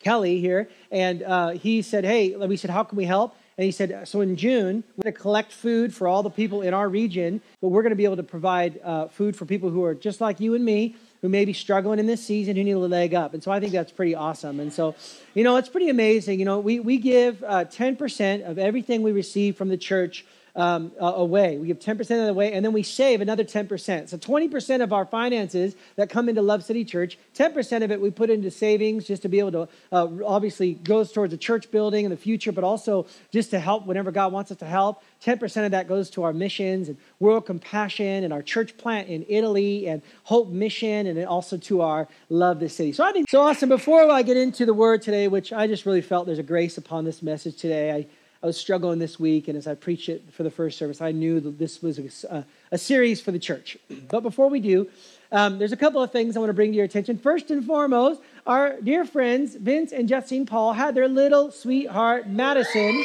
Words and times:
Kelly 0.00 0.38
here, 0.40 0.68
and 0.90 1.22
uh, 1.22 1.50
he 1.50 1.82
said, 1.82 2.04
hey, 2.04 2.36
we 2.36 2.56
said, 2.56 2.70
how 2.70 2.84
can 2.84 2.96
we 2.96 3.06
help? 3.06 3.34
And 3.58 3.64
he 3.64 3.70
said, 3.70 4.06
so 4.06 4.20
in 4.20 4.36
June, 4.36 4.84
we're 4.96 5.04
going 5.04 5.14
to 5.14 5.20
collect 5.20 5.50
food 5.50 5.94
for 5.94 6.06
all 6.06 6.22
the 6.22 6.30
people 6.30 6.60
in 6.60 6.74
our 6.74 6.90
region, 6.90 7.40
but 7.62 7.68
we're 7.68 7.82
going 7.82 7.90
to 7.90 7.96
be 7.96 8.04
able 8.04 8.16
to 8.16 8.22
provide 8.22 8.78
uh, 8.84 9.08
food 9.08 9.34
for 9.34 9.46
people 9.46 9.70
who 9.70 9.82
are 9.82 9.94
just 9.94 10.20
like 10.20 10.40
you 10.40 10.54
and 10.54 10.62
me, 10.62 10.94
who 11.22 11.30
may 11.30 11.46
be 11.46 11.54
struggling 11.54 11.98
in 11.98 12.06
this 12.06 12.24
season, 12.24 12.54
who 12.54 12.62
need 12.64 12.72
a 12.72 12.78
leg 12.78 13.14
up. 13.14 13.32
And 13.32 13.42
so 13.42 13.50
I 13.50 13.58
think 13.58 13.72
that's 13.72 13.90
pretty 13.90 14.14
awesome. 14.14 14.60
And 14.60 14.70
so, 14.70 14.94
you 15.32 15.42
know, 15.42 15.56
it's 15.56 15.70
pretty 15.70 15.88
amazing. 15.88 16.38
You 16.38 16.44
know, 16.44 16.60
we, 16.60 16.80
we 16.80 16.98
give 16.98 17.42
uh, 17.44 17.64
10% 17.64 18.46
of 18.46 18.58
everything 18.58 19.02
we 19.02 19.12
receive 19.12 19.56
from 19.56 19.68
the 19.68 19.78
church 19.78 20.26
um, 20.56 20.92
away. 20.98 21.58
We 21.58 21.66
give 21.66 21.78
10% 21.78 22.00
of 22.00 22.08
the 22.08 22.28
away, 22.30 22.54
and 22.54 22.64
then 22.64 22.72
we 22.72 22.82
save 22.82 23.20
another 23.20 23.44
10%. 23.44 24.08
So 24.08 24.16
20% 24.16 24.82
of 24.82 24.92
our 24.92 25.04
finances 25.04 25.76
that 25.96 26.08
come 26.08 26.28
into 26.28 26.40
Love 26.40 26.64
City 26.64 26.84
Church, 26.84 27.18
10% 27.36 27.84
of 27.84 27.90
it 27.90 28.00
we 28.00 28.10
put 28.10 28.30
into 28.30 28.50
savings 28.50 29.06
just 29.06 29.22
to 29.22 29.28
be 29.28 29.38
able 29.38 29.52
to, 29.52 29.68
uh, 29.92 30.08
obviously 30.24 30.72
goes 30.74 31.12
towards 31.12 31.30
the 31.30 31.36
church 31.36 31.70
building 31.70 32.06
in 32.06 32.10
the 32.10 32.16
future, 32.16 32.52
but 32.52 32.64
also 32.64 33.06
just 33.32 33.50
to 33.50 33.60
help 33.60 33.86
whenever 33.86 34.10
God 34.10 34.32
wants 34.32 34.50
us 34.50 34.56
to 34.58 34.64
help. 34.64 35.02
10% 35.22 35.66
of 35.66 35.72
that 35.72 35.88
goes 35.88 36.08
to 36.10 36.22
our 36.22 36.32
missions 36.32 36.88
and 36.88 36.96
World 37.20 37.44
Compassion 37.44 38.24
and 38.24 38.32
our 38.32 38.42
church 38.42 38.78
plant 38.78 39.08
in 39.08 39.26
Italy 39.28 39.86
and 39.86 40.00
Hope 40.24 40.48
Mission 40.48 41.06
and 41.06 41.22
also 41.26 41.58
to 41.58 41.82
our 41.82 42.08
Love 42.30 42.60
the 42.60 42.68
City. 42.68 42.92
So 42.92 43.04
I 43.04 43.12
think 43.12 43.28
so 43.28 43.42
awesome. 43.42 43.68
Before 43.68 44.10
I 44.10 44.22
get 44.22 44.38
into 44.38 44.64
the 44.64 44.74
word 44.74 45.02
today, 45.02 45.28
which 45.28 45.52
I 45.52 45.66
just 45.66 45.84
really 45.84 46.00
felt 46.00 46.26
there's 46.26 46.38
a 46.38 46.42
grace 46.42 46.78
upon 46.78 47.04
this 47.04 47.22
message 47.22 47.56
today, 47.56 47.92
I 47.92 48.06
I 48.42 48.46
was 48.46 48.56
struggling 48.56 48.98
this 48.98 49.18
week, 49.18 49.48
and 49.48 49.56
as 49.56 49.66
I 49.66 49.74
preached 49.74 50.08
it 50.08 50.22
for 50.32 50.42
the 50.42 50.50
first 50.50 50.78
service, 50.78 51.00
I 51.00 51.12
knew 51.12 51.40
that 51.40 51.58
this 51.58 51.82
was 51.82 52.24
a, 52.24 52.44
a 52.70 52.78
series 52.78 53.20
for 53.20 53.32
the 53.32 53.38
church. 53.38 53.78
But 54.08 54.22
before 54.22 54.48
we 54.48 54.60
do, 54.60 54.88
um, 55.32 55.58
there's 55.58 55.72
a 55.72 55.76
couple 55.76 56.02
of 56.02 56.12
things 56.12 56.36
I 56.36 56.40
want 56.40 56.50
to 56.50 56.54
bring 56.54 56.70
to 56.70 56.76
your 56.76 56.84
attention. 56.84 57.18
First 57.18 57.50
and 57.50 57.64
foremost, 57.64 58.20
our 58.46 58.80
dear 58.80 59.04
friends 59.04 59.56
Vince 59.56 59.92
and 59.92 60.08
Justine 60.08 60.46
Paul 60.46 60.72
had 60.72 60.94
their 60.94 61.08
little 61.08 61.50
sweetheart 61.50 62.28
Madison 62.28 63.04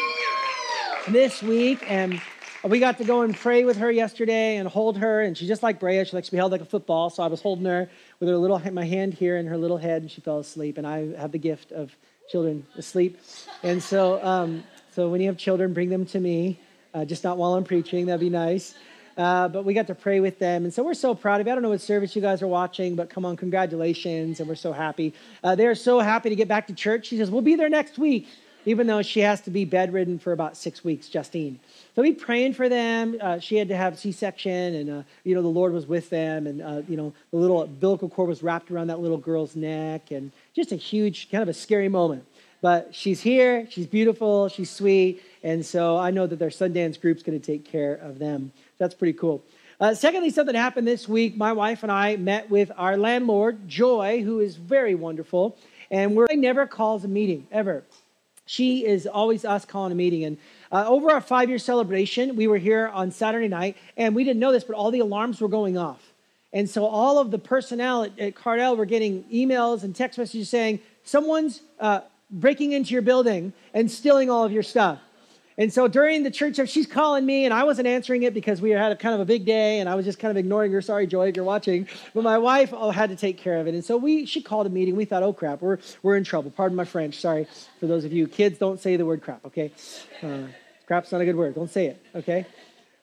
this 1.08 1.42
week, 1.42 1.84
and 1.90 2.22
we 2.64 2.80
got 2.80 3.00
to 3.00 3.04
go 3.04 3.22
and 3.22 3.36
pray 3.36 3.64
with 3.64 3.78
her 3.78 3.90
yesterday 3.90 4.58
and 4.58 4.68
hold 4.68 4.98
her. 4.98 5.22
And 5.22 5.36
she's 5.36 5.48
just 5.48 5.64
like 5.64 5.80
Brea; 5.80 6.06
she 6.06 6.16
likes 6.16 6.28
to 6.28 6.32
be 6.32 6.38
held 6.38 6.52
like 6.52 6.62
a 6.62 6.66
football. 6.66 7.10
So 7.10 7.24
I 7.24 7.28
was 7.28 7.42
holding 7.42 7.66
her 7.66 7.90
with 8.20 8.30
her 8.30 8.38
little 8.38 8.60
my 8.72 8.86
hand 8.86 9.16
here 9.16 9.38
in 9.38 9.48
her 9.48 9.58
little 9.58 9.78
head, 9.78 10.04
and 10.04 10.12
she 10.12 10.22
fell 10.22 10.40
asleep. 10.40 10.78
And 10.78 10.86
I 10.86 11.16
have 11.16 11.32
the 11.32 11.40
gift 11.40 11.72
of 11.72 11.96
children 12.30 12.66
asleep, 12.78 13.20
and 13.64 13.82
so 13.82 14.24
um, 14.24 14.64
so 14.92 15.10
when 15.10 15.22
you 15.22 15.28
have 15.28 15.38
children, 15.38 15.74
bring 15.74 15.90
them 15.90 16.06
to 16.08 16.20
me, 16.20 16.60
uh, 16.94 17.06
just 17.06 17.24
not 17.24 17.38
while 17.38 17.54
I'm 17.54 17.64
preaching. 17.64 18.08
That'd 18.08 18.20
be 18.20 18.30
nice. 18.30 18.76
Uh, 19.18 19.48
but 19.48 19.64
we 19.66 19.74
got 19.74 19.88
to 19.88 19.96
pray 19.96 20.20
with 20.20 20.40
them. 20.40 20.64
And 20.64 20.74
so 20.74 20.84
we're 20.84 20.94
so 20.94 21.16
proud 21.16 21.42
of 21.42 21.48
you. 21.48 21.52
I 21.52 21.56
don't 21.56 21.64
know 21.64 21.70
what 21.70 21.82
service 21.82 22.16
you 22.16 22.22
guys 22.22 22.42
are 22.42 22.48
watching, 22.48 22.96
but 22.96 23.10
come 23.10 23.26
on, 23.26 23.38
congratulations. 23.38 24.40
And 24.40 24.50
we're 24.50 24.56
so 24.56 24.74
happy. 24.74 25.14
Uh, 25.44 25.56
they're 25.56 25.76
so 25.76 26.00
happy 26.00 26.30
to 26.30 26.36
get 26.36 26.48
back 26.48 26.68
to 26.68 26.74
church. 26.74 27.08
She 27.08 27.18
says, 27.18 27.30
We'll 27.30 27.42
be 27.42 27.56
there 27.56 27.70
next 27.70 27.98
week, 27.98 28.28
even 28.66 28.88
though 28.88 29.02
she 29.02 29.22
has 29.22 29.42
to 29.42 29.50
be 29.50 29.64
bedridden 29.66 30.20
for 30.20 30.32
about 30.32 30.58
six 30.58 30.84
weeks, 30.84 31.08
Justine. 31.08 31.60
So 31.96 32.02
we 32.02 32.14
praying 32.14 32.54
for 32.54 32.68
them. 32.68 33.18
Uh, 33.20 33.40
she 33.40 33.58
had 33.58 33.68
to 33.68 33.76
have 33.76 34.00
C-section, 34.00 34.76
and 34.76 34.90
uh, 34.90 35.04
you 35.24 35.36
know 35.36 35.42
the 35.42 35.48
Lord 35.50 35.74
was 35.74 35.88
with 35.88 36.10
them, 36.10 36.48
and 36.48 36.62
uh, 36.62 36.82
you 36.88 36.96
know 36.96 37.14
the 37.32 37.38
little 37.38 37.64
umbilical 37.64 38.10
cord 38.10 38.30
was 38.30 38.42
wrapped 38.42 38.72
around 38.72 38.88
that 38.88 39.02
little 39.02 39.18
girl's 39.18 39.56
neck, 39.56 40.12
and 40.12 40.32
just 40.54 40.72
a 40.72 40.78
huge, 40.78 41.30
kind 41.30 41.42
of 41.42 41.50
a 41.50 41.54
scary 41.54 41.90
moment. 41.90 42.26
But 42.62 42.94
she's 42.94 43.22
here, 43.22 43.68
she's 43.70 43.88
beautiful, 43.88 44.48
she's 44.48 44.70
sweet, 44.70 45.24
and 45.44 45.66
so 45.66 45.98
I 45.98 46.12
know 46.12 46.28
that 46.28 46.38
their 46.38 46.50
Sundance 46.50 47.02
group's 47.02 47.24
going 47.24 47.40
to 47.40 47.46
take 47.46 47.66
care 47.66 47.96
of 47.96 48.20
them. 48.20 48.52
That's 48.78 48.94
pretty 48.94 49.18
cool. 49.18 49.44
Uh, 49.80 49.96
secondly, 49.96 50.30
something 50.30 50.54
happened 50.54 50.88
this 50.88 51.10
week. 51.10 51.36
My 51.36 51.54
wife 51.54 51.82
and 51.82 51.92
I 51.92 52.16
met 52.18 52.52
with 52.52 52.72
our 52.78 52.98
landlord, 52.98 53.68
Joy, 53.68 54.22
who 54.22 54.40
is 54.40 54.56
very 54.56 54.94
wonderful, 54.94 55.58
and 55.90 56.16
we're, 56.16 56.28
never 56.34 56.68
calls 56.68 57.04
a 57.04 57.08
meeting, 57.08 57.48
ever. 57.52 57.84
She 58.46 58.86
is 58.86 59.08
always 59.08 59.44
us 59.44 59.66
calling 59.66 59.92
a 59.92 59.96
meeting. 59.96 60.24
And 60.26 60.38
uh, 60.72 60.86
over 60.88 61.10
our 61.10 61.22
five 61.22 61.50
year 61.50 61.58
celebration, 61.58 62.36
we 62.36 62.46
were 62.46 62.58
here 62.58 62.90
on 62.90 63.10
Saturday 63.10 63.48
night, 63.48 63.76
and 63.98 64.14
we 64.14 64.24
didn't 64.24 64.40
know 64.40 64.52
this, 64.52 64.64
but 64.64 64.76
all 64.76 64.92
the 64.92 65.00
alarms 65.00 65.42
were 65.42 65.48
going 65.48 65.78
off. 65.78 66.14
And 66.54 66.70
so 66.70 66.86
all 66.86 67.18
of 67.18 67.32
the 67.32 67.40
personnel 67.40 68.04
at, 68.04 68.20
at 68.20 68.36
Cardel 68.36 68.78
were 68.78 68.86
getting 68.86 69.24
emails 69.34 69.84
and 69.84 69.96
text 69.96 70.20
messages 70.20 70.50
saying, 70.50 70.80
Someone's 71.04 71.62
uh, 71.80 72.02
breaking 72.32 72.72
into 72.72 72.94
your 72.94 73.02
building 73.02 73.54
and 73.74 73.90
stealing 73.90 74.30
all 74.30 74.44
of 74.44 74.52
your 74.52 74.64
stuff. 74.64 75.00
And 75.58 75.72
so 75.72 75.88
during 75.88 76.24
the 76.24 76.32
church, 76.32 76.58
she's 76.70 76.88
calling 76.88 77.26
me, 77.26 77.46
and 77.46 77.54
I 77.54 77.66
wasn't 77.66 77.88
answering 77.88 78.24
it 78.24 78.34
because 78.34 78.62
we 78.62 78.72
had 78.72 78.92
a 78.92 78.96
kind 78.96 79.14
of 79.14 79.22
a 79.22 79.26
big 79.26 79.46
day, 79.46 79.80
and 79.80 79.90
I 79.90 79.96
was 79.96 80.06
just 80.06 80.18
kind 80.18 80.32
of 80.32 80.38
ignoring 80.38 80.72
her. 80.72 80.82
Sorry, 80.82 81.06
Joy, 81.06 81.28
if 81.28 81.36
you're 81.36 81.46
watching. 81.46 81.88
But 82.14 82.24
my 82.24 82.38
wife 82.38 82.74
oh, 82.74 82.90
had 82.90 83.10
to 83.10 83.16
take 83.16 83.38
care 83.38 83.60
of 83.60 83.68
it, 83.68 83.76
and 83.76 83.84
so 83.84 83.98
we 83.98 84.26
she 84.26 84.42
called 84.42 84.66
a 84.66 84.70
meeting. 84.70 84.96
We 84.96 85.06
thought, 85.06 85.24
oh 85.24 85.34
crap, 85.34 85.62
we're 85.62 85.78
we're 86.02 86.16
in 86.16 86.24
trouble. 86.24 86.52
Pardon 86.52 86.76
my 86.76 86.86
French. 86.86 87.20
Sorry 87.20 87.48
for 87.80 87.86
those 87.86 88.06
of 88.06 88.14
you 88.14 88.28
kids. 88.28 88.58
Don't 88.58 88.80
say 88.80 88.96
the 88.96 89.06
word 89.06 89.22
crap, 89.22 89.46
okay? 89.46 89.72
Uh, 90.24 90.48
crap's 90.88 91.12
not 91.12 91.22
a 91.22 91.26
good 91.26 91.36
word. 91.36 91.54
Don't 91.54 91.70
say 91.70 91.88
it, 91.88 92.06
okay? 92.16 92.48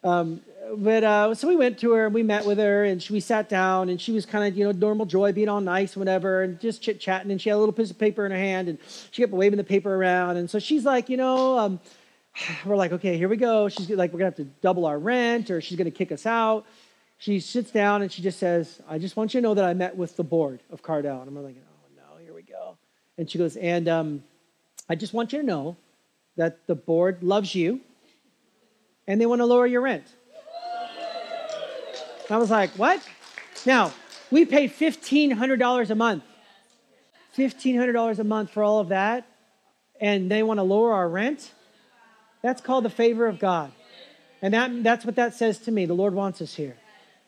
Um, 0.09 0.41
but 0.77 1.05
uh, 1.05 1.35
so 1.35 1.49
we 1.49 1.57
went 1.57 1.79
to 1.79 1.93
her 1.93 2.07
and 2.07 2.15
we 2.15 2.23
met 2.23 2.45
with 2.45 2.59
her 2.59 2.85
and 2.85 3.03
she, 3.03 3.13
we 3.13 3.21
sat 3.21 3.49
down 3.49 3.89
and 3.89 4.01
she 4.01 4.13
was 4.13 4.27
kind 4.27 4.47
of 4.47 4.57
you 4.57 4.65
know 4.65 4.73
normal 4.73 5.07
joy 5.07 5.33
being 5.33 5.49
all 5.49 5.61
nice 5.61 5.97
whatever 5.97 6.43
and 6.43 6.61
just 6.61 6.83
chit 6.83 7.01
chatting 7.01 7.31
and 7.31 7.41
she 7.41 7.49
had 7.49 7.57
a 7.57 7.59
little 7.59 7.73
piece 7.73 7.91
of 7.91 7.99
paper 7.99 8.27
in 8.27 8.33
her 8.33 8.39
hand 8.39 8.69
and 8.69 8.79
she 9.11 9.23
kept 9.23 9.33
waving 9.33 9.57
the 9.57 9.65
paper 9.65 9.95
around 9.95 10.37
and 10.37 10.51
so 10.51 10.59
she's 10.59 10.85
like 10.85 11.09
you 11.09 11.17
know 11.17 11.59
um, 11.59 11.81
we're 12.67 12.77
like 12.77 12.93
okay 12.93 13.17
here 13.17 13.29
we 13.29 13.37
go. 13.37 13.69
She's 13.69 13.89
like 13.91 14.13
we're 14.13 14.19
gonna 14.19 14.31
have 14.31 14.37
to 14.37 14.45
double 14.45 14.85
our 14.87 14.99
rent 14.99 15.51
or 15.51 15.61
she's 15.61 15.79
gonna 15.79 15.91
kick 15.91 16.13
us 16.13 16.27
out. 16.27 16.67
She 17.19 17.41
sits 17.41 17.71
down 17.71 18.03
and 18.03 18.13
she 18.13 18.23
just 18.23 18.39
says 18.39 18.81
i 18.89 18.99
just 18.99 19.17
want 19.17 19.35
you 19.35 19.41
to 19.41 19.43
know 19.43 19.55
that 19.55 19.65
i 19.65 19.75
met 19.75 19.97
with 19.97 20.17
the 20.17 20.25
board 20.25 20.61
of 20.71 20.83
cardel. 20.83 21.21
And 21.21 21.29
i'm 21.29 21.43
like 21.43 21.57
oh 21.59 21.89
no 21.97 22.23
here 22.23 22.35
we 22.35 22.43
go. 22.43 22.77
And 23.17 23.31
she 23.31 23.39
goes 23.39 23.57
and 23.57 23.89
um, 23.89 24.23
i 24.89 24.95
just 24.95 25.13
want 25.15 25.33
you 25.33 25.41
to 25.41 25.47
know 25.47 25.77
that 26.37 26.67
the 26.67 26.75
board 26.75 27.23
loves 27.23 27.55
you 27.55 27.81
and 29.09 29.21
they 29.21 29.27
want 29.27 29.41
to 29.41 29.47
lower 29.47 29.67
your 29.67 29.81
rent 29.81 30.07
I 32.31 32.37
was 32.37 32.51
like, 32.51 32.71
what? 32.73 33.01
Now, 33.65 33.93
we 34.31 34.45
pay 34.45 34.69
$1,500 34.69 35.91
a 35.91 35.95
month. 35.95 36.25
$1,500 37.37 38.19
a 38.19 38.25
month 38.25 38.51
for 38.51 38.63
all 38.63 38.81
of 38.81 38.89
that, 38.89 39.27
and 40.01 40.31
they 40.31 40.43
want 40.43 40.59
to 40.59 40.63
lower 40.63 40.93
our 40.93 41.09
rent? 41.09 41.53
That's 42.43 42.61
called 42.61 42.85
the 42.85 42.91
favor 42.91 43.27
of 43.27 43.39
God. 43.39 43.73
And 44.43 44.55
that, 44.55 44.83
that's 44.83 45.05
what 45.05 45.17
that 45.17 45.35
says 45.35 45.59
to 45.61 45.73
me. 45.73 45.87
The 45.87 45.95
Lord 45.95 46.15
wants 46.15 46.43
us 46.43 46.55
here. 46.55 46.77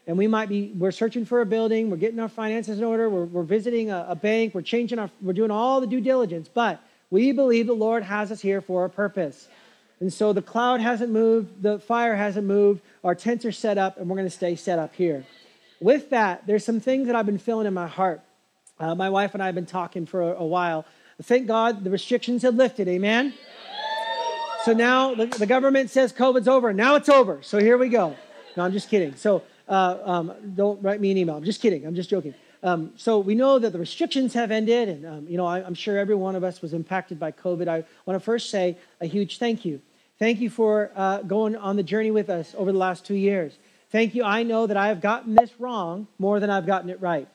And 0.07 0.19
we 0.19 0.27
might 0.27 0.49
be, 0.49 0.73
we're 0.77 0.91
searching 0.91 1.25
for 1.25 1.41
a 1.41 1.47
building, 1.47 1.91
we're 1.91 1.97
getting 1.97 2.21
our 2.21 2.29
finances 2.29 2.79
in 2.79 2.85
order, 2.85 3.09
we're, 3.09 3.25
we're 3.25 3.43
visiting 3.43 3.91
a, 3.91 4.07
a 4.11 4.17
bank, 4.17 4.55
we're 4.55 4.63
changing 4.63 4.99
our, 4.99 5.11
we're 5.23 5.33
doing 5.33 5.51
all 5.51 5.81
the 5.81 5.87
due 5.87 6.01
diligence, 6.01 6.49
but 6.53 6.81
we 7.11 7.33
believe 7.33 7.67
the 7.67 7.73
Lord 7.73 8.03
has 8.03 8.33
us 8.33 8.41
here 8.41 8.61
for 8.61 8.85
a 8.85 8.91
purpose. 8.91 9.49
And 10.01 10.11
so 10.11 10.33
the 10.33 10.43
cloud 10.43 10.81
hasn't 10.81 11.13
moved, 11.13 11.63
the 11.63 11.79
fire 11.79 12.17
hasn't 12.17 12.47
moved, 12.47 12.81
our 13.05 13.15
tents 13.15 13.45
are 13.45 13.53
set 13.53 13.77
up, 13.77 13.99
and 13.99 14.09
we're 14.09 14.17
going 14.17 14.27
to 14.27 14.35
stay 14.35 14.57
set 14.57 14.79
up 14.79 14.95
here. 14.95 15.27
With 15.79 16.11
that, 16.11 16.47
there's 16.47 16.65
some 16.65 16.81
things 16.81 17.07
that 17.07 17.15
I've 17.15 17.27
been 17.27 17.39
feeling 17.39 17.67
in 17.67 17.75
my 17.75 17.87
heart. 17.87 18.23
Uh, 18.79 18.95
my 18.95 19.11
wife 19.11 19.35
and 19.35 19.43
I 19.43 19.47
have 19.47 19.55
been 19.55 19.67
talking 19.67 20.07
for 20.07 20.33
a, 20.33 20.41
a, 20.41 20.47
while. 20.47 20.87
Thank 21.23 21.47
God 21.47 21.85
the 21.85 21.91
restrictions 21.91 22.43
have 22.43 22.55
lifted, 22.55 22.89
amen? 22.89 23.35
So 24.65 24.73
now 24.73 25.15
the, 25.15 25.27
the, 25.27 25.47
government 25.47 25.91
says 25.91 26.13
COVID's 26.13 26.49
over. 26.49 26.73
Now 26.73 26.95
it's 26.97 27.09
over. 27.09 27.43
So 27.43 27.59
here 27.59 27.77
we 27.77 27.89
go. 27.89 28.17
No, 28.57 28.65
I'm 28.65 28.73
just 28.73 28.89
kidding. 28.89 29.15
So 29.17 29.43
uh, 29.69 29.99
um, 30.03 30.33
don't 30.55 30.83
write 30.83 31.01
me 31.01 31.11
an 31.11 31.19
email. 31.19 31.37
I'm 31.37 31.45
just 31.45 31.61
kidding. 31.61 31.87
I'm 31.87 31.95
just 31.95 32.11
joking. 32.11 32.35
Um, 32.63 32.93
so 32.97 33.19
we 33.19 33.35
know 33.35 33.59
that 33.59 33.73
the 33.73 33.79
restrictions 33.79 34.35
have 34.35 34.51
ended, 34.51 34.89
and 34.89 35.07
um, 35.07 35.27
you 35.29 35.39
know 35.39 35.47
I, 35.47 35.61
am 35.61 35.73
sure 35.73 35.99
every 35.99 36.15
one 36.15 36.37
of 36.37 36.45
us 36.45 36.61
was 36.61 36.75
impacted 36.75 37.19
by 37.19 37.33
COVID. 37.33 37.69
I 37.69 37.85
want 38.05 38.21
to 38.21 38.21
first 38.21 38.51
say 38.51 38.77
a 39.01 39.07
huge 39.07 39.39
thank 39.39 39.65
you. 39.65 39.81
Thank 40.21 40.41
you 40.41 40.51
for 40.51 40.93
uh, 40.95 41.23
going 41.23 41.57
on 41.57 41.77
the 41.77 41.83
journey 41.83 42.11
with 42.11 42.29
us 42.29 42.55
over 42.59 42.73
the 42.73 42.79
last 42.79 43.07
two 43.07 43.15
years. 43.15 43.59
Thank 43.89 44.15
you. 44.15 44.23
I 44.23 44.43
know 44.43 44.67
that 44.67 44.77
I 44.77 44.89
have 44.89 45.01
gotten 45.01 45.35
this 45.35 45.51
wrong 45.59 46.09
more 46.19 46.39
than 46.41 46.51
I've 46.51 46.67
gotten 46.67 46.91
it 46.91 47.01
right. 47.01 47.27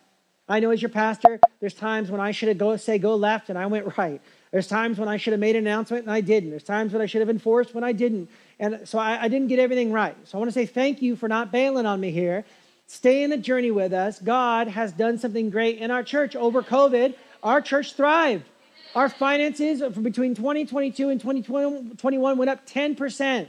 I 0.48 0.60
know 0.60 0.70
as 0.70 0.84
your 0.84 0.90
pastor, 0.90 1.40
there's 1.60 1.74
times 1.74 2.12
when 2.12 2.22
I 2.22 2.30
should 2.30 2.48
have 2.48 2.60
go 2.60 2.78
say 2.78 3.00
go 3.00 3.16
left 3.16 3.50
and 3.50 3.58
I 3.58 3.66
went 3.66 3.98
right. 3.98 4.22
There's 4.52 4.68
times 4.68 5.00
when 5.00 5.10
I 5.10 5.18
should 5.18 5.34
have 5.34 5.40
made 5.40 5.56
an 5.56 5.66
announcement 5.66 6.04
and 6.04 6.12
I 6.12 6.22
didn't. 6.22 6.52
There's 6.52 6.62
times 6.62 6.94
when 6.94 7.02
I 7.02 7.08
should 7.08 7.22
have 7.22 7.30
enforced 7.30 7.74
when 7.74 7.84
I 7.84 7.92
didn't. 7.92 8.30
And 8.60 8.88
so 8.88 9.00
I, 9.00 9.24
I 9.24 9.30
didn't 9.30 9.48
get 9.48 9.58
everything 9.58 9.92
right. 9.92 10.16
So 10.26 10.38
I 10.38 10.40
want 10.40 10.50
to 10.50 10.54
say 10.54 10.68
thank 10.68 11.02
you 11.02 11.16
for 11.16 11.28
not 11.28 11.52
bailing 11.52 11.88
on 11.88 12.00
me 12.00 12.12
here. 12.12 12.46
Stay 12.86 13.24
in 13.24 13.32
the 13.32 13.38
journey 13.38 13.72
with 13.72 13.94
us. 13.94 14.20
God 14.20 14.68
has 14.68 14.92
done 14.92 15.18
something 15.18 15.50
great 15.50 15.80
in 15.80 15.90
our 15.90 16.04
church 16.04 16.36
over 16.36 16.62
COVID. 16.62 17.16
Our 17.42 17.62
church 17.62 17.94
thrived. 17.96 18.46
Our 18.95 19.09
finances 19.09 19.81
between 20.01 20.36
2022 20.36 21.09
and 21.09 21.19
2021 21.19 22.38
went 22.38 22.50
up 22.50 22.65
10%. 22.65 23.47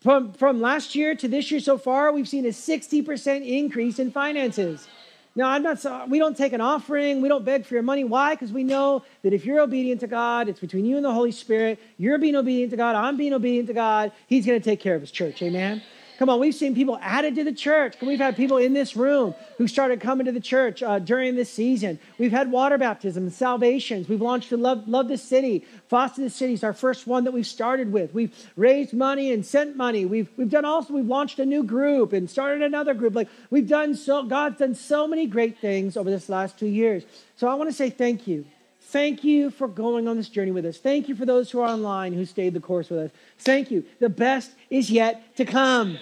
From, 0.00 0.32
from 0.32 0.60
last 0.60 0.94
year 0.94 1.14
to 1.16 1.28
this 1.28 1.50
year 1.50 1.60
so 1.60 1.76
far, 1.76 2.12
we've 2.12 2.28
seen 2.28 2.46
a 2.46 2.50
60% 2.50 3.46
increase 3.46 3.98
in 3.98 4.12
finances. 4.12 4.86
Now, 5.34 5.48
I'm 5.48 5.62
not, 5.62 6.08
we 6.08 6.18
don't 6.18 6.36
take 6.36 6.52
an 6.52 6.60
offering. 6.60 7.22
We 7.22 7.28
don't 7.28 7.44
beg 7.44 7.64
for 7.64 7.74
your 7.74 7.82
money. 7.82 8.04
Why? 8.04 8.34
Because 8.34 8.52
we 8.52 8.62
know 8.62 9.02
that 9.22 9.32
if 9.32 9.44
you're 9.44 9.60
obedient 9.60 10.00
to 10.00 10.06
God, 10.06 10.48
it's 10.48 10.60
between 10.60 10.84
you 10.84 10.96
and 10.96 11.04
the 11.04 11.12
Holy 11.12 11.32
Spirit. 11.32 11.80
You're 11.98 12.18
being 12.18 12.36
obedient 12.36 12.70
to 12.70 12.76
God. 12.76 12.94
I'm 12.94 13.16
being 13.16 13.32
obedient 13.32 13.66
to 13.68 13.74
God. 13.74 14.12
He's 14.26 14.46
going 14.46 14.60
to 14.60 14.64
take 14.64 14.80
care 14.80 14.94
of 14.94 15.00
his 15.00 15.10
church. 15.10 15.42
Amen. 15.42 15.82
Come 16.22 16.30
on, 16.30 16.38
we've 16.38 16.54
seen 16.54 16.72
people 16.76 17.00
added 17.02 17.34
to 17.34 17.42
the 17.42 17.52
church. 17.52 17.96
We've 18.00 18.20
had 18.20 18.36
people 18.36 18.56
in 18.58 18.74
this 18.74 18.94
room 18.94 19.34
who 19.58 19.66
started 19.66 20.00
coming 20.00 20.24
to 20.26 20.30
the 20.30 20.38
church 20.38 20.80
uh, 20.80 21.00
during 21.00 21.34
this 21.34 21.52
season. 21.52 21.98
We've 22.16 22.30
had 22.30 22.52
water 22.52 22.78
baptisms, 22.78 23.34
salvations. 23.34 24.08
We've 24.08 24.22
launched 24.22 24.50
the 24.50 24.56
Love, 24.56 24.86
Love 24.86 25.08
the 25.08 25.18
City. 25.18 25.66
Foster 25.88 26.22
the 26.22 26.30
City 26.30 26.52
is 26.52 26.62
our 26.62 26.74
first 26.74 27.08
one 27.08 27.24
that 27.24 27.32
we've 27.32 27.44
started 27.44 27.92
with. 27.92 28.14
We've 28.14 28.32
raised 28.54 28.92
money 28.92 29.32
and 29.32 29.44
sent 29.44 29.74
money. 29.74 30.04
We've, 30.04 30.28
we've 30.36 30.48
done 30.48 30.64
also, 30.64 30.94
we've 30.94 31.04
launched 31.04 31.40
a 31.40 31.44
new 31.44 31.64
group 31.64 32.12
and 32.12 32.30
started 32.30 32.62
another 32.62 32.94
group. 32.94 33.16
Like 33.16 33.28
we've 33.50 33.66
done 33.66 33.96
so, 33.96 34.22
God's 34.22 34.60
done 34.60 34.76
so 34.76 35.08
many 35.08 35.26
great 35.26 35.58
things 35.58 35.96
over 35.96 36.08
this 36.08 36.28
last 36.28 36.56
two 36.56 36.68
years. 36.68 37.02
So 37.34 37.48
I 37.48 37.54
want 37.54 37.68
to 37.68 37.74
say 37.74 37.90
thank 37.90 38.28
you. 38.28 38.44
Thank 38.86 39.24
you 39.24 39.50
for 39.50 39.68
going 39.68 40.06
on 40.06 40.16
this 40.16 40.28
journey 40.28 40.50
with 40.50 40.66
us. 40.66 40.76
Thank 40.76 41.08
you 41.08 41.14
for 41.14 41.24
those 41.24 41.50
who 41.50 41.60
are 41.60 41.68
online 41.68 42.12
who 42.12 42.26
stayed 42.26 42.52
the 42.52 42.60
course 42.60 42.90
with 42.90 42.98
us. 42.98 43.10
Thank 43.38 43.70
you. 43.70 43.84
The 44.00 44.10
best 44.10 44.52
is 44.68 44.90
yet 44.90 45.36
to 45.36 45.44
come. 45.44 45.98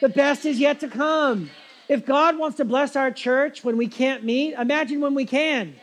The 0.00 0.08
best 0.08 0.44
is 0.44 0.58
yet 0.58 0.80
to 0.80 0.88
come. 0.88 1.50
If 1.88 2.04
God 2.04 2.38
wants 2.38 2.58
to 2.58 2.64
bless 2.64 2.94
our 2.94 3.10
church 3.10 3.64
when 3.64 3.76
we 3.76 3.88
can't 3.88 4.22
meet, 4.22 4.54
imagine 4.54 5.00
when 5.00 5.14
we 5.14 5.24
can. 5.24 5.74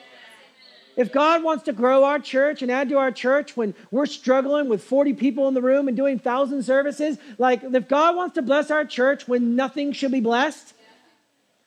If 0.95 1.11
God 1.11 1.43
wants 1.43 1.63
to 1.65 1.73
grow 1.73 2.03
our 2.03 2.19
church 2.19 2.61
and 2.61 2.71
add 2.71 2.89
to 2.89 2.97
our 2.97 3.11
church 3.11 3.55
when 3.55 3.75
we're 3.91 4.07
struggling 4.07 4.67
with 4.67 4.83
40 4.83 5.13
people 5.13 5.47
in 5.47 5.53
the 5.53 5.61
room 5.61 5.87
and 5.87 5.95
doing 5.95 6.15
1,000 6.15 6.63
services, 6.63 7.17
like 7.37 7.63
if 7.63 7.87
God 7.87 8.15
wants 8.15 8.35
to 8.35 8.41
bless 8.41 8.71
our 8.71 8.83
church 8.83 9.27
when 9.27 9.55
nothing 9.55 9.91
should 9.91 10.11
be 10.11 10.21
blessed, 10.21 10.73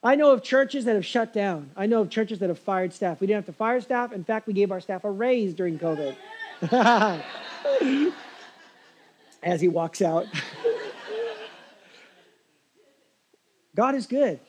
I 0.02 0.14
know 0.14 0.30
of 0.30 0.42
churches 0.42 0.86
that 0.86 0.94
have 0.94 1.04
shut 1.04 1.32
down. 1.32 1.70
I 1.76 1.86
know 1.86 2.00
of 2.00 2.08
churches 2.08 2.38
that 2.38 2.48
have 2.48 2.58
fired 2.58 2.94
staff. 2.94 3.20
We 3.20 3.26
didn't 3.26 3.44
have 3.44 3.54
to 3.54 3.58
fire 3.58 3.80
staff. 3.80 4.12
In 4.12 4.24
fact, 4.24 4.46
we 4.46 4.54
gave 4.54 4.72
our 4.72 4.80
staff 4.80 5.04
a 5.04 5.10
raise 5.10 5.52
during 5.52 5.78
COVID. 5.78 6.16
As 9.42 9.60
he 9.60 9.68
walks 9.68 10.00
out. 10.00 10.26
God 13.76 13.94
is 13.94 14.06
good. 14.06 14.40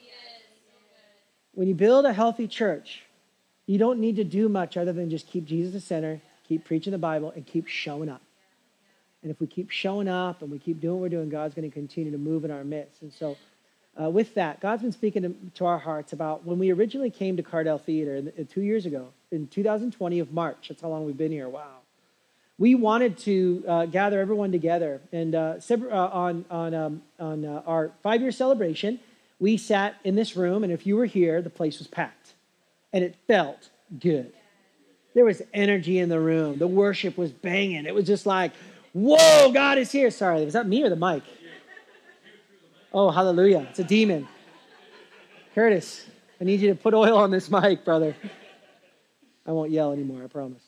When 1.53 1.67
you 1.67 1.75
build 1.75 2.05
a 2.05 2.13
healthy 2.13 2.47
church, 2.47 3.03
you 3.65 3.77
don't 3.77 3.99
need 3.99 4.15
to 4.15 4.23
do 4.23 4.47
much 4.49 4.77
other 4.77 4.93
than 4.93 5.09
just 5.09 5.27
keep 5.27 5.45
Jesus 5.45 5.73
the 5.73 5.81
center, 5.81 6.21
keep 6.47 6.65
preaching 6.65 6.91
the 6.91 6.97
Bible, 6.97 7.31
and 7.35 7.45
keep 7.45 7.67
showing 7.67 8.09
up. 8.09 8.21
And 9.21 9.31
if 9.31 9.39
we 9.39 9.47
keep 9.47 9.69
showing 9.69 10.07
up 10.07 10.41
and 10.41 10.49
we 10.49 10.59
keep 10.59 10.79
doing 10.79 10.95
what 10.95 11.01
we're 11.03 11.09
doing, 11.09 11.29
God's 11.29 11.53
going 11.53 11.69
to 11.69 11.73
continue 11.73 12.11
to 12.11 12.17
move 12.17 12.43
in 12.43 12.51
our 12.51 12.63
midst. 12.63 13.01
And 13.01 13.13
so, 13.13 13.37
uh, 13.99 14.09
with 14.09 14.33
that, 14.35 14.59
God's 14.61 14.83
been 14.83 14.91
speaking 14.91 15.23
to, 15.23 15.35
to, 15.55 15.65
our 15.65 15.77
hearts 15.77 16.13
about 16.13 16.45
when 16.45 16.59
we 16.59 16.71
originally 16.71 17.09
came 17.09 17.37
to 17.37 17.43
Cardel 17.43 17.79
Theater 17.81 18.15
in, 18.15 18.31
in 18.37 18.47
two 18.47 18.61
years 18.61 18.85
ago, 18.85 19.09
in 19.31 19.47
2020 19.47 20.19
of 20.19 20.31
March. 20.31 20.67
That's 20.69 20.81
how 20.81 20.89
long 20.89 21.05
we've 21.05 21.17
been 21.17 21.31
here. 21.31 21.49
Wow. 21.49 21.79
We 22.57 22.75
wanted 22.75 23.17
to 23.19 23.63
uh, 23.67 23.85
gather 23.87 24.19
everyone 24.19 24.51
together 24.51 25.01
and 25.11 25.33
uh, 25.35 25.55
uh 25.69 25.95
on 25.95 26.45
on 26.49 26.73
um, 26.73 27.01
on 27.19 27.43
uh, 27.43 27.63
our 27.65 27.91
five 28.03 28.21
year 28.21 28.31
celebration 28.31 28.99
we 29.41 29.57
sat 29.57 29.95
in 30.03 30.15
this 30.15 30.37
room, 30.37 30.63
and 30.63 30.71
if 30.71 30.85
you 30.85 30.95
were 30.95 31.07
here, 31.07 31.41
the 31.41 31.49
place 31.49 31.79
was 31.79 31.87
packed. 31.87 32.33
And 32.93 33.03
it 33.03 33.15
felt 33.27 33.69
good. 33.99 34.31
There 35.15 35.25
was 35.25 35.41
energy 35.51 35.97
in 35.97 36.09
the 36.09 36.19
room. 36.19 36.59
The 36.59 36.67
worship 36.67 37.17
was 37.17 37.31
banging. 37.31 37.87
It 37.87 37.95
was 37.95 38.05
just 38.05 38.27
like, 38.27 38.53
whoa, 38.93 39.51
God 39.51 39.79
is 39.79 39.91
here. 39.91 40.11
Sorry, 40.11 40.45
was 40.45 40.53
that 40.53 40.67
me 40.67 40.83
or 40.83 40.89
the 40.89 40.95
mic? 40.95 41.23
Oh, 42.93 43.09
hallelujah. 43.09 43.67
It's 43.69 43.79
a 43.79 43.85
demon. 43.85 44.27
Curtis, 45.55 46.05
I 46.39 46.43
need 46.43 46.59
you 46.59 46.69
to 46.69 46.75
put 46.75 46.93
oil 46.93 47.17
on 47.17 47.31
this 47.31 47.49
mic, 47.51 47.85
brother. 47.85 48.15
I 49.45 49.51
won't 49.51 49.71
yell 49.71 49.93
anymore, 49.93 50.23
I 50.23 50.27
promise. 50.27 50.61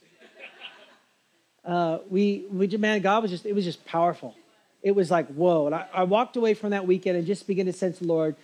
Uh, 1.66 2.00
we, 2.10 2.46
we, 2.50 2.68
man, 2.78 3.02
God 3.02 3.24
was 3.24 3.32
just, 3.32 3.46
it 3.46 3.54
was 3.54 3.66
just 3.66 3.86
powerful. 3.86 4.36
It 4.82 4.92
was 4.92 5.12
like, 5.12 5.28
whoa. 5.28 5.66
And 5.66 5.76
I, 5.76 5.88
I 5.94 6.04
walked 6.04 6.38
away 6.38 6.54
from 6.54 6.72
that 6.72 6.88
weekend 6.88 7.18
and 7.18 7.28
just 7.28 7.46
began 7.46 7.66
to 7.66 7.74
sense 7.74 8.00
the 8.00 8.06
Lord 8.06 8.36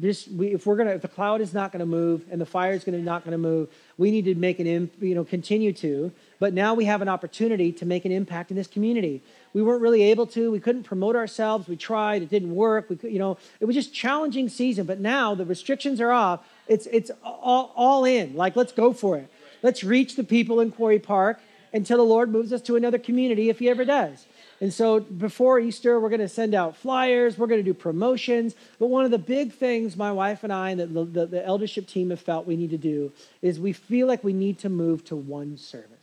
just 0.00 0.28
we, 0.28 0.54
if 0.54 0.66
we're 0.66 0.76
gonna 0.76 0.92
if 0.92 1.02
the 1.02 1.08
cloud 1.08 1.40
is 1.40 1.52
not 1.52 1.72
gonna 1.72 1.86
move 1.86 2.24
and 2.30 2.40
the 2.40 2.46
fire 2.46 2.72
is 2.72 2.84
gonna 2.84 2.98
not 2.98 3.24
gonna 3.24 3.38
move, 3.38 3.68
we 3.98 4.10
need 4.10 4.24
to 4.24 4.34
make 4.34 4.58
an 4.58 4.90
you 5.00 5.14
know 5.14 5.24
continue 5.24 5.72
to. 5.74 6.12
But 6.38 6.54
now 6.54 6.74
we 6.74 6.84
have 6.86 7.02
an 7.02 7.08
opportunity 7.08 7.72
to 7.72 7.86
make 7.86 8.04
an 8.04 8.12
impact 8.12 8.50
in 8.50 8.56
this 8.56 8.66
community. 8.66 9.22
We 9.54 9.62
weren't 9.62 9.80
really 9.80 10.02
able 10.02 10.26
to. 10.28 10.50
We 10.50 10.60
couldn't 10.60 10.82
promote 10.82 11.16
ourselves. 11.16 11.68
We 11.68 11.76
tried. 11.76 12.22
It 12.22 12.28
didn't 12.28 12.54
work. 12.54 12.90
We 12.90 12.96
could, 12.96 13.12
you 13.12 13.20
know 13.20 13.38
it 13.60 13.64
was 13.64 13.74
just 13.74 13.94
challenging 13.94 14.48
season. 14.48 14.84
But 14.84 15.00
now 15.00 15.34
the 15.34 15.46
restrictions 15.46 16.00
are 16.00 16.10
off. 16.10 16.46
It's 16.66 16.86
it's 16.86 17.10
all, 17.22 17.72
all 17.76 18.04
in. 18.04 18.34
Like 18.34 18.56
let's 18.56 18.72
go 18.72 18.92
for 18.92 19.16
it. 19.16 19.30
Let's 19.62 19.82
reach 19.82 20.16
the 20.16 20.24
people 20.24 20.60
in 20.60 20.72
Quarry 20.72 20.98
Park 20.98 21.40
until 21.72 21.98
the 21.98 22.04
Lord 22.04 22.30
moves 22.30 22.52
us 22.52 22.60
to 22.62 22.76
another 22.76 22.98
community 22.98 23.48
if 23.48 23.60
He 23.60 23.70
ever 23.70 23.84
does. 23.84 24.26
And 24.60 24.72
so 24.72 25.00
before 25.00 25.58
Easter, 25.58 25.98
we're 25.98 26.08
going 26.08 26.20
to 26.20 26.28
send 26.28 26.54
out 26.54 26.76
flyers, 26.76 27.36
we're 27.36 27.48
going 27.48 27.60
to 27.60 27.64
do 27.64 27.74
promotions. 27.74 28.54
But 28.78 28.86
one 28.86 29.04
of 29.04 29.10
the 29.10 29.18
big 29.18 29.52
things 29.52 29.96
my 29.96 30.12
wife 30.12 30.44
and 30.44 30.52
I 30.52 30.70
and 30.70 30.80
the, 30.80 31.04
the, 31.04 31.26
the 31.26 31.44
eldership 31.44 31.86
team 31.86 32.10
have 32.10 32.20
felt 32.20 32.46
we 32.46 32.56
need 32.56 32.70
to 32.70 32.78
do 32.78 33.12
is 33.42 33.58
we 33.58 33.72
feel 33.72 34.06
like 34.06 34.22
we 34.22 34.32
need 34.32 34.58
to 34.60 34.68
move 34.68 35.04
to 35.06 35.16
one 35.16 35.56
service. 35.58 35.93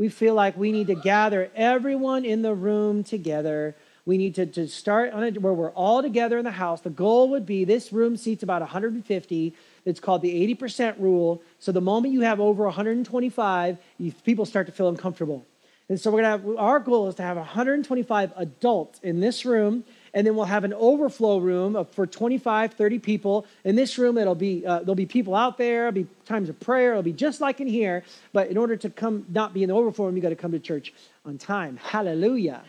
We 0.00 0.08
feel 0.08 0.32
like 0.32 0.56
we 0.56 0.72
need 0.72 0.86
to 0.86 0.94
gather 0.94 1.50
everyone 1.54 2.24
in 2.24 2.40
the 2.40 2.54
room 2.54 3.04
together. 3.04 3.76
We 4.06 4.16
need 4.16 4.34
to, 4.36 4.46
to 4.46 4.66
start 4.66 5.12
on 5.12 5.24
it 5.24 5.42
where 5.42 5.52
we're 5.52 5.72
all 5.72 6.00
together 6.00 6.38
in 6.38 6.44
the 6.46 6.52
house. 6.52 6.80
The 6.80 6.88
goal 6.88 7.28
would 7.28 7.44
be 7.44 7.66
this 7.66 7.92
room 7.92 8.16
seats 8.16 8.42
about 8.42 8.62
150. 8.62 9.54
It's 9.84 10.00
called 10.00 10.22
the 10.22 10.54
80% 10.54 10.98
rule. 10.98 11.42
So 11.58 11.70
the 11.70 11.82
moment 11.82 12.14
you 12.14 12.22
have 12.22 12.40
over 12.40 12.64
125, 12.64 13.76
you, 13.98 14.12
people 14.24 14.46
start 14.46 14.64
to 14.68 14.72
feel 14.72 14.88
uncomfortable. 14.88 15.44
And 15.90 16.00
so 16.00 16.10
we're 16.10 16.22
gonna 16.22 16.30
have 16.30 16.56
our 16.56 16.80
goal 16.80 17.08
is 17.08 17.16
to 17.16 17.22
have 17.22 17.36
125 17.36 18.32
adults 18.36 19.00
in 19.00 19.20
this 19.20 19.44
room, 19.44 19.84
and 20.14 20.26
then 20.26 20.34
we'll 20.34 20.44
have 20.44 20.64
an 20.64 20.74
overflow 20.74 21.38
room 21.38 21.86
for 21.92 22.06
25, 22.06 22.74
30 22.74 22.98
people. 22.98 23.46
In 23.64 23.76
this 23.76 23.98
room, 23.98 24.18
it'll 24.18 24.34
be 24.34 24.66
uh, 24.66 24.80
there'll 24.80 24.94
be 24.94 25.06
people 25.06 25.34
out 25.34 25.58
there. 25.58 25.88
It'll 25.88 26.02
be 26.02 26.06
times 26.24 26.48
of 26.48 26.58
prayer. 26.60 26.92
It'll 26.92 27.02
be 27.02 27.12
just 27.12 27.40
like 27.40 27.60
in 27.60 27.68
here. 27.68 28.04
But 28.32 28.48
in 28.48 28.56
order 28.56 28.76
to 28.76 28.90
come, 28.90 29.26
not 29.28 29.54
be 29.54 29.62
in 29.62 29.68
the 29.68 29.74
overflow 29.74 30.06
room, 30.06 30.16
you 30.16 30.22
got 30.22 30.30
to 30.30 30.36
come 30.36 30.52
to 30.52 30.58
church 30.58 30.92
on 31.24 31.38
time. 31.38 31.76
Hallelujah. 31.76 32.62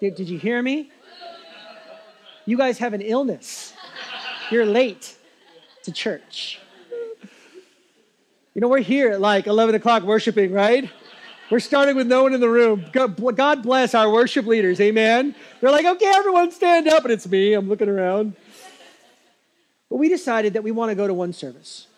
Did, 0.00 0.14
did 0.14 0.28
you 0.28 0.38
hear 0.38 0.62
me? 0.62 0.90
You 2.46 2.56
guys 2.56 2.78
have 2.78 2.94
an 2.94 3.02
illness. 3.02 3.74
You're 4.50 4.66
late 4.66 5.16
to 5.84 5.92
church. 5.92 6.58
You 8.54 8.60
know, 8.60 8.68
we're 8.68 8.80
here 8.80 9.12
at 9.12 9.20
like 9.20 9.46
11 9.46 9.74
o'clock 9.74 10.02
worshiping, 10.02 10.52
right? 10.52 10.90
We're 11.50 11.58
starting 11.58 11.96
with 11.96 12.06
no 12.06 12.22
one 12.22 12.32
in 12.32 12.40
the 12.40 12.48
room. 12.48 12.84
God 12.92 13.62
bless 13.62 13.92
our 13.92 14.08
worship 14.08 14.46
leaders, 14.46 14.80
amen? 14.80 15.34
They're 15.60 15.72
like, 15.72 15.84
okay, 15.84 16.06
everyone 16.14 16.52
stand 16.52 16.86
up, 16.86 17.02
and 17.02 17.12
it's 17.12 17.26
me. 17.28 17.54
I'm 17.54 17.68
looking 17.68 17.88
around. 17.88 18.36
But 19.88 19.96
we 19.96 20.08
decided 20.08 20.52
that 20.52 20.62
we 20.62 20.70
want 20.70 20.90
to 20.90 20.94
go 20.94 21.08
to 21.08 21.14
one 21.14 21.32
service. 21.32 21.88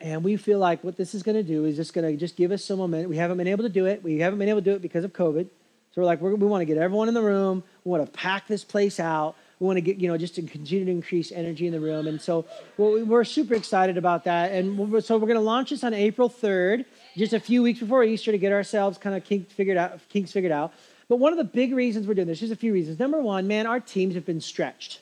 And 0.00 0.24
we 0.24 0.36
feel 0.36 0.58
like 0.58 0.82
what 0.82 0.96
this 0.96 1.14
is 1.14 1.22
going 1.22 1.36
to 1.36 1.44
do 1.44 1.64
is 1.64 1.76
just 1.76 1.94
going 1.94 2.10
to 2.10 2.16
just 2.18 2.36
give 2.36 2.50
us 2.50 2.64
some 2.64 2.78
momentum. 2.80 3.08
We 3.08 3.16
haven't 3.16 3.38
been 3.38 3.46
able 3.46 3.62
to 3.62 3.70
do 3.70 3.86
it. 3.86 4.02
We 4.02 4.18
haven't 4.18 4.40
been 4.40 4.48
able 4.48 4.60
to 4.60 4.64
do 4.64 4.74
it 4.74 4.82
because 4.82 5.04
of 5.04 5.12
COVID. 5.12 5.46
So 5.92 6.00
we're 6.00 6.04
like, 6.04 6.20
we're, 6.20 6.34
we 6.34 6.48
want 6.48 6.62
to 6.62 6.64
get 6.64 6.76
everyone 6.76 7.06
in 7.06 7.14
the 7.14 7.22
room. 7.22 7.62
We 7.84 7.92
want 7.92 8.04
to 8.04 8.10
pack 8.10 8.48
this 8.48 8.64
place 8.64 8.98
out 8.98 9.36
we 9.62 9.66
want 9.66 9.76
to 9.76 9.80
get, 9.80 9.98
you 9.98 10.08
know, 10.08 10.18
just 10.18 10.34
to 10.34 10.42
continue 10.42 10.84
to 10.84 10.90
increase 10.90 11.30
energy 11.30 11.68
in 11.68 11.72
the 11.72 11.78
room. 11.78 12.08
And 12.08 12.20
so 12.20 12.44
we're 12.76 13.22
super 13.22 13.54
excited 13.54 13.96
about 13.96 14.24
that. 14.24 14.50
And 14.50 14.76
so 15.04 15.16
we're 15.16 15.28
going 15.28 15.34
to 15.34 15.40
launch 15.40 15.70
this 15.70 15.84
on 15.84 15.94
April 15.94 16.28
3rd, 16.28 16.84
just 17.16 17.32
a 17.32 17.38
few 17.38 17.62
weeks 17.62 17.78
before 17.78 18.02
Easter 18.02 18.32
to 18.32 18.38
get 18.38 18.52
ourselves 18.52 18.98
kind 18.98 19.14
of 19.14 19.22
kinks 19.22 19.52
figured 19.52 19.76
out. 19.76 20.00
Kinks 20.08 20.32
figured 20.32 20.50
out. 20.50 20.74
But 21.08 21.20
one 21.20 21.30
of 21.32 21.38
the 21.38 21.44
big 21.44 21.72
reasons 21.72 22.08
we're 22.08 22.14
doing 22.14 22.26
this, 22.26 22.40
just 22.40 22.52
a 22.52 22.56
few 22.56 22.72
reasons. 22.72 22.98
Number 22.98 23.20
one, 23.20 23.46
man, 23.46 23.68
our 23.68 23.78
teams 23.78 24.16
have 24.16 24.26
been 24.26 24.40
stretched. 24.40 25.00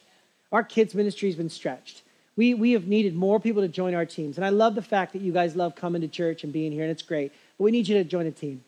Our 0.52 0.62
kids' 0.62 0.94
ministry 0.94 1.30
has 1.30 1.36
been 1.36 1.48
stretched. 1.48 2.02
We, 2.36 2.52
we 2.52 2.72
have 2.72 2.86
needed 2.86 3.14
more 3.14 3.40
people 3.40 3.62
to 3.62 3.68
join 3.68 3.94
our 3.94 4.04
teams. 4.04 4.36
And 4.36 4.44
I 4.44 4.50
love 4.50 4.74
the 4.74 4.82
fact 4.82 5.14
that 5.14 5.22
you 5.22 5.32
guys 5.32 5.56
love 5.56 5.74
coming 5.74 6.02
to 6.02 6.08
church 6.08 6.44
and 6.44 6.52
being 6.52 6.70
here, 6.70 6.82
and 6.82 6.90
it's 6.90 7.02
great. 7.02 7.32
But 7.56 7.64
we 7.64 7.70
need 7.70 7.88
you 7.88 7.96
to 7.96 8.04
join 8.04 8.26
a 8.26 8.30
team. 8.30 8.62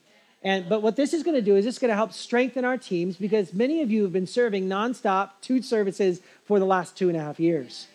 And, 0.44 0.68
but 0.68 0.82
what 0.82 0.96
this 0.96 1.14
is 1.14 1.22
going 1.22 1.36
to 1.36 1.42
do 1.42 1.56
is 1.56 1.66
it's 1.66 1.78
going 1.78 1.90
to 1.90 1.94
help 1.94 2.12
strengthen 2.12 2.64
our 2.64 2.76
teams 2.76 3.16
because 3.16 3.54
many 3.54 3.80
of 3.80 3.90
you 3.90 4.02
have 4.02 4.12
been 4.12 4.26
serving 4.26 4.68
nonstop 4.68 5.30
two 5.40 5.62
services 5.62 6.20
for 6.44 6.58
the 6.58 6.64
last 6.64 6.96
two 6.96 7.08
and 7.08 7.16
a 7.16 7.20
half 7.20 7.38
years. 7.38 7.86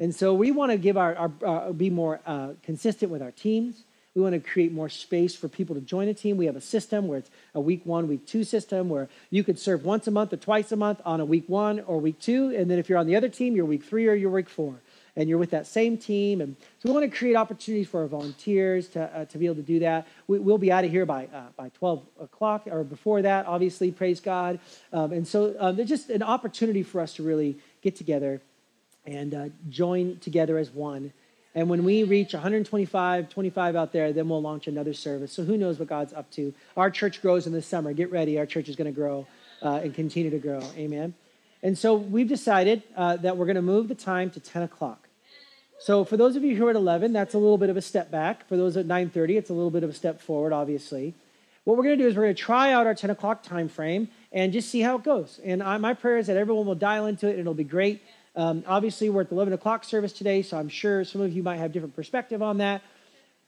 And 0.00 0.12
so 0.12 0.34
we 0.34 0.50
want 0.50 0.72
to 0.72 0.78
give 0.78 0.96
our, 0.96 1.14
our 1.14 1.32
uh, 1.46 1.72
be 1.72 1.90
more 1.90 2.20
uh, 2.26 2.54
consistent 2.64 3.12
with 3.12 3.22
our 3.22 3.30
teams. 3.30 3.84
We 4.14 4.20
want 4.20 4.34
to 4.34 4.40
create 4.40 4.72
more 4.72 4.88
space 4.88 5.34
for 5.34 5.48
people 5.48 5.74
to 5.76 5.80
join 5.80 6.08
a 6.08 6.14
team. 6.14 6.36
We 6.36 6.46
have 6.46 6.56
a 6.56 6.60
system 6.60 7.06
where 7.06 7.18
it's 7.18 7.30
a 7.54 7.60
week 7.60 7.86
one, 7.86 8.08
week 8.08 8.26
two 8.26 8.44
system 8.44 8.88
where 8.88 9.08
you 9.30 9.42
could 9.44 9.58
serve 9.58 9.84
once 9.84 10.06
a 10.06 10.10
month 10.10 10.32
or 10.32 10.36
twice 10.36 10.72
a 10.72 10.76
month 10.76 11.00
on 11.04 11.20
a 11.20 11.24
week 11.24 11.44
one 11.46 11.80
or 11.80 11.98
week 11.98 12.18
two. 12.18 12.54
And 12.54 12.70
then 12.70 12.78
if 12.78 12.88
you're 12.88 12.98
on 12.98 13.06
the 13.06 13.16
other 13.16 13.28
team, 13.28 13.54
you're 13.54 13.64
week 13.64 13.84
three 13.84 14.08
or 14.08 14.14
you're 14.14 14.30
week 14.30 14.50
four. 14.50 14.74
And 15.14 15.28
you're 15.28 15.38
with 15.38 15.50
that 15.50 15.66
same 15.66 15.98
team. 15.98 16.40
And 16.40 16.56
so 16.78 16.88
we 16.88 16.92
want 16.92 17.10
to 17.10 17.16
create 17.16 17.36
opportunities 17.36 17.86
for 17.86 18.00
our 18.00 18.06
volunteers 18.06 18.88
to, 18.88 19.02
uh, 19.02 19.24
to 19.26 19.38
be 19.38 19.44
able 19.44 19.56
to 19.56 19.62
do 19.62 19.78
that. 19.80 20.06
We, 20.26 20.38
will 20.38 20.56
be 20.56 20.72
out 20.72 20.84
of 20.84 20.90
here 20.90 21.04
by, 21.04 21.26
uh, 21.26 21.48
by 21.54 21.68
12 21.70 22.02
o'clock 22.20 22.66
or 22.70 22.82
before 22.82 23.20
that, 23.22 23.46
obviously, 23.46 23.90
praise 23.90 24.20
God. 24.20 24.58
Um, 24.92 25.12
and 25.12 25.28
so 25.28 25.54
um, 25.58 25.76
there's 25.76 25.90
just 25.90 26.08
an 26.08 26.22
opportunity 26.22 26.82
for 26.82 27.00
us 27.00 27.14
to 27.14 27.22
really 27.22 27.58
get 27.82 27.94
together 27.94 28.40
and 29.04 29.34
uh, 29.34 29.48
join 29.68 30.18
together 30.18 30.56
as 30.56 30.70
one. 30.70 31.12
And 31.54 31.68
when 31.68 31.84
we 31.84 32.04
reach 32.04 32.32
125, 32.32 33.28
25 33.28 33.76
out 33.76 33.92
there, 33.92 34.12
then 34.12 34.28
we'll 34.28 34.40
launch 34.40 34.66
another 34.66 34.94
service. 34.94 35.32
So 35.32 35.44
who 35.44 35.58
knows 35.58 35.78
what 35.78 35.88
God's 35.88 36.14
up 36.14 36.30
to? 36.32 36.54
Our 36.76 36.90
church 36.90 37.20
grows 37.20 37.46
in 37.46 37.52
the 37.52 37.60
summer. 37.60 37.92
Get 37.92 38.10
ready. 38.10 38.38
Our 38.38 38.46
church 38.46 38.68
is 38.68 38.76
going 38.76 38.92
to 38.92 38.98
grow 38.98 39.26
uh, 39.60 39.80
and 39.82 39.94
continue 39.94 40.30
to 40.30 40.38
grow. 40.38 40.62
Amen. 40.76 41.14
And 41.62 41.78
so 41.78 41.94
we've 41.94 42.28
decided 42.28 42.82
uh, 42.96 43.16
that 43.18 43.36
we're 43.36 43.46
going 43.46 43.56
to 43.56 43.62
move 43.62 43.88
the 43.88 43.94
time 43.94 44.30
to 44.30 44.40
10 44.40 44.62
o'clock. 44.62 45.08
So 45.78 46.04
for 46.04 46.16
those 46.16 46.36
of 46.36 46.44
you 46.44 46.56
who 46.56 46.66
are 46.66 46.70
at 46.70 46.76
11, 46.76 47.12
that's 47.12 47.34
a 47.34 47.38
little 47.38 47.58
bit 47.58 47.70
of 47.70 47.76
a 47.76 47.82
step 47.82 48.10
back. 48.10 48.46
For 48.48 48.56
those 48.56 48.76
at 48.76 48.86
9:30, 48.86 49.36
it's 49.36 49.50
a 49.50 49.52
little 49.52 49.70
bit 49.70 49.82
of 49.82 49.90
a 49.90 49.92
step 49.92 50.20
forward, 50.20 50.52
obviously. 50.52 51.14
What 51.64 51.76
we're 51.76 51.84
going 51.84 51.98
to 51.98 52.04
do 52.04 52.08
is 52.08 52.16
we're 52.16 52.24
going 52.24 52.34
to 52.34 52.42
try 52.42 52.72
out 52.72 52.86
our 52.86 52.94
10 52.94 53.10
o'clock 53.10 53.42
time 53.42 53.68
frame 53.68 54.08
and 54.32 54.52
just 54.52 54.68
see 54.68 54.80
how 54.80 54.96
it 54.96 55.04
goes. 55.04 55.40
And 55.44 55.62
I, 55.62 55.78
my 55.78 55.94
prayer 55.94 56.18
is 56.18 56.26
that 56.26 56.36
everyone 56.36 56.66
will 56.66 56.74
dial 56.74 57.06
into 57.06 57.28
it 57.28 57.32
and 57.32 57.40
it'll 57.40 57.54
be 57.54 57.64
great. 57.64 58.02
Um, 58.34 58.64
obviously, 58.66 59.10
we're 59.10 59.22
at 59.22 59.28
the 59.28 59.34
11 59.34 59.54
o'clock 59.54 59.84
service 59.84 60.12
today, 60.12 60.42
so 60.42 60.56
I'm 60.56 60.68
sure 60.68 61.04
some 61.04 61.20
of 61.20 61.32
you 61.32 61.42
might 61.42 61.56
have 61.56 61.72
different 61.72 61.94
perspective 61.94 62.42
on 62.42 62.58
that. 62.58 62.82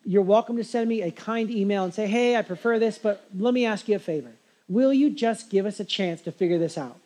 You're 0.04 0.22
welcome 0.22 0.56
to 0.56 0.64
send 0.64 0.88
me 0.88 1.02
a 1.02 1.10
kind 1.10 1.50
email 1.50 1.84
and 1.84 1.94
say, 1.94 2.06
hey, 2.06 2.36
I 2.36 2.42
prefer 2.42 2.78
this, 2.78 2.98
but 2.98 3.26
let 3.36 3.54
me 3.54 3.64
ask 3.64 3.88
you 3.88 3.96
a 3.96 4.00
favor. 4.00 4.32
Will 4.68 4.92
you 4.92 5.10
just 5.10 5.50
give 5.50 5.66
us 5.66 5.80
a 5.80 5.84
chance 5.84 6.20
to 6.22 6.32
figure 6.32 6.58
this 6.58 6.76
out? 6.76 6.98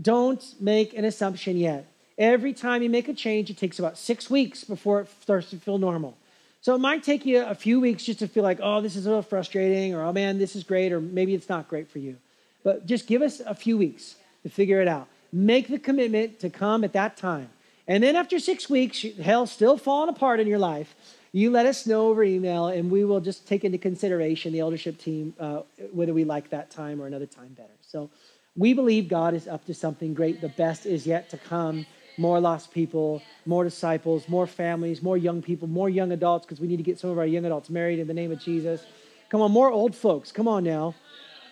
Don't 0.00 0.42
make 0.60 0.94
an 0.94 1.04
assumption 1.04 1.56
yet. 1.56 1.86
Every 2.18 2.52
time 2.52 2.82
you 2.82 2.90
make 2.90 3.08
a 3.08 3.14
change, 3.14 3.50
it 3.50 3.56
takes 3.56 3.78
about 3.78 3.98
six 3.98 4.30
weeks 4.30 4.64
before 4.64 5.00
it 5.00 5.08
starts 5.22 5.50
to 5.50 5.56
feel 5.56 5.78
normal. 5.78 6.16
So 6.60 6.74
it 6.74 6.78
might 6.78 7.02
take 7.02 7.26
you 7.26 7.42
a 7.42 7.54
few 7.54 7.80
weeks 7.80 8.04
just 8.04 8.20
to 8.20 8.28
feel 8.28 8.44
like, 8.44 8.60
oh, 8.62 8.80
this 8.80 8.94
is 8.94 9.06
a 9.06 9.08
little 9.08 9.22
frustrating, 9.22 9.94
or 9.94 10.04
oh 10.04 10.12
man, 10.12 10.38
this 10.38 10.54
is 10.54 10.62
great, 10.62 10.92
or 10.92 11.00
maybe 11.00 11.34
it's 11.34 11.48
not 11.48 11.68
great 11.68 11.90
for 11.90 11.98
you. 11.98 12.16
But 12.62 12.86
just 12.86 13.06
give 13.06 13.22
us 13.22 13.40
a 13.40 13.54
few 13.54 13.76
weeks 13.76 14.14
to 14.44 14.48
figure 14.48 14.80
it 14.80 14.88
out 14.88 15.08
make 15.32 15.68
the 15.68 15.78
commitment 15.78 16.38
to 16.40 16.50
come 16.50 16.84
at 16.84 16.92
that 16.92 17.16
time. 17.16 17.48
And 17.88 18.02
then 18.02 18.16
after 18.16 18.38
six 18.38 18.68
weeks, 18.68 19.04
hell 19.22 19.46
still 19.46 19.76
falling 19.76 20.10
apart 20.10 20.40
in 20.40 20.46
your 20.46 20.58
life, 20.58 20.94
you 21.32 21.50
let 21.50 21.64
us 21.64 21.86
know 21.86 22.08
over 22.08 22.22
email, 22.22 22.66
and 22.66 22.90
we 22.90 23.04
will 23.04 23.20
just 23.20 23.48
take 23.48 23.64
into 23.64 23.78
consideration 23.78 24.52
the 24.52 24.60
eldership 24.60 24.98
team 24.98 25.34
uh, 25.40 25.62
whether 25.90 26.12
we 26.12 26.24
like 26.24 26.50
that 26.50 26.70
time 26.70 27.00
or 27.00 27.06
another 27.06 27.26
time 27.26 27.54
better. 27.56 27.72
So 27.80 28.10
we 28.56 28.74
believe 28.74 29.08
God 29.08 29.34
is 29.34 29.48
up 29.48 29.64
to 29.66 29.74
something 29.74 30.14
great. 30.14 30.40
The 30.40 30.48
best 30.48 30.84
is 30.86 31.06
yet 31.06 31.30
to 31.30 31.38
come. 31.38 31.86
More 32.18 32.40
lost 32.40 32.70
people, 32.72 33.22
more 33.46 33.64
disciples, 33.64 34.28
more 34.28 34.46
families, 34.46 35.02
more 35.02 35.16
young 35.16 35.40
people, 35.40 35.66
more 35.66 35.88
young 35.88 36.12
adults, 36.12 36.44
because 36.44 36.60
we 36.60 36.68
need 36.68 36.76
to 36.76 36.82
get 36.82 36.98
some 36.98 37.08
of 37.08 37.18
our 37.18 37.26
young 37.26 37.46
adults 37.46 37.70
married 37.70 37.98
in 37.98 38.06
the 38.06 38.14
name 38.14 38.30
of 38.30 38.38
Jesus. 38.38 38.84
Come 39.30 39.40
on, 39.40 39.50
more 39.50 39.70
old 39.70 39.96
folks. 39.96 40.30
Come 40.30 40.46
on 40.46 40.64
now. 40.64 40.94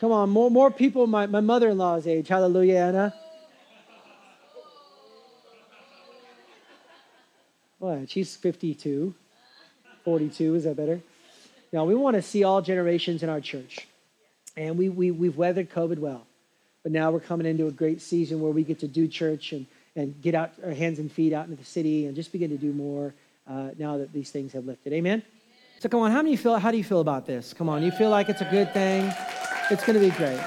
Come 0.00 0.12
on, 0.12 0.28
more, 0.28 0.50
more 0.50 0.70
people 0.70 1.06
my, 1.06 1.26
my 1.26 1.40
mother 1.40 1.70
in 1.70 1.78
law's 1.78 2.06
age. 2.06 2.28
Hallelujah, 2.28 2.76
Anna. 2.76 3.14
What? 7.78 8.10
She's 8.10 8.36
52, 8.36 9.14
42. 10.04 10.54
Is 10.54 10.64
that 10.64 10.76
better? 10.76 11.00
Now, 11.72 11.86
we 11.86 11.94
want 11.94 12.16
to 12.16 12.22
see 12.22 12.44
all 12.44 12.60
generations 12.60 13.22
in 13.22 13.30
our 13.30 13.40
church. 13.40 13.88
And 14.56 14.76
we, 14.76 14.90
we, 14.90 15.10
we've 15.10 15.36
weathered 15.36 15.70
COVID 15.70 15.98
well. 15.98 16.26
But 16.82 16.92
now 16.92 17.10
we're 17.10 17.20
coming 17.20 17.46
into 17.46 17.66
a 17.66 17.70
great 17.70 18.00
season 18.00 18.40
where 18.40 18.52
we 18.52 18.64
get 18.64 18.78
to 18.80 18.88
do 18.88 19.06
church 19.06 19.52
and, 19.52 19.66
and 19.96 20.20
get 20.22 20.34
out 20.34 20.52
our 20.64 20.72
hands 20.72 20.98
and 20.98 21.10
feet 21.10 21.32
out 21.32 21.44
into 21.46 21.56
the 21.56 21.64
city 21.64 22.06
and 22.06 22.16
just 22.16 22.32
begin 22.32 22.50
to 22.50 22.56
do 22.56 22.72
more 22.72 23.14
uh, 23.48 23.70
now 23.78 23.98
that 23.98 24.12
these 24.12 24.30
things 24.30 24.52
have 24.52 24.64
lifted. 24.64 24.92
Amen? 24.92 25.22
So 25.80 25.88
come 25.88 26.00
on, 26.00 26.10
how 26.10 26.22
do 26.22 26.30
you 26.30 26.38
feel? 26.38 26.56
How 26.58 26.70
do 26.70 26.76
you 26.76 26.84
feel 26.84 27.00
about 27.00 27.26
this? 27.26 27.54
Come 27.54 27.68
on, 27.68 27.82
you 27.82 27.90
feel 27.90 28.10
like 28.10 28.28
it's 28.28 28.42
a 28.42 28.50
good 28.50 28.72
thing? 28.72 29.12
It's 29.70 29.84
going 29.84 29.98
to 29.98 30.04
be 30.04 30.10
great. 30.16 30.40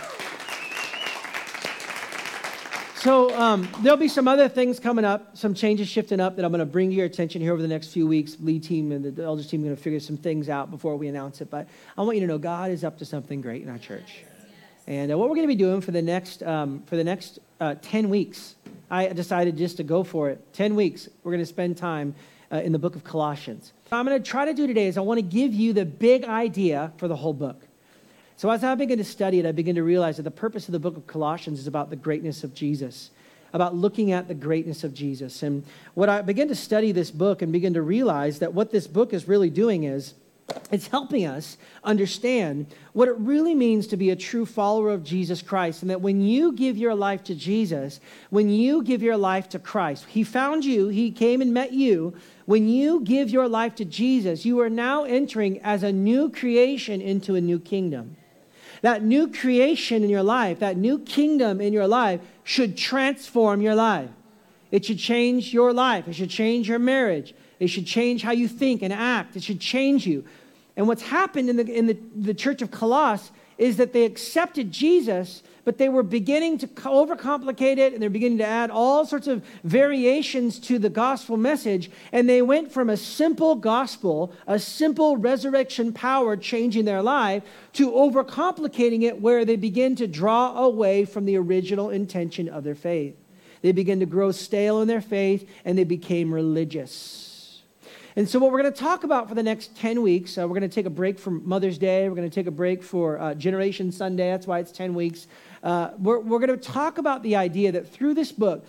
So 3.04 3.38
um, 3.38 3.68
there'll 3.82 3.98
be 3.98 4.08
some 4.08 4.30
other 4.30 4.48
things 4.48 4.80
coming 4.80 5.04
up, 5.04 5.36
some 5.36 5.54
changes 5.54 5.90
shifting 5.90 6.22
up 6.22 6.38
that 6.38 6.46
I'm 6.46 6.52
going 6.52 6.60
to 6.60 6.66
bring 6.66 6.90
to 6.90 6.96
your 6.96 7.06
attention 7.06 7.42
here 7.42 7.52
over 7.52 7.62
the 7.62 7.68
next 7.68 7.90
few 7.90 8.08
weeks. 8.08 8.38
Lead 8.40 8.64
team 8.64 8.94
and 8.94 9.04
the 9.04 9.24
elders 9.24 9.48
team 9.48 9.62
are 9.62 9.66
going 9.66 9.76
to 9.76 9.82
figure 9.82 10.00
some 10.00 10.16
things 10.16 10.48
out 10.48 10.72
before 10.72 10.96
we 10.96 11.10
announce 11.10 11.42
it. 11.42 11.50
But 11.50 11.68
I 11.98 12.04
want 12.04 12.16
you 12.16 12.22
to 12.22 12.28
know 12.28 12.38
God 12.38 12.72
is 12.72 12.86
up 12.86 12.98
to 13.00 13.06
something 13.06 13.42
great 13.42 13.62
in 13.62 13.70
our 13.70 13.78
church. 13.78 14.24
And 14.88 15.12
uh, 15.12 15.18
what 15.18 15.30
we're 15.30 15.36
going 15.36 15.48
to 15.48 15.56
be 15.56 15.64
doing 15.64 15.82
for 15.82 15.92
the 15.92 16.02
next 16.02 16.44
um, 16.44 16.84
for 16.88 16.98
the 16.98 17.04
next 17.04 17.40
uh, 17.60 17.76
ten 17.82 18.10
weeks, 18.10 18.56
I 18.92 19.08
decided 19.08 19.58
just 19.58 19.78
to 19.78 19.84
go 19.84 20.04
for 20.04 20.30
it. 20.30 20.54
Ten 20.54 20.76
weeks, 20.76 21.08
we're 21.24 21.32
going 21.32 21.44
to 21.44 21.46
spend 21.46 21.78
time 21.78 22.16
uh, 22.52 22.58
in 22.58 22.72
the 22.72 22.80
book 22.80 22.96
of 22.96 23.04
Colossians. 23.04 23.74
What 23.90 23.98
I'm 23.98 24.06
going 24.06 24.22
to 24.22 24.30
try 24.30 24.46
to 24.46 24.54
do 24.54 24.68
today 24.68 24.88
is 24.88 24.98
I 24.98 25.02
want 25.02 25.20
to 25.20 25.22
give 25.22 25.54
you 25.54 25.74
the 25.74 25.86
big 25.86 26.26
idea 26.26 26.92
for 26.98 27.08
the 27.08 27.16
whole 27.16 27.34
book. 27.34 27.62
So 28.36 28.50
as 28.50 28.64
I 28.64 28.76
begin 28.76 28.98
to 28.98 29.04
study 29.04 29.40
it, 29.40 29.46
I 29.46 29.52
begin 29.52 29.76
to 29.76 29.84
realize 29.84 30.18
that 30.18 30.24
the 30.24 30.32
purpose 30.32 30.68
of 30.68 30.74
the 30.74 30.80
book 30.80 30.98
of 30.98 31.08
Colossians 31.08 31.60
is 31.60 31.68
about 31.68 31.90
the 31.90 31.96
greatness 31.96 32.44
of 32.44 32.54
Jesus, 32.54 33.12
about 33.54 33.76
looking 33.76 34.12
at 34.12 34.28
the 34.28 34.34
greatness 34.34 34.84
of 34.84 34.94
Jesus. 34.94 35.44
And 35.44 35.64
what 35.94 36.10
I 36.10 36.22
begin 36.24 36.48
to 36.50 36.56
study 36.56 36.92
this 36.92 37.12
book 37.12 37.42
and 37.42 37.54
begin 37.54 37.76
to 37.76 37.82
realize 37.82 38.40
that 38.40 38.54
what 38.54 38.72
this 38.72 38.88
book 38.88 39.14
is 39.14 39.28
really 39.28 39.52
doing 39.52 39.84
is 39.84 40.16
it's 40.72 40.88
helping 40.88 41.26
us 41.26 41.58
understand 41.84 42.68
what 42.94 43.08
it 43.08 43.16
really 43.18 43.56
means 43.56 43.88
to 43.88 43.98
be 43.98 44.10
a 44.10 44.16
true 44.16 44.46
follower 44.46 44.92
of 44.92 45.04
Jesus 45.04 45.42
Christ. 45.42 45.82
And 45.82 45.92
that 45.92 46.02
when 46.02 46.22
you 46.22 46.52
give 46.52 46.78
your 46.78 46.96
life 46.96 47.24
to 47.26 47.36
Jesus, 47.36 48.00
when 48.30 48.50
you 48.50 48.84
give 48.84 49.02
your 49.02 49.18
life 49.18 49.48
to 49.50 49.60
Christ, 49.60 50.06
He 50.10 50.24
found 50.24 50.66
you, 50.66 50.90
He 50.90 51.12
came 51.12 51.42
and 51.42 51.54
met 51.54 51.74
you. 51.74 52.14
When 52.46 52.68
you 52.68 53.00
give 53.02 53.30
your 53.30 53.48
life 53.48 53.76
to 53.76 53.86
Jesus, 53.86 54.46
you 54.46 54.60
are 54.60 54.70
now 54.70 55.06
entering 55.06 55.62
as 55.62 55.84
a 55.84 55.94
new 55.94 56.30
creation 56.30 57.02
into 57.02 57.36
a 57.36 57.42
new 57.42 57.60
kingdom. 57.60 58.18
That 58.82 59.02
new 59.02 59.32
creation 59.32 60.04
in 60.04 60.10
your 60.10 60.24
life, 60.24 60.60
that 60.60 60.76
new 60.76 61.00
kingdom 61.00 61.62
in 61.62 61.72
your 61.72 61.88
life 61.88 62.20
should 62.44 62.78
transform 62.78 63.62
your 63.62 63.76
life. 63.76 64.10
It 64.72 64.84
should 64.84 65.00
change 65.00 65.54
your 65.54 65.72
life. 65.72 66.08
It 66.08 66.16
should 66.16 66.32
change 66.32 66.68
your 66.68 66.80
marriage. 66.80 67.34
It 67.64 67.70
should 67.70 67.86
change 67.86 68.22
how 68.22 68.32
you 68.32 68.48
think 68.48 68.82
and 68.82 68.92
act. 68.92 69.36
It 69.36 69.44
should 69.44 69.60
change 69.60 70.06
you. 70.06 70.26
And 70.76 70.88
what's 70.88 71.04
happened 71.04 71.50
in 71.50 71.56
the, 71.56 71.66
in 71.66 71.88
the, 71.88 71.98
the 72.16 72.34
church 72.34 72.62
of 72.62 72.72
Colossus 72.72 73.32
is 73.58 73.78
that 73.78 73.94
they 73.94 74.06
accepted 74.06 74.72
Jesus 74.72 75.44
but 75.66 75.78
they 75.78 75.90
were 75.90 76.04
beginning 76.04 76.58
to 76.60 76.68
overcomplicate 76.68 77.78
it 77.78 77.94
and 77.94 78.02
they're 78.02 78.10
beginning 78.10 78.40
to 78.40 78.46
add 78.46 78.70
all 78.70 79.06
sorts 79.06 79.28
of 79.28 79.44
variations 79.64 80.60
to 80.60 80.78
the 80.78 80.90
gospel 80.90 81.38
message. 81.38 81.90
And 82.12 82.28
they 82.28 82.42
went 82.42 82.72
from 82.72 82.90
a 82.90 82.98
simple 82.98 83.56
gospel, 83.56 84.34
a 84.46 84.60
simple 84.60 85.16
resurrection 85.16 85.94
power 85.94 86.36
changing 86.36 86.86
their 86.86 87.02
life, 87.02 87.44
to 87.74 87.92
overcomplicating 87.92 89.04
it 89.04 89.22
where 89.22 89.46
they 89.46 89.56
begin 89.56 89.96
to 89.98 90.08
draw 90.08 90.58
away 90.58 91.06
from 91.06 91.26
the 91.26 91.38
original 91.38 91.90
intention 91.90 92.50
of 92.50 92.64
their 92.64 92.76
faith. 92.76 93.16
They 93.62 93.72
began 93.72 94.02
to 94.02 94.06
grow 94.06 94.34
stale 94.34 94.82
in 94.82 94.90
their 94.90 95.02
faith 95.02 95.50
and 95.64 95.78
they 95.78 95.86
became 95.86 96.34
religious. 96.34 97.33
And 98.16 98.30
so, 98.30 98.38
what 98.38 98.52
we're 98.52 98.62
going 98.62 98.74
to 98.74 98.80
talk 98.80 99.04
about 99.04 99.28
for 99.28 99.34
the 99.34 99.44
next 99.44 99.76
10 99.78 100.02
weeks, 100.02 100.38
uh, 100.38 100.42
we're 100.42 100.60
going 100.60 100.62
to 100.62 100.68
take 100.68 100.86
a 100.86 100.92
break 100.92 101.18
from 101.18 101.48
Mother's 101.48 101.80
Day. 101.80 102.08
We're 102.08 102.16
going 102.16 102.30
to 102.30 102.34
take 102.34 102.48
a 102.48 102.52
break 102.52 102.84
for 102.84 103.20
uh, 103.20 103.34
Generation 103.34 103.92
Sunday. 103.92 104.30
That's 104.30 104.46
why 104.46 104.60
it's 104.60 104.72
10 104.72 104.94
weeks. 104.94 105.28
Uh, 105.64 105.92
we're 105.98 106.20
we're 106.20 106.40
going 106.40 106.58
to 106.58 106.58
talk 106.58 107.00
about 107.00 107.24
the 107.24 107.36
idea 107.36 107.72
that 107.72 107.92
through 107.92 108.14
this 108.14 108.32
book, 108.32 108.66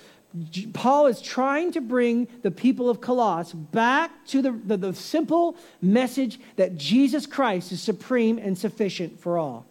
Paul 0.72 1.06
is 1.06 1.20
trying 1.20 1.72
to 1.72 1.80
bring 1.80 2.26
the 2.42 2.50
people 2.50 2.88
of 2.88 3.00
Colossus 3.00 3.52
back 3.52 4.10
to 4.28 4.40
the, 4.40 4.52
the, 4.52 4.76
the 4.76 4.94
simple 4.94 5.56
message 5.82 6.40
that 6.56 6.76
Jesus 6.76 7.26
Christ 7.26 7.70
is 7.70 7.82
supreme 7.82 8.38
and 8.38 8.56
sufficient 8.56 9.20
for 9.20 9.38
all 9.38 9.66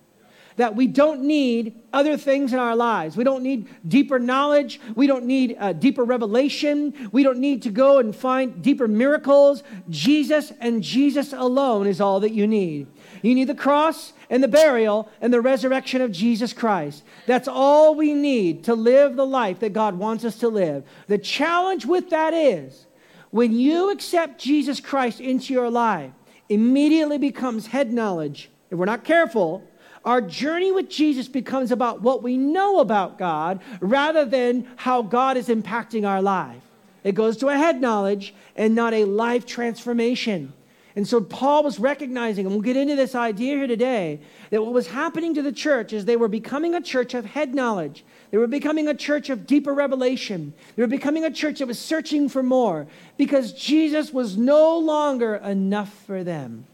that 0.55 0.75
we 0.75 0.88
don't 0.88 1.22
need 1.22 1.81
other 1.91 2.17
things 2.17 2.53
in 2.53 2.60
our 2.60 2.75
lives. 2.75 3.15
We 3.15 3.24
don't 3.24 3.43
need 3.43 3.67
deeper 3.88 4.19
knowledge. 4.19 4.79
We 4.95 5.07
don't 5.07 5.25
need 5.25 5.55
uh, 5.60 5.74
deeper 5.74 6.03
revelation. 6.03 7.10
We 7.12 7.24
don't 7.24 7.39
need 7.39 7.62
to 7.63 7.69
go 7.69 8.00
and 8.00 8.15
find 8.15 8.62
deeper 8.62 8.88
miracles. 8.88 9.63
Jesus 9.89 10.51
and 10.60 10.83
Jesus 10.83 11.33
alone 11.33 11.88
is 11.88 12.01
all 12.01 12.19
that 12.22 12.31
you 12.31 12.48
need. 12.48 12.88
You 13.22 13.36
need 13.36 13.48
the 13.48 13.55
cross 13.55 14.13
and 14.29 14.43
the 14.43 14.48
burial 14.48 15.10
and 15.22 15.33
the 15.33 15.41
resurrection 15.41 16.01
of 16.01 16.12
Jesus 16.12 16.53
Christ. 16.53 17.03
That's 17.25 17.48
all 17.48 17.95
we 17.95 18.13
need 18.13 18.63
to 18.65 18.75
live 18.75 19.15
the 19.15 19.25
life 19.25 19.60
that 19.60 19.74
God 19.74 19.98
wants 19.98 20.25
us 20.25 20.38
to 20.39 20.48
live. 20.48 20.83
The 21.07 21.17
challenge 21.17 21.86
with 21.86 22.10
that 22.10 22.33
is 22.33 22.88
when 23.31 23.53
you 23.53 23.91
accept 23.91 24.39
Jesus 24.39 24.79
Christ 24.79 25.19
into 25.19 25.53
your 25.53 25.72
life, 25.72 26.12
immediately 26.50 27.17
becomes 27.17 27.67
head 27.67 27.91
knowledge. 27.91 28.51
If 28.69 28.77
we're 28.77 28.86
not 28.86 29.03
careful, 29.03 29.63
our 30.05 30.22
journey 30.22 30.72
with 30.72 30.89
Jesus 30.89 31.27
becomes 31.27 31.72
about 31.72 32.01
what 32.01 32.24
we 32.24 32.38
know 32.38 32.79
about 32.79 33.17
God 33.17 33.62
rather 33.79 34.25
than 34.25 34.67
how 34.75 35.01
God 35.01 35.38
is 35.38 35.48
impacting 35.48 36.07
our 36.07 36.22
life. 36.22 36.62
It 37.03 37.15
goes 37.15 37.38
to 37.38 37.50
a 37.50 37.57
head 37.57 37.81
knowledge 37.81 38.33
and 38.55 38.75
not 38.75 38.93
a 38.93 39.05
life 39.05 39.45
transformation. 39.45 40.53
And 40.95 41.07
so 41.07 41.22
Paul 41.22 41.63
was 41.63 41.79
recognizing, 41.79 42.45
and 42.45 42.53
we'll 42.53 42.62
get 42.62 42.77
into 42.77 42.95
this 42.95 43.15
idea 43.15 43.55
here 43.55 43.67
today, 43.67 44.19
that 44.51 44.62
what 44.62 44.74
was 44.74 44.88
happening 44.88 45.33
to 45.33 45.41
the 45.41 45.51
church 45.51 45.91
is 45.91 46.05
they 46.05 46.17
were 46.17 46.27
becoming 46.27 46.75
a 46.75 46.81
church 46.81 47.15
of 47.15 47.25
head 47.25 47.55
knowledge. 47.55 48.05
They 48.29 48.38
were 48.38 48.48
becoming 48.48 48.88
a 48.88 48.93
church 48.93 49.29
of 49.29 49.48
deeper 49.48 49.74
revelation. 49.74 50.53
They 50.75 50.83
were 50.83 50.88
becoming 50.88 51.25
a 51.25 51.31
church 51.31 51.60
that 51.60 51.67
was 51.67 51.79
searching 51.79 52.29
for 52.29 52.43
more 52.43 52.86
because 53.17 53.53
Jesus 53.53 54.13
was 54.13 54.38
no 54.38 54.77
longer 54.77 55.36
enough 55.36 55.91
for 56.05 56.24
them. 56.24 56.67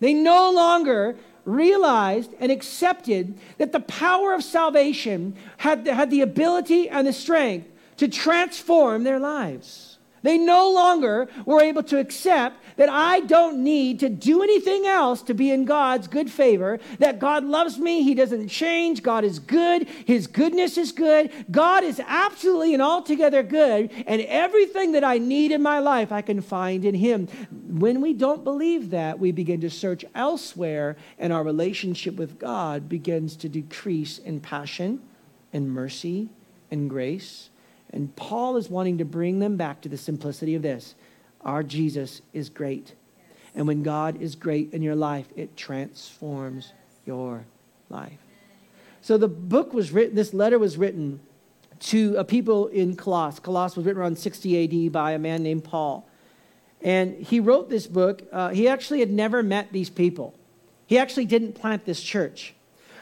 They 0.00 0.12
no 0.12 0.50
longer 0.50 1.16
realized 1.50 2.32
and 2.40 2.50
accepted 2.50 3.38
that 3.58 3.72
the 3.72 3.80
power 3.80 4.34
of 4.34 4.42
salvation 4.42 5.36
had, 5.58 5.86
had 5.86 6.10
the 6.10 6.20
ability 6.20 6.88
and 6.88 7.06
the 7.06 7.12
strength 7.12 7.68
to 7.98 8.08
transform 8.08 9.04
their 9.04 9.18
lives. 9.18 9.89
They 10.22 10.36
no 10.36 10.70
longer 10.70 11.28
were 11.46 11.62
able 11.62 11.82
to 11.84 11.98
accept 11.98 12.62
that 12.76 12.88
I 12.88 13.20
don't 13.20 13.62
need 13.62 14.00
to 14.00 14.08
do 14.08 14.42
anything 14.42 14.86
else 14.86 15.22
to 15.22 15.34
be 15.34 15.50
in 15.50 15.64
God's 15.64 16.08
good 16.08 16.30
favor, 16.30 16.78
that 16.98 17.18
God 17.18 17.44
loves 17.44 17.78
me, 17.78 18.02
He 18.02 18.14
doesn't 18.14 18.48
change, 18.48 19.02
God 19.02 19.24
is 19.24 19.38
good, 19.38 19.88
His 20.04 20.26
goodness 20.26 20.76
is 20.76 20.92
good, 20.92 21.30
God 21.50 21.84
is 21.84 22.00
absolutely 22.06 22.74
and 22.74 22.82
altogether 22.82 23.42
good, 23.42 23.90
and 24.06 24.20
everything 24.22 24.92
that 24.92 25.04
I 25.04 25.18
need 25.18 25.52
in 25.52 25.62
my 25.62 25.78
life 25.78 26.12
I 26.12 26.22
can 26.22 26.40
find 26.40 26.84
in 26.84 26.94
Him. 26.94 27.26
When 27.68 28.00
we 28.00 28.12
don't 28.12 28.44
believe 28.44 28.90
that, 28.90 29.18
we 29.18 29.32
begin 29.32 29.60
to 29.62 29.70
search 29.70 30.04
elsewhere, 30.14 30.96
and 31.18 31.32
our 31.32 31.42
relationship 31.42 32.16
with 32.16 32.38
God 32.38 32.88
begins 32.88 33.36
to 33.36 33.48
decrease 33.48 34.18
in 34.18 34.40
passion 34.40 35.00
and 35.52 35.70
mercy 35.70 36.28
and 36.70 36.88
grace 36.88 37.50
and 37.92 38.14
Paul 38.16 38.56
is 38.56 38.68
wanting 38.68 38.98
to 38.98 39.04
bring 39.04 39.40
them 39.40 39.56
back 39.56 39.80
to 39.82 39.88
the 39.88 39.98
simplicity 39.98 40.54
of 40.54 40.62
this 40.62 40.94
our 41.42 41.62
Jesus 41.62 42.20
is 42.32 42.50
great. 42.50 42.94
And 43.54 43.66
when 43.66 43.82
God 43.82 44.20
is 44.20 44.34
great 44.34 44.72
in 44.72 44.82
your 44.82 44.94
life, 44.94 45.26
it 45.34 45.56
transforms 45.56 46.72
your 47.06 47.46
life. 47.88 48.18
So 49.00 49.16
the 49.16 49.26
book 49.26 49.72
was 49.72 49.90
written, 49.90 50.14
this 50.14 50.34
letter 50.34 50.58
was 50.58 50.76
written 50.76 51.20
to 51.80 52.14
a 52.16 52.24
people 52.24 52.66
in 52.68 52.94
Colossus. 52.94 53.40
Colossus 53.40 53.78
was 53.78 53.86
written 53.86 54.02
around 54.02 54.18
60 54.18 54.86
AD 54.86 54.92
by 54.92 55.12
a 55.12 55.18
man 55.18 55.42
named 55.42 55.64
Paul. 55.64 56.06
And 56.82 57.14
he 57.16 57.40
wrote 57.40 57.70
this 57.70 57.86
book. 57.86 58.22
Uh, 58.30 58.50
he 58.50 58.68
actually 58.68 59.00
had 59.00 59.10
never 59.10 59.42
met 59.42 59.72
these 59.72 59.90
people. 59.90 60.34
He 60.86 60.98
actually 60.98 61.24
didn't 61.24 61.54
plant 61.54 61.86
this 61.86 62.02
church. 62.02 62.54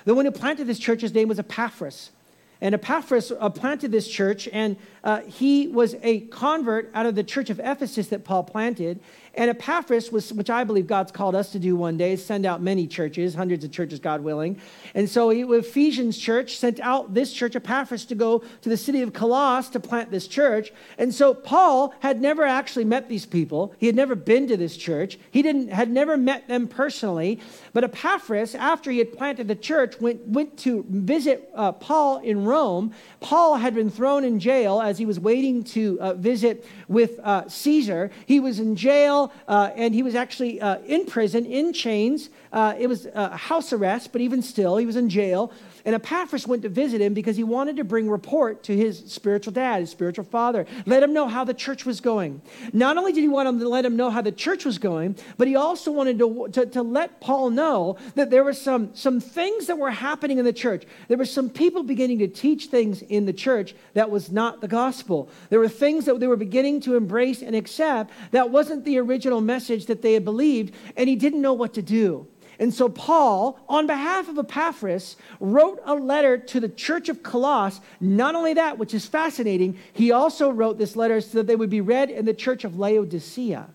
The 0.05 0.15
one 0.15 0.25
who 0.25 0.31
planted 0.31 0.67
this 0.67 0.79
church, 0.79 1.01
his 1.01 1.13
name 1.13 1.29
was 1.29 1.39
Epaphras. 1.39 2.11
And 2.61 2.75
Epaphras 2.75 3.33
uh, 3.39 3.51
planted 3.51 3.93
this 3.93 4.09
church, 4.09 4.49
and 4.53 4.77
uh, 5.05 5.21
he 5.21 5.69
was 5.69 5.95
a 6.03 6.21
convert 6.21 6.91
out 6.93 7.07
of 7.07 7.15
the 7.15 7.23
church 7.23 7.51
of 7.51 7.61
Ephesus 7.61 8.09
that 8.09 8.25
Paul 8.25 8.43
planted. 8.43 9.01
And 9.39 9.51
Epaphras 9.51 10.11
was, 10.11 10.33
which 10.33 10.51
I 10.51 10.65
believe 10.65 10.89
God's 10.89 11.13
called 11.13 11.37
us 11.37 11.53
to 11.53 11.61
do 11.61 11.77
one 11.77 11.97
day, 11.97 12.17
send 12.17 12.45
out 12.45 12.61
many 12.61 12.89
churches, 12.89 13.37
hundreds 13.37 13.65
of 13.65 13.71
churches, 13.71 14.01
God 14.01 14.21
willing. 14.21 14.61
And 14.97 15.09
so 15.09 15.31
Ephesians 15.31 16.19
church 16.19 16.57
sent 16.57 16.81
out 16.81 17.15
this 17.15 17.33
church, 17.33 17.55
Epaphras, 17.55 18.05
to 18.07 18.17
go 18.17 18.43
to 18.63 18.69
the 18.69 18.77
city 18.77 19.01
of 19.01 19.13
Colossus 19.13 19.71
to 19.71 19.81
plant 19.81 20.11
this 20.11 20.27
church. 20.27 20.73
And 20.99 21.15
so 21.15 21.35
Paul 21.35 21.95
had 22.01 22.21
never 22.21 22.43
actually 22.43 22.85
met 22.85 23.09
these 23.09 23.27
people. 23.27 23.73
He 23.79 23.87
had 23.87 23.95
never 23.95 24.17
been 24.17 24.49
to 24.49 24.57
this 24.57 24.77
church. 24.77 25.21
He 25.31 25.41
didn't, 25.41 25.69
had 25.69 25.89
never 25.89 26.17
met 26.17 26.49
them 26.49 26.67
personally. 26.67 27.41
But 27.73 27.85
Epaphras, 27.85 28.57
after 28.57 28.91
he 28.91 28.99
had 28.99 29.13
planted 29.13 29.47
the 29.47 29.55
church, 29.55 30.01
went, 30.01 30.27
went 30.27 30.59
to 30.61 30.85
visit 30.89 31.49
uh, 31.55 31.71
Paul 31.71 32.19
in 32.19 32.45
Rome. 32.45 32.93
Paul 33.21 33.55
had 33.55 33.77
been 33.77 33.89
thrown 33.89 34.25
in 34.25 34.41
jail 34.41 34.81
as 34.81 34.99
he 34.99 35.07
was 35.07 35.21
waiting 35.21 35.63
to 35.63 35.97
uh, 36.01 36.15
visit 36.15 36.67
with 36.89 37.21
uh, 37.21 37.49
Caesar. 37.49 38.11
He 38.27 38.41
was 38.41 38.59
in 38.59 38.75
jail 38.75 39.28
uh, 39.47 39.71
and 39.75 39.95
he 39.95 40.03
was 40.03 40.15
actually 40.15 40.61
uh, 40.61 40.79
in 40.87 41.07
prison, 41.07 41.45
in 41.47 41.73
chains. 41.73 42.31
Uh, 42.53 42.75
it 42.79 42.87
was 42.87 43.07
house 43.15 43.73
arrest, 43.73 44.13
but 44.13 44.21
even 44.21 44.43
still, 44.43 44.77
he 44.77 44.87
was 44.87 44.97
in 44.97 45.09
jail. 45.09 45.53
And 45.85 45.95
Epaphras 45.95 46.47
went 46.47 46.63
to 46.63 46.69
visit 46.69 47.01
him 47.01 47.15
because 47.15 47.37
he 47.37 47.45
wanted 47.45 47.77
to 47.77 47.85
bring 47.85 48.09
report 48.09 48.63
to 48.65 48.77
his 48.77 48.99
spiritual 49.07 49.53
dad, 49.53 49.81
his 49.81 49.91
spiritual 49.91 50.25
father, 50.25 50.67
let 50.87 51.03
him 51.03 51.13
know 51.13 51.29
how 51.29 51.45
the 51.45 51.55
church 51.55 51.85
was 51.85 52.01
going. 52.01 52.43
Not 52.73 52.97
only 52.97 53.13
did 53.13 53.21
he 53.21 53.29
want 53.29 53.49
him 53.49 53.59
to 53.61 53.69
let 53.69 53.85
him 53.85 53.97
know 53.97 54.11
how 54.11 54.23
the 54.23 54.33
church 54.33 54.65
was 54.65 54.79
going, 54.79 55.17
but 55.37 55.49
he 55.49 55.57
also 55.57 55.91
wanted 55.93 56.19
to, 56.19 56.49
to, 56.53 56.67
to 56.67 56.83
let 56.83 57.21
Paul 57.21 57.51
know 57.51 57.97
that 58.15 58.31
there 58.31 58.45
were 58.45 58.53
some, 58.53 58.95
some 58.95 59.21
things 59.21 59.67
that 59.67 59.79
were 59.79 59.91
happening 59.91 60.39
in 60.39 60.45
the 60.45 60.53
church. 60.53 60.85
There 61.09 61.19
were 61.19 61.25
some 61.25 61.51
people 61.51 61.83
beginning 61.83 62.19
to 62.21 62.29
teach 62.29 62.67
things 62.67 63.03
in 63.03 63.27
the 63.27 63.33
church 63.33 63.75
that 63.95 64.11
was 64.11 64.31
not 64.31 64.61
the 64.61 64.69
gospel. 64.69 65.29
There 65.51 65.61
were 65.61 65.69
things 65.69 66.05
that 66.07 66.21
they 66.21 66.27
were 66.27 66.37
beginning 66.37 66.81
to 66.83 66.97
embrace 66.97 67.43
and 67.43 67.55
accept 67.55 68.13
that 68.31 68.51
wasn't 68.51 68.85
the 68.85 68.99
original 68.99 69.41
message 69.41 69.87
that 69.87 70.03
they 70.03 70.15
had 70.15 70.25
believed, 70.25 70.75
and 70.97 71.09
he 71.09 71.17
didn't 71.17 71.43
know 71.43 71.53
what 71.53 71.75
to 71.75 71.83
do. 71.83 72.27
And 72.59 72.75
so, 72.75 72.89
Paul, 72.89 73.59
on 73.69 73.87
behalf 73.87 74.29
of 74.29 74.37
Epaphras, 74.37 75.17
wrote 75.39 75.81
a 75.85 75.95
letter 75.95 76.37
to 76.39 76.59
the 76.59 76.69
church 76.69 77.09
of 77.09 77.23
Colossus. 77.23 77.81
Not 78.01 78.35
only 78.35 78.55
that, 78.55 78.79
which 78.79 78.95
is 78.95 79.07
fascinating, 79.07 79.79
he 79.93 80.11
also 80.11 80.51
wrote 80.51 80.77
this 80.77 80.97
letter 80.97 81.21
so 81.21 81.39
that 81.39 81.47
they 81.47 81.55
would 81.55 81.71
be 81.71 81.81
read 81.81 82.11
in 82.11 82.25
the 82.25 82.35
church 82.35 82.65
of 82.65 82.77
Laodicea. 82.77 83.69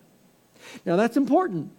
Now, 0.84 0.96
that's 0.96 1.16
important 1.16 1.70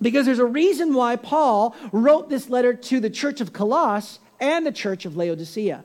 because 0.00 0.24
there's 0.24 0.38
a 0.38 0.46
reason 0.46 0.94
why 0.94 1.16
Paul 1.16 1.74
wrote 1.92 2.30
this 2.30 2.48
letter 2.48 2.72
to 2.72 3.00
the 3.00 3.10
church 3.10 3.40
of 3.40 3.52
Colossus 3.52 4.18
and 4.38 4.66
the 4.66 4.72
church 4.72 5.04
of 5.04 5.16
Laodicea. 5.16 5.84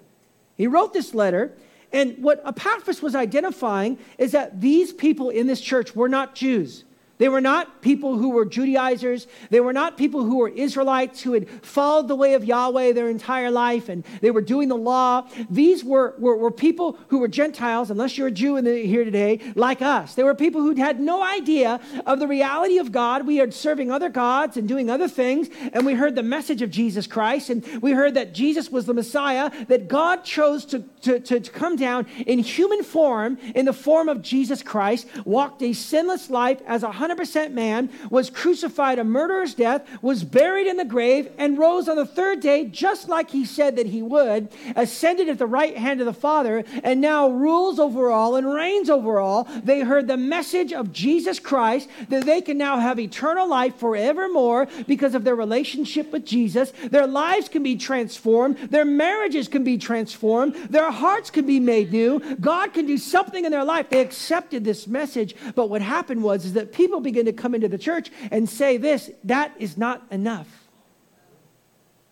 He 0.55 0.67
wrote 0.67 0.93
this 0.93 1.13
letter, 1.13 1.51
and 1.91 2.17
what 2.19 2.41
Epaphras 2.45 3.01
was 3.01 3.13
identifying 3.13 3.97
is 4.17 4.31
that 4.31 4.61
these 4.61 4.93
people 4.93 5.29
in 5.29 5.47
this 5.47 5.59
church 5.59 5.95
were 5.95 6.07
not 6.07 6.33
Jews. 6.33 6.85
They 7.17 7.29
were 7.29 7.41
not 7.41 7.81
people 7.81 8.17
who 8.17 8.31
were 8.31 8.45
Judaizers. 8.45 9.27
They 9.49 9.59
were 9.61 9.73
not 9.73 9.97
people 9.97 10.23
who 10.23 10.37
were 10.37 10.49
Israelites 10.49 11.21
who 11.21 11.33
had 11.33 11.49
followed 11.63 12.07
the 12.07 12.15
way 12.15 12.33
of 12.33 12.43
Yahweh 12.43 12.91
their 12.91 13.09
entire 13.09 13.51
life 13.51 13.87
and 13.89 14.03
they 14.21 14.31
were 14.31 14.41
doing 14.41 14.67
the 14.67 14.75
law. 14.75 15.27
These 15.49 15.83
were, 15.83 16.15
were, 16.17 16.35
were 16.35 16.51
people 16.51 16.97
who 17.09 17.19
were 17.19 17.27
Gentiles, 17.27 17.89
unless 17.89 18.17
you're 18.17 18.27
a 18.27 18.31
Jew 18.31 18.57
the, 18.61 18.85
here 18.85 19.03
today, 19.03 19.39
like 19.55 19.81
us. 19.81 20.15
They 20.15 20.23
were 20.23 20.35
people 20.35 20.61
who 20.61 20.75
had 20.75 20.99
no 20.99 21.23
idea 21.23 21.79
of 22.05 22.19
the 22.19 22.27
reality 22.27 22.77
of 22.77 22.91
God. 22.91 23.25
We 23.25 23.39
are 23.41 23.49
serving 23.51 23.91
other 23.91 24.09
gods 24.09 24.57
and 24.57 24.67
doing 24.67 24.89
other 24.89 25.07
things, 25.07 25.49
and 25.73 25.85
we 25.85 25.93
heard 25.93 26.15
the 26.15 26.23
message 26.23 26.61
of 26.61 26.69
Jesus 26.69 27.07
Christ, 27.07 27.49
and 27.49 27.65
we 27.81 27.91
heard 27.91 28.13
that 28.15 28.33
Jesus 28.33 28.71
was 28.71 28.85
the 28.85 28.93
Messiah, 28.93 29.51
that 29.67 29.87
God 29.87 30.23
chose 30.23 30.65
to, 30.65 30.79
to, 31.01 31.19
to, 31.19 31.39
to 31.39 31.51
come 31.51 31.75
down 31.75 32.07
in 32.25 32.39
human 32.39 32.83
form, 32.83 33.37
in 33.53 33.65
the 33.65 33.73
form 33.73 34.09
of 34.09 34.21
Jesus 34.21 34.61
Christ, 34.61 35.07
walked 35.25 35.61
a 35.61 35.73
sinless 35.73 36.29
life 36.29 36.61
as 36.67 36.83
a 36.83 36.91
100% 37.07 37.51
man, 37.51 37.89
was 38.09 38.29
crucified 38.29 38.99
a 38.99 39.03
murderer's 39.03 39.53
death, 39.53 39.87
was 40.01 40.23
buried 40.23 40.67
in 40.67 40.77
the 40.77 40.85
grave, 40.85 41.29
and 41.37 41.57
rose 41.57 41.87
on 41.87 41.95
the 41.95 42.05
third 42.05 42.39
day, 42.39 42.65
just 42.65 43.09
like 43.09 43.31
he 43.31 43.45
said 43.45 43.75
that 43.75 43.87
he 43.87 44.01
would, 44.01 44.49
ascended 44.75 45.29
at 45.29 45.37
the 45.37 45.45
right 45.45 45.77
hand 45.77 45.99
of 45.99 46.05
the 46.05 46.13
Father, 46.13 46.63
and 46.83 47.01
now 47.01 47.29
rules 47.29 47.79
over 47.79 48.09
all 48.09 48.35
and 48.35 48.53
reigns 48.53 48.89
over 48.89 49.19
all. 49.19 49.43
They 49.63 49.81
heard 49.81 50.07
the 50.07 50.17
message 50.17 50.73
of 50.73 50.91
Jesus 50.91 51.39
Christ 51.39 51.89
that 52.09 52.25
they 52.25 52.41
can 52.41 52.57
now 52.57 52.79
have 52.79 52.99
eternal 52.99 53.47
life 53.47 53.75
forevermore 53.75 54.67
because 54.87 55.15
of 55.15 55.23
their 55.23 55.35
relationship 55.35 56.11
with 56.11 56.25
Jesus. 56.25 56.71
Their 56.89 57.07
lives 57.07 57.49
can 57.49 57.63
be 57.63 57.75
transformed, 57.75 58.57
their 58.57 58.85
marriages 58.85 59.47
can 59.47 59.63
be 59.63 59.77
transformed, 59.77 60.55
their 60.69 60.91
hearts 60.91 61.29
can 61.29 61.45
be 61.45 61.59
made 61.59 61.91
new. 61.91 62.19
God 62.35 62.73
can 62.73 62.85
do 62.85 62.97
something 62.97 63.45
in 63.45 63.51
their 63.51 63.63
life. 63.63 63.89
They 63.89 64.01
accepted 64.01 64.63
this 64.63 64.87
message, 64.87 65.35
but 65.55 65.69
what 65.69 65.81
happened 65.81 66.23
was 66.23 66.45
is 66.45 66.53
that 66.53 66.73
people 66.73 66.94
people 66.95 67.03
begin 67.03 67.25
to 67.25 67.33
come 67.33 67.53
into 67.53 67.67
the 67.67 67.77
church 67.77 68.09
and 68.31 68.47
say 68.47 68.77
this 68.77 69.11
that 69.25 69.51
is 69.59 69.77
not 69.77 70.01
enough. 70.11 70.47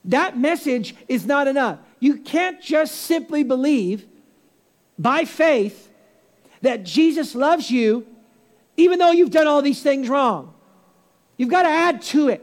That 0.06 0.38
message 0.38 0.94
is 1.08 1.26
not 1.26 1.48
enough. 1.48 1.80
You 2.02 2.18
can't 2.18 2.62
just 2.62 2.96
simply 2.96 3.44
believe 3.44 4.06
by 5.00 5.24
faith 5.24 5.90
that 6.62 6.84
Jesus 6.84 7.34
loves 7.34 7.72
you, 7.72 8.06
even 8.76 9.00
though 9.00 9.12
you've 9.12 9.32
done 9.32 9.48
all 9.48 9.62
these 9.62 9.82
things 9.82 10.10
wrong. 10.10 10.54
You've 11.38 11.50
got 11.50 11.64
to 11.64 11.70
add 11.70 12.02
to 12.14 12.28
it. 12.28 12.42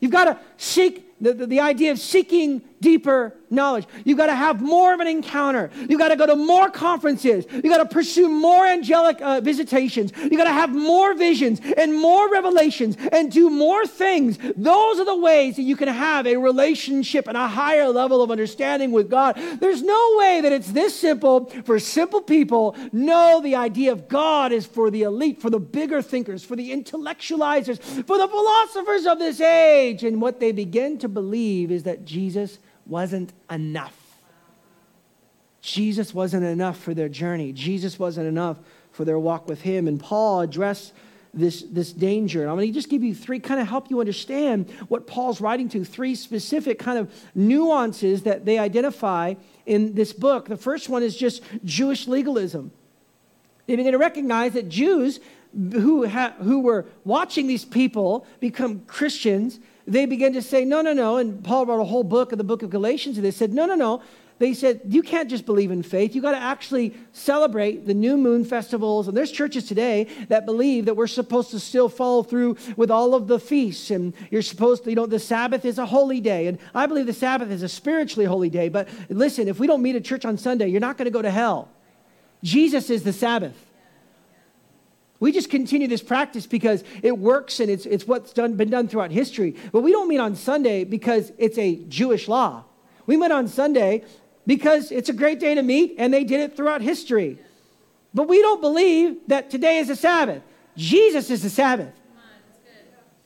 You've 0.00 0.12
got 0.12 0.24
to 0.24 0.38
seek 0.56 1.20
the, 1.20 1.34
the, 1.34 1.46
the 1.46 1.60
idea 1.60 1.92
of 1.92 1.98
seeking 1.98 2.62
deeper 2.80 3.34
knowledge. 3.50 3.86
You 4.04 4.16
got 4.16 4.26
to 4.26 4.34
have 4.34 4.60
more 4.60 4.94
of 4.94 5.00
an 5.00 5.06
encounter. 5.06 5.70
You 5.88 5.98
got 5.98 6.08
to 6.08 6.16
go 6.16 6.26
to 6.26 6.36
more 6.36 6.70
conferences. 6.70 7.46
You 7.52 7.62
got 7.62 7.78
to 7.78 7.86
pursue 7.86 8.28
more 8.28 8.66
angelic 8.66 9.20
uh, 9.20 9.40
visitations. 9.40 10.12
You 10.16 10.36
got 10.36 10.44
to 10.44 10.52
have 10.52 10.70
more 10.70 11.14
visions 11.14 11.60
and 11.76 11.94
more 11.94 12.30
revelations 12.30 12.96
and 13.12 13.32
do 13.32 13.50
more 13.50 13.86
things. 13.86 14.38
Those 14.56 15.00
are 15.00 15.04
the 15.04 15.16
ways 15.16 15.56
that 15.56 15.62
you 15.62 15.76
can 15.76 15.88
have 15.88 16.26
a 16.26 16.36
relationship 16.36 17.26
and 17.28 17.36
a 17.36 17.48
higher 17.48 17.88
level 17.88 18.22
of 18.22 18.30
understanding 18.30 18.92
with 18.92 19.10
God. 19.10 19.36
There's 19.60 19.82
no 19.82 20.16
way 20.18 20.40
that 20.42 20.52
it's 20.52 20.72
this 20.72 20.98
simple 20.98 21.46
for 21.64 21.78
simple 21.78 22.20
people. 22.20 22.76
No, 22.92 23.40
the 23.40 23.56
idea 23.56 23.92
of 23.92 24.08
God 24.08 24.52
is 24.52 24.66
for 24.66 24.90
the 24.90 25.02
elite, 25.02 25.40
for 25.40 25.50
the 25.50 25.60
bigger 25.60 26.02
thinkers, 26.02 26.44
for 26.44 26.56
the 26.56 26.70
intellectualizers, 26.70 27.80
for 28.06 28.18
the 28.18 28.28
philosophers 28.28 29.06
of 29.06 29.18
this 29.18 29.40
age. 29.40 30.04
And 30.04 30.20
what 30.20 30.40
they 30.40 30.52
begin 30.52 30.98
to 30.98 31.08
believe 31.08 31.70
is 31.70 31.84
that 31.84 32.04
Jesus 32.04 32.58
wasn't 32.88 33.32
enough. 33.50 33.96
Jesus 35.60 36.14
wasn't 36.14 36.44
enough 36.44 36.78
for 36.78 36.94
their 36.94 37.08
journey. 37.08 37.52
Jesus 37.52 37.98
wasn't 37.98 38.26
enough 38.26 38.58
for 38.92 39.04
their 39.04 39.18
walk 39.18 39.48
with 39.48 39.60
Him. 39.60 39.86
And 39.86 40.00
Paul 40.00 40.40
addressed 40.40 40.92
this, 41.34 41.62
this 41.62 41.92
danger. 41.92 42.42
And 42.42 42.50
I'm 42.50 42.56
going 42.56 42.68
to 42.68 42.72
just 42.72 42.88
give 42.88 43.02
you 43.02 43.14
three, 43.14 43.38
kind 43.38 43.60
of 43.60 43.68
help 43.68 43.90
you 43.90 44.00
understand 44.00 44.70
what 44.88 45.06
Paul's 45.06 45.40
writing 45.40 45.68
to, 45.70 45.84
three 45.84 46.14
specific 46.14 46.78
kind 46.78 46.98
of 46.98 47.12
nuances 47.34 48.22
that 48.22 48.44
they 48.44 48.58
identify 48.58 49.34
in 49.66 49.94
this 49.94 50.12
book. 50.12 50.48
The 50.48 50.56
first 50.56 50.88
one 50.88 51.02
is 51.02 51.16
just 51.16 51.42
Jewish 51.64 52.08
legalism. 52.08 52.70
They 53.66 53.76
begin 53.76 53.92
to 53.92 53.98
recognize 53.98 54.54
that 54.54 54.68
Jews 54.68 55.20
who, 55.52 56.06
ha- 56.06 56.34
who 56.38 56.60
were 56.60 56.86
watching 57.04 57.46
these 57.46 57.64
people 57.64 58.26
become 58.40 58.80
Christians 58.86 59.58
they 59.88 60.06
began 60.06 60.34
to 60.34 60.42
say, 60.42 60.64
no, 60.64 60.82
no, 60.82 60.92
no. 60.92 61.16
And 61.16 61.42
Paul 61.42 61.66
wrote 61.66 61.80
a 61.80 61.84
whole 61.84 62.04
book 62.04 62.32
of 62.32 62.38
the 62.38 62.44
book 62.44 62.62
of 62.62 62.70
Galatians, 62.70 63.16
and 63.16 63.24
they 63.24 63.30
said, 63.30 63.52
no, 63.52 63.66
no, 63.66 63.74
no. 63.74 64.02
They 64.38 64.54
said, 64.54 64.82
you 64.84 65.02
can't 65.02 65.28
just 65.28 65.46
believe 65.46 65.72
in 65.72 65.82
faith. 65.82 66.14
You 66.14 66.22
got 66.22 66.30
to 66.30 66.38
actually 66.38 66.94
celebrate 67.12 67.86
the 67.86 67.94
new 67.94 68.16
moon 68.16 68.44
festivals. 68.44 69.08
And 69.08 69.16
there's 69.16 69.32
churches 69.32 69.64
today 69.64 70.06
that 70.28 70.46
believe 70.46 70.84
that 70.84 70.94
we're 70.94 71.08
supposed 71.08 71.50
to 71.50 71.58
still 71.58 71.88
follow 71.88 72.22
through 72.22 72.56
with 72.76 72.88
all 72.88 73.16
of 73.16 73.26
the 73.26 73.40
feasts. 73.40 73.90
And 73.90 74.14
you're 74.30 74.42
supposed 74.42 74.84
to, 74.84 74.90
you 74.90 74.96
know, 74.96 75.06
the 75.06 75.18
Sabbath 75.18 75.64
is 75.64 75.78
a 75.78 75.86
holy 75.86 76.20
day. 76.20 76.46
And 76.46 76.58
I 76.72 76.86
believe 76.86 77.06
the 77.06 77.12
Sabbath 77.12 77.50
is 77.50 77.64
a 77.64 77.68
spiritually 77.68 78.26
holy 78.26 78.48
day. 78.48 78.68
But 78.68 78.88
listen, 79.08 79.48
if 79.48 79.58
we 79.58 79.66
don't 79.66 79.82
meet 79.82 79.96
at 79.96 80.04
church 80.04 80.24
on 80.24 80.38
Sunday, 80.38 80.68
you're 80.68 80.80
not 80.80 80.98
going 80.98 81.06
to 81.06 81.10
go 81.10 81.22
to 81.22 81.32
hell. 81.32 81.68
Jesus 82.44 82.90
is 82.90 83.02
the 83.02 83.12
Sabbath. 83.12 83.67
We 85.20 85.32
just 85.32 85.50
continue 85.50 85.88
this 85.88 86.02
practice 86.02 86.46
because 86.46 86.84
it 87.02 87.18
works 87.18 87.58
and 87.58 87.70
it's, 87.70 87.86
it's 87.86 88.06
what's 88.06 88.32
done, 88.32 88.54
been 88.54 88.70
done 88.70 88.86
throughout 88.86 89.10
history. 89.10 89.56
But 89.72 89.80
we 89.80 89.90
don't 89.90 90.08
meet 90.08 90.18
on 90.20 90.36
Sunday 90.36 90.84
because 90.84 91.32
it's 91.38 91.58
a 91.58 91.76
Jewish 91.84 92.28
law. 92.28 92.64
We 93.06 93.16
met 93.16 93.32
on 93.32 93.48
Sunday 93.48 94.04
because 94.46 94.92
it's 94.92 95.08
a 95.08 95.12
great 95.12 95.40
day 95.40 95.54
to 95.54 95.62
meet 95.62 95.96
and 95.98 96.14
they 96.14 96.22
did 96.22 96.40
it 96.40 96.56
throughout 96.56 96.82
history. 96.82 97.38
But 98.14 98.28
we 98.28 98.40
don't 98.40 98.60
believe 98.60 99.16
that 99.26 99.50
today 99.50 99.78
is 99.78 99.90
a 99.90 99.96
Sabbath. 99.96 100.42
Jesus 100.76 101.30
is 101.30 101.42
the 101.42 101.50
Sabbath. 101.50 101.94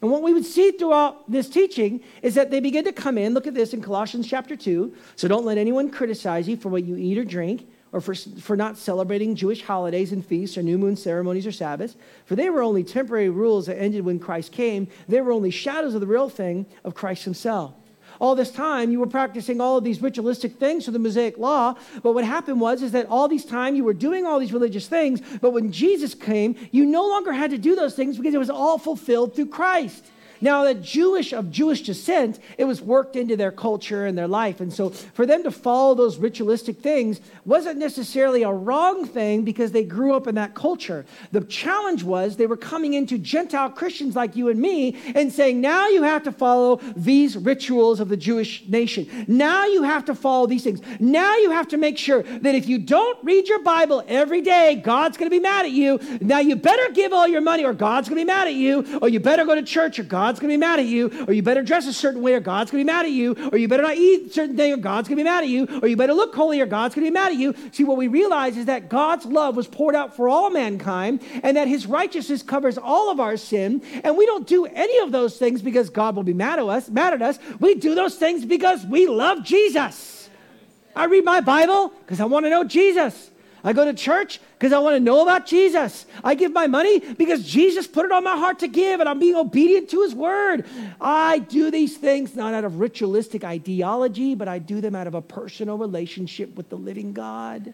And 0.00 0.10
what 0.10 0.22
we 0.22 0.32
would 0.32 0.46
see 0.46 0.72
throughout 0.72 1.30
this 1.30 1.48
teaching 1.48 2.00
is 2.22 2.34
that 2.34 2.50
they 2.50 2.58
begin 2.58 2.84
to 2.86 2.92
come 2.92 3.16
in. 3.18 3.34
Look 3.34 3.46
at 3.46 3.54
this 3.54 3.72
in 3.72 3.80
Colossians 3.80 4.26
chapter 4.26 4.56
2. 4.56 4.92
So 5.14 5.28
don't 5.28 5.44
let 5.44 5.58
anyone 5.58 5.90
criticize 5.90 6.48
you 6.48 6.56
for 6.56 6.70
what 6.70 6.84
you 6.84 6.96
eat 6.96 7.18
or 7.18 7.24
drink 7.24 7.68
or 7.92 8.00
for, 8.00 8.14
for 8.14 8.56
not 8.56 8.78
celebrating 8.78 9.36
Jewish 9.36 9.62
holidays 9.62 10.12
and 10.12 10.24
feasts 10.24 10.56
or 10.56 10.62
new 10.62 10.78
moon 10.78 10.96
ceremonies 10.96 11.46
or 11.46 11.52
Sabbaths, 11.52 11.94
for 12.24 12.34
they 12.34 12.48
were 12.48 12.62
only 12.62 12.82
temporary 12.82 13.28
rules 13.28 13.66
that 13.66 13.80
ended 13.80 14.04
when 14.04 14.18
Christ 14.18 14.50
came. 14.50 14.88
They 15.08 15.20
were 15.20 15.32
only 15.32 15.50
shadows 15.50 15.94
of 15.94 16.00
the 16.00 16.06
real 16.06 16.30
thing 16.30 16.66
of 16.84 16.94
Christ 16.94 17.24
himself. 17.24 17.74
All 18.20 18.34
this 18.34 18.50
time, 18.50 18.90
you 18.90 19.00
were 19.00 19.06
practicing 19.06 19.60
all 19.60 19.78
of 19.78 19.84
these 19.84 20.00
ritualistic 20.00 20.56
things 20.56 20.84
for 20.84 20.90
the 20.90 20.98
Mosaic 20.98 21.38
law, 21.38 21.74
but 22.02 22.12
what 22.12 22.24
happened 22.24 22.60
was 22.60 22.82
is 22.82 22.92
that 22.92 23.06
all 23.06 23.26
these 23.26 23.44
time 23.44 23.74
you 23.74 23.84
were 23.84 23.94
doing 23.94 24.26
all 24.26 24.38
these 24.38 24.52
religious 24.52 24.86
things, 24.86 25.20
but 25.40 25.50
when 25.50 25.72
Jesus 25.72 26.14
came, 26.14 26.54
you 26.70 26.86
no 26.86 27.06
longer 27.06 27.32
had 27.32 27.50
to 27.50 27.58
do 27.58 27.74
those 27.74 27.94
things 27.94 28.16
because 28.16 28.34
it 28.34 28.38
was 28.38 28.50
all 28.50 28.78
fulfilled 28.78 29.34
through 29.34 29.46
Christ. 29.46 30.06
Now, 30.42 30.64
the 30.64 30.74
Jewish 30.74 31.32
of 31.32 31.50
Jewish 31.50 31.82
descent, 31.82 32.38
it 32.58 32.64
was 32.64 32.82
worked 32.82 33.16
into 33.16 33.36
their 33.36 33.52
culture 33.52 34.04
and 34.06 34.18
their 34.18 34.28
life. 34.28 34.60
And 34.60 34.72
so 34.72 34.90
for 34.90 35.24
them 35.24 35.42
to 35.44 35.50
follow 35.50 35.94
those 35.94 36.18
ritualistic 36.18 36.80
things 36.80 37.20
wasn't 37.44 37.78
necessarily 37.78 38.42
a 38.42 38.52
wrong 38.52 39.06
thing 39.06 39.44
because 39.44 39.72
they 39.72 39.84
grew 39.84 40.14
up 40.14 40.26
in 40.26 40.34
that 40.34 40.54
culture. 40.54 41.06
The 41.30 41.42
challenge 41.42 42.02
was 42.02 42.36
they 42.36 42.46
were 42.46 42.56
coming 42.56 42.94
into 42.94 43.18
Gentile 43.18 43.70
Christians 43.70 44.16
like 44.16 44.36
you 44.36 44.48
and 44.48 44.60
me 44.60 45.00
and 45.14 45.32
saying, 45.32 45.60
now 45.60 45.88
you 45.88 46.02
have 46.02 46.24
to 46.24 46.32
follow 46.32 46.80
these 46.96 47.36
rituals 47.36 48.00
of 48.00 48.08
the 48.08 48.16
Jewish 48.16 48.66
nation. 48.68 49.24
Now 49.28 49.66
you 49.66 49.84
have 49.84 50.04
to 50.06 50.14
follow 50.14 50.46
these 50.46 50.64
things. 50.64 50.80
Now 50.98 51.36
you 51.36 51.52
have 51.52 51.68
to 51.68 51.76
make 51.76 51.98
sure 51.98 52.22
that 52.22 52.54
if 52.54 52.68
you 52.68 52.78
don't 52.78 53.18
read 53.22 53.48
your 53.48 53.62
Bible 53.62 54.02
every 54.08 54.40
day, 54.40 54.74
God's 54.76 55.16
going 55.16 55.30
to 55.30 55.36
be 55.36 55.40
mad 55.40 55.66
at 55.66 55.70
you. 55.70 56.00
Now 56.20 56.40
you 56.40 56.56
better 56.56 56.92
give 56.92 57.12
all 57.12 57.28
your 57.28 57.40
money 57.40 57.64
or 57.64 57.72
God's 57.72 58.08
going 58.08 58.18
to 58.18 58.24
be 58.24 58.26
mad 58.26 58.48
at 58.48 58.54
you, 58.54 58.98
or 59.00 59.08
you 59.08 59.20
better 59.20 59.44
go 59.44 59.54
to 59.54 59.62
church 59.62 59.98
or 59.98 60.02
God's 60.02 60.31
God's 60.32 60.40
going 60.40 60.52
to 60.52 60.56
be 60.56 60.60
mad 60.60 60.78
at 60.78 60.86
you, 60.86 61.26
or 61.28 61.34
you 61.34 61.42
better 61.42 61.62
dress 61.62 61.86
a 61.86 61.92
certain 61.92 62.22
way, 62.22 62.32
or 62.32 62.40
God's 62.40 62.70
going 62.70 62.86
to 62.86 62.86
be 62.86 62.90
mad 62.90 63.04
at 63.04 63.12
you, 63.12 63.50
or 63.52 63.58
you 63.58 63.68
better 63.68 63.82
not 63.82 63.96
eat 63.96 64.28
a 64.28 64.32
certain 64.32 64.56
thing, 64.56 64.72
or 64.72 64.78
God's 64.78 65.06
going 65.06 65.18
to 65.18 65.22
be 65.22 65.28
mad 65.28 65.44
at 65.44 65.50
you, 65.50 65.68
or 65.82 65.88
you 65.88 65.94
better 65.94 66.14
look 66.14 66.34
holy, 66.34 66.58
or 66.58 66.64
God's 66.64 66.94
going 66.94 67.04
to 67.04 67.10
be 67.10 67.12
mad 67.12 67.32
at 67.32 67.36
you. 67.36 67.54
See, 67.70 67.84
what 67.84 67.98
we 67.98 68.08
realize 68.08 68.56
is 68.56 68.64
that 68.64 68.88
God's 68.88 69.26
love 69.26 69.56
was 69.56 69.66
poured 69.66 69.94
out 69.94 70.16
for 70.16 70.30
all 70.30 70.48
mankind, 70.48 71.22
and 71.42 71.54
that 71.58 71.68
his 71.68 71.86
righteousness 71.86 72.42
covers 72.42 72.78
all 72.78 73.10
of 73.10 73.20
our 73.20 73.36
sin, 73.36 73.82
and 74.02 74.16
we 74.16 74.24
don't 74.24 74.46
do 74.46 74.64
any 74.64 75.00
of 75.00 75.12
those 75.12 75.36
things 75.36 75.60
because 75.60 75.90
God 75.90 76.16
will 76.16 76.22
be 76.22 76.32
mad 76.32 76.58
at 76.58 76.64
us, 76.64 76.88
mad 76.88 77.12
at 77.12 77.20
us. 77.20 77.38
We 77.60 77.74
do 77.74 77.94
those 77.94 78.14
things 78.14 78.46
because 78.46 78.86
we 78.86 79.06
love 79.06 79.44
Jesus. 79.44 80.30
I 80.96 81.04
read 81.04 81.26
my 81.26 81.42
Bible 81.42 81.90
because 82.00 82.20
I 82.20 82.24
want 82.24 82.46
to 82.46 82.50
know 82.50 82.64
Jesus. 82.64 83.31
I 83.64 83.72
go 83.72 83.84
to 83.84 83.94
church 83.94 84.40
because 84.58 84.72
I 84.72 84.80
want 84.80 84.96
to 84.96 85.00
know 85.00 85.22
about 85.22 85.46
Jesus. 85.46 86.06
I 86.24 86.34
give 86.34 86.52
my 86.52 86.66
money 86.66 86.98
because 86.98 87.46
Jesus 87.46 87.86
put 87.86 88.04
it 88.04 88.10
on 88.10 88.24
my 88.24 88.36
heart 88.36 88.58
to 88.60 88.68
give 88.68 88.98
and 88.98 89.08
I'm 89.08 89.20
being 89.20 89.36
obedient 89.36 89.88
to 89.90 90.02
his 90.02 90.14
word. 90.14 90.66
I 91.00 91.38
do 91.38 91.70
these 91.70 91.96
things 91.96 92.34
not 92.34 92.54
out 92.54 92.64
of 92.64 92.80
ritualistic 92.80 93.44
ideology, 93.44 94.34
but 94.34 94.48
I 94.48 94.58
do 94.58 94.80
them 94.80 94.96
out 94.96 95.06
of 95.06 95.14
a 95.14 95.22
personal 95.22 95.78
relationship 95.78 96.56
with 96.56 96.70
the 96.70 96.76
living 96.76 97.12
God. 97.12 97.72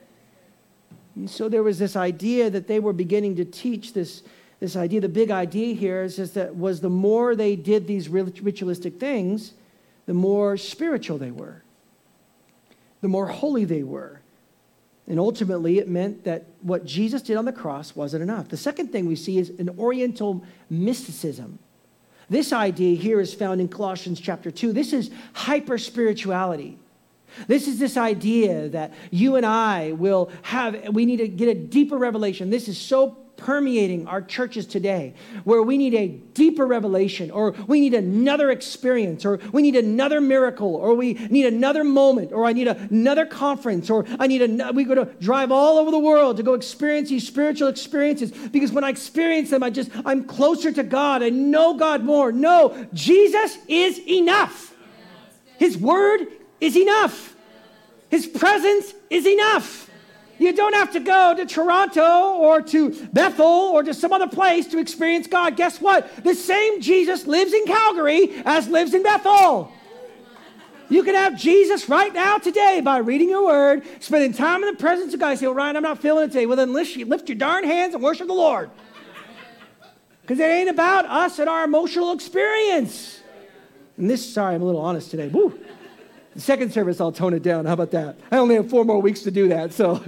And 1.17 1.29
so 1.29 1.49
there 1.49 1.63
was 1.63 1.79
this 1.79 1.97
idea 1.97 2.51
that 2.51 2.67
they 2.67 2.81
were 2.81 2.93
beginning 2.93 3.37
to 3.37 3.47
teach 3.47 3.95
this, 3.95 4.23
this 4.61 4.77
idea. 4.77 5.01
The 5.01 5.09
big 5.09 5.31
idea 5.31 5.75
here 5.75 6.03
is, 6.03 6.19
is 6.19 6.33
that 6.33 6.55
was 6.55 6.83
the 6.83 6.91
more 6.91 7.35
they 7.35 7.57
did 7.57 7.87
these 7.87 8.11
ritualistic 8.11 9.01
things, 9.01 9.55
the 10.05 10.15
more 10.15 10.59
spiritual 10.59 11.17
they 11.17 11.31
were, 11.31 11.63
the 13.01 13.09
more 13.09 13.29
holy 13.29 13.65
they 13.65 13.83
were 13.83 14.18
and 15.09 15.19
ultimately, 15.19 15.79
it 15.79 15.89
meant 15.89 16.25
that 16.25 16.45
what 16.61 16.85
Jesus 16.85 17.23
did 17.23 17.39
on 17.39 17.47
the 17.47 17.53
cross 17.53 17.97
wasn't 17.97 18.23
enough. 18.23 18.49
The 18.49 18.59
second 18.59 18.93
thing 18.93 19.07
we 19.07 19.17
see 19.17 19.39
is 19.39 19.49
an 19.59 19.71
Oriental 19.79 20.45
mysticism. 20.69 21.59
This 22.29 22.53
idea 22.53 22.95
here 22.95 23.19
is 23.19 23.33
found 23.33 23.63
in 23.63 23.69
Colossians 23.69 24.21
chapter 24.21 24.51
2. 24.51 24.75
This 24.75 24.93
is 24.93 25.11
hyper 25.33 25.79
spirituality. 25.79 26.79
This 27.47 27.67
is 27.69 27.79
this 27.79 27.97
idea 27.97 28.69
that 28.69 28.93
you 29.11 29.37
and 29.37 29.47
I 29.47 29.93
will 29.93 30.31
have, 30.43 30.89
we 30.91 31.07
need 31.07 31.19
to 31.19 31.29
get 31.29 31.49
a 31.49 31.55
deeper 31.55 31.97
revelation. 31.97 32.51
This 32.51 32.69
is 32.69 32.77
so 32.77 33.17
permeating 33.39 34.07
our 34.07 34.21
churches 34.21 34.67
today 34.67 35.15
where 35.45 35.63
we 35.63 35.79
need 35.79 35.95
a 35.95 36.09
deeper 36.09 36.67
revelation 36.67 37.31
or 37.31 37.53
we 37.67 37.81
need 37.81 37.95
another 37.95 38.51
experience 38.51 39.25
or 39.25 39.39
we 39.53 39.63
need 39.63 39.77
another 39.77 40.21
miracle 40.21 40.75
or 40.75 40.95
we 40.95 41.15
need 41.15 41.47
another 41.47 41.85
moment 41.85 42.33
or 42.33 42.45
I 42.45 42.53
need 42.53 42.69
another 42.69 43.25
conference 43.25 43.89
or 43.89 44.05
I 44.19 44.27
need 44.27 44.43
a 44.43 44.73
we 44.73 44.85
go 44.85 44.97
to 44.97 45.05
drive 45.21 45.51
all 45.51 45.79
over 45.79 45.91
the 45.91 45.99
world 45.99 46.37
to 46.37 46.43
go 46.43 46.55
experience 46.55 47.09
these 47.09 47.27
spiritual 47.27 47.69
experiences 47.69 48.33
because 48.33 48.73
when 48.73 48.85
I 48.85 48.91
experience 48.91 49.51
them 49.51 49.63
I 49.63 49.71
just 49.71 49.91
I'm 50.05 50.25
closer 50.25 50.73
to 50.73 50.83
God. 50.83 51.23
I 51.23 51.31
know 51.31 51.75
God 51.75 52.05
more. 52.05 52.33
No 52.33 52.87
Jesus 52.93 53.57
is 53.69 53.99
enough. 54.01 54.75
His 55.59 55.79
word 55.79 56.27
is 56.61 56.77
enough. 56.77 57.37
His 58.11 58.27
presence 58.27 58.93
is 59.11 59.27
enough 59.27 59.88
you 60.39 60.53
don't 60.53 60.75
have 60.75 60.93
to 60.93 61.01
go 61.01 61.35
to 61.37 61.45
Toronto 61.47 62.35
or 62.35 62.63
to 62.63 63.07
Bethel 63.09 63.45
or 63.47 63.83
to 63.83 63.93
some 63.93 64.13
other 64.13 64.29
place 64.29 64.67
to 64.69 64.79
experience 64.79 65.27
God. 65.27 65.57
Guess 65.57 65.81
what? 65.81 66.25
The 66.25 66.35
same 66.35 66.81
Jesus 66.81 67.27
lives 67.27 67.53
in 67.53 67.65
Calgary 67.67 68.31
as 68.45 68.69
lives 68.69 68.95
in 68.95 69.03
Bethel. 69.03 69.73
You 70.91 71.03
can 71.03 71.15
have 71.15 71.37
Jesus 71.37 71.89
right 71.89 72.13
now 72.15 72.39
today 72.39 72.81
by 72.83 72.99
reading 72.99 73.29
your 73.29 73.45
word, 73.45 73.83
spending 74.01 74.33
time 74.33 74.65
in 74.65 74.71
the 74.73 74.79
presence 74.79 75.13
of 75.13 75.21
God. 75.21 75.37
Say, 75.37 75.47
well, 75.47 75.55
Ryan, 75.55 75.77
I'm 75.77 75.83
not 75.83 76.01
feeling 76.01 76.25
it 76.25 76.29
today. 76.29 76.47
Well, 76.47 76.57
then 76.57 76.73
lift, 76.73 76.97
lift 76.97 77.29
your 77.29 77.37
darn 77.37 77.65
hands 77.65 77.95
and 77.95 78.03
worship 78.03 78.27
the 78.27 78.33
Lord. 78.33 78.71
Because 80.23 80.39
it 80.39 80.45
ain't 80.45 80.71
about 80.71 81.05
us 81.07 81.39
and 81.39 81.49
our 81.49 81.65
emotional 81.65 82.13
experience. 82.13 83.21
And 83.99 84.09
this, 84.09 84.33
sorry, 84.33 84.55
I'm 84.55 84.63
a 84.63 84.65
little 84.65 84.81
honest 84.81 85.11
today. 85.11 85.29
Woo. 85.29 85.59
Second 86.39 86.73
service, 86.73 87.01
I'll 87.01 87.11
tone 87.11 87.35
it 87.35 87.43
down. 87.43 87.67
How 87.67 87.73
about 87.73 87.91
that? 87.91 88.17
I 88.31 88.37
only 88.37 88.55
have 88.55 88.71
four 88.71 88.85
more 88.85 89.01
weeks 89.03 89.23
to 89.23 89.31
do 89.31 89.49
that. 89.49 89.73
So, 89.73 90.03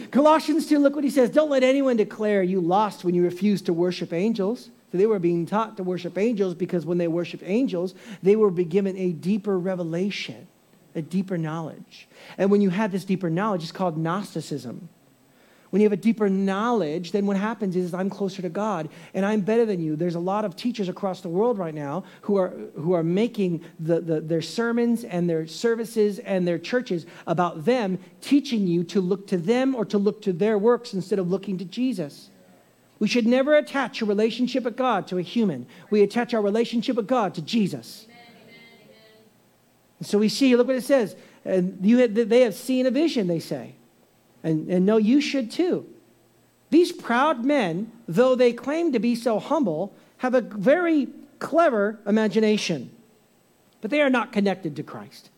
Colossians 0.10 0.66
2, 0.66 0.78
look 0.80 0.96
what 0.96 1.04
he 1.04 1.10
says. 1.10 1.30
Don't 1.30 1.48
let 1.48 1.62
anyone 1.62 1.96
declare 1.96 2.42
you 2.42 2.60
lost 2.60 3.04
when 3.04 3.14
you 3.14 3.22
refuse 3.22 3.62
to 3.62 3.72
worship 3.72 4.12
angels. 4.12 4.70
So 4.90 4.98
they 4.98 5.06
were 5.06 5.20
being 5.20 5.46
taught 5.46 5.76
to 5.76 5.84
worship 5.84 6.18
angels 6.18 6.54
because 6.54 6.84
when 6.84 6.98
they 6.98 7.06
worshiped 7.06 7.44
angels, 7.46 7.94
they 8.22 8.34
were 8.34 8.50
given 8.50 8.96
a 8.96 9.12
deeper 9.12 9.58
revelation. 9.58 10.48
a 10.96 11.02
deeper 11.02 11.38
knowledge. 11.38 12.08
And 12.36 12.50
when 12.50 12.60
you 12.60 12.70
have 12.70 12.90
this 12.90 13.04
deeper 13.04 13.30
knowledge, 13.30 13.62
it's 13.62 13.70
called 13.70 13.96
Gnosticism. 13.96 14.88
When 15.70 15.80
you 15.80 15.86
have 15.86 15.92
a 15.92 16.02
deeper 16.02 16.28
knowledge, 16.28 17.12
then 17.12 17.26
what 17.26 17.36
happens 17.36 17.76
is 17.76 17.94
I'm 17.94 18.10
closer 18.10 18.42
to 18.42 18.48
God 18.48 18.88
and 19.14 19.24
I'm 19.24 19.40
better 19.40 19.64
than 19.64 19.80
you. 19.80 19.94
There's 19.94 20.16
a 20.16 20.20
lot 20.20 20.44
of 20.44 20.56
teachers 20.56 20.88
across 20.88 21.20
the 21.20 21.28
world 21.28 21.58
right 21.58 21.74
now 21.74 22.02
who 22.22 22.36
are, 22.36 22.48
who 22.74 22.92
are 22.92 23.04
making 23.04 23.64
the, 23.78 24.00
the, 24.00 24.20
their 24.20 24.42
sermons 24.42 25.04
and 25.04 25.30
their 25.30 25.46
services 25.46 26.18
and 26.18 26.46
their 26.46 26.58
churches 26.58 27.06
about 27.26 27.64
them, 27.64 28.00
teaching 28.20 28.66
you 28.66 28.82
to 28.84 29.00
look 29.00 29.28
to 29.28 29.38
them 29.38 29.76
or 29.76 29.84
to 29.84 29.96
look 29.96 30.22
to 30.22 30.32
their 30.32 30.58
works 30.58 30.92
instead 30.92 31.20
of 31.20 31.30
looking 31.30 31.56
to 31.58 31.64
Jesus. 31.64 32.30
We 32.98 33.06
should 33.06 33.26
never 33.26 33.54
attach 33.54 34.02
a 34.02 34.04
relationship 34.04 34.64
with 34.64 34.76
God 34.76 35.06
to 35.08 35.18
a 35.18 35.22
human. 35.22 35.66
We 35.88 36.02
attach 36.02 36.34
our 36.34 36.42
relationship 36.42 36.96
with 36.96 37.06
God 37.06 37.34
to 37.34 37.42
Jesus. 37.42 38.06
So 40.02 40.18
we 40.18 40.28
see, 40.28 40.54
look 40.56 40.66
what 40.66 40.76
it 40.76 40.84
says. 40.84 41.14
And 41.44 41.78
you 41.82 42.06
they 42.08 42.40
have 42.40 42.54
seen 42.54 42.86
a 42.86 42.90
vision, 42.90 43.26
they 43.26 43.38
say. 43.38 43.74
And, 44.42 44.68
and 44.68 44.86
no, 44.86 44.96
you 44.96 45.20
should 45.20 45.50
too. 45.50 45.86
These 46.70 46.92
proud 46.92 47.44
men, 47.44 47.90
though 48.06 48.34
they 48.34 48.52
claim 48.52 48.92
to 48.92 48.98
be 48.98 49.14
so 49.14 49.38
humble, 49.38 49.92
have 50.18 50.34
a 50.34 50.40
very 50.40 51.08
clever 51.38 51.98
imagination, 52.06 52.90
but 53.80 53.90
they 53.90 54.00
are 54.00 54.10
not 54.10 54.32
connected 54.32 54.76
to 54.76 54.82
Christ 54.82 55.29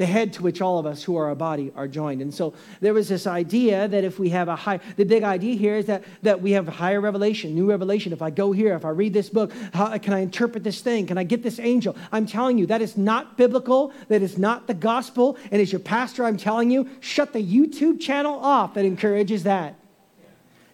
the 0.00 0.06
head 0.06 0.32
to 0.32 0.42
which 0.42 0.62
all 0.62 0.78
of 0.78 0.86
us 0.86 1.02
who 1.02 1.14
are 1.18 1.28
a 1.28 1.36
body 1.36 1.70
are 1.76 1.86
joined. 1.86 2.22
And 2.22 2.32
so 2.32 2.54
there 2.80 2.94
was 2.94 3.10
this 3.10 3.26
idea 3.26 3.86
that 3.86 4.02
if 4.02 4.18
we 4.18 4.30
have 4.30 4.48
a 4.48 4.56
high, 4.56 4.80
the 4.96 5.04
big 5.04 5.24
idea 5.24 5.54
here 5.54 5.76
is 5.76 5.84
that, 5.86 6.04
that 6.22 6.40
we 6.40 6.52
have 6.52 6.66
higher 6.66 7.02
revelation, 7.02 7.54
new 7.54 7.68
revelation. 7.68 8.10
If 8.14 8.22
I 8.22 8.30
go 8.30 8.50
here, 8.50 8.74
if 8.74 8.86
I 8.86 8.88
read 8.88 9.12
this 9.12 9.28
book, 9.28 9.52
how 9.74 9.98
can 9.98 10.14
I 10.14 10.20
interpret 10.20 10.64
this 10.64 10.80
thing? 10.80 11.06
Can 11.06 11.18
I 11.18 11.24
get 11.24 11.42
this 11.42 11.58
angel? 11.58 11.94
I'm 12.12 12.24
telling 12.24 12.56
you, 12.56 12.64
that 12.68 12.80
is 12.80 12.96
not 12.96 13.36
biblical. 13.36 13.92
That 14.08 14.22
is 14.22 14.38
not 14.38 14.66
the 14.66 14.72
gospel. 14.72 15.36
And 15.50 15.60
as 15.60 15.70
your 15.70 15.80
pastor, 15.80 16.24
I'm 16.24 16.38
telling 16.38 16.70
you, 16.70 16.88
shut 17.00 17.34
the 17.34 17.46
YouTube 17.46 18.00
channel 18.00 18.38
off 18.40 18.72
that 18.74 18.86
encourages 18.86 19.42
that. 19.42 19.74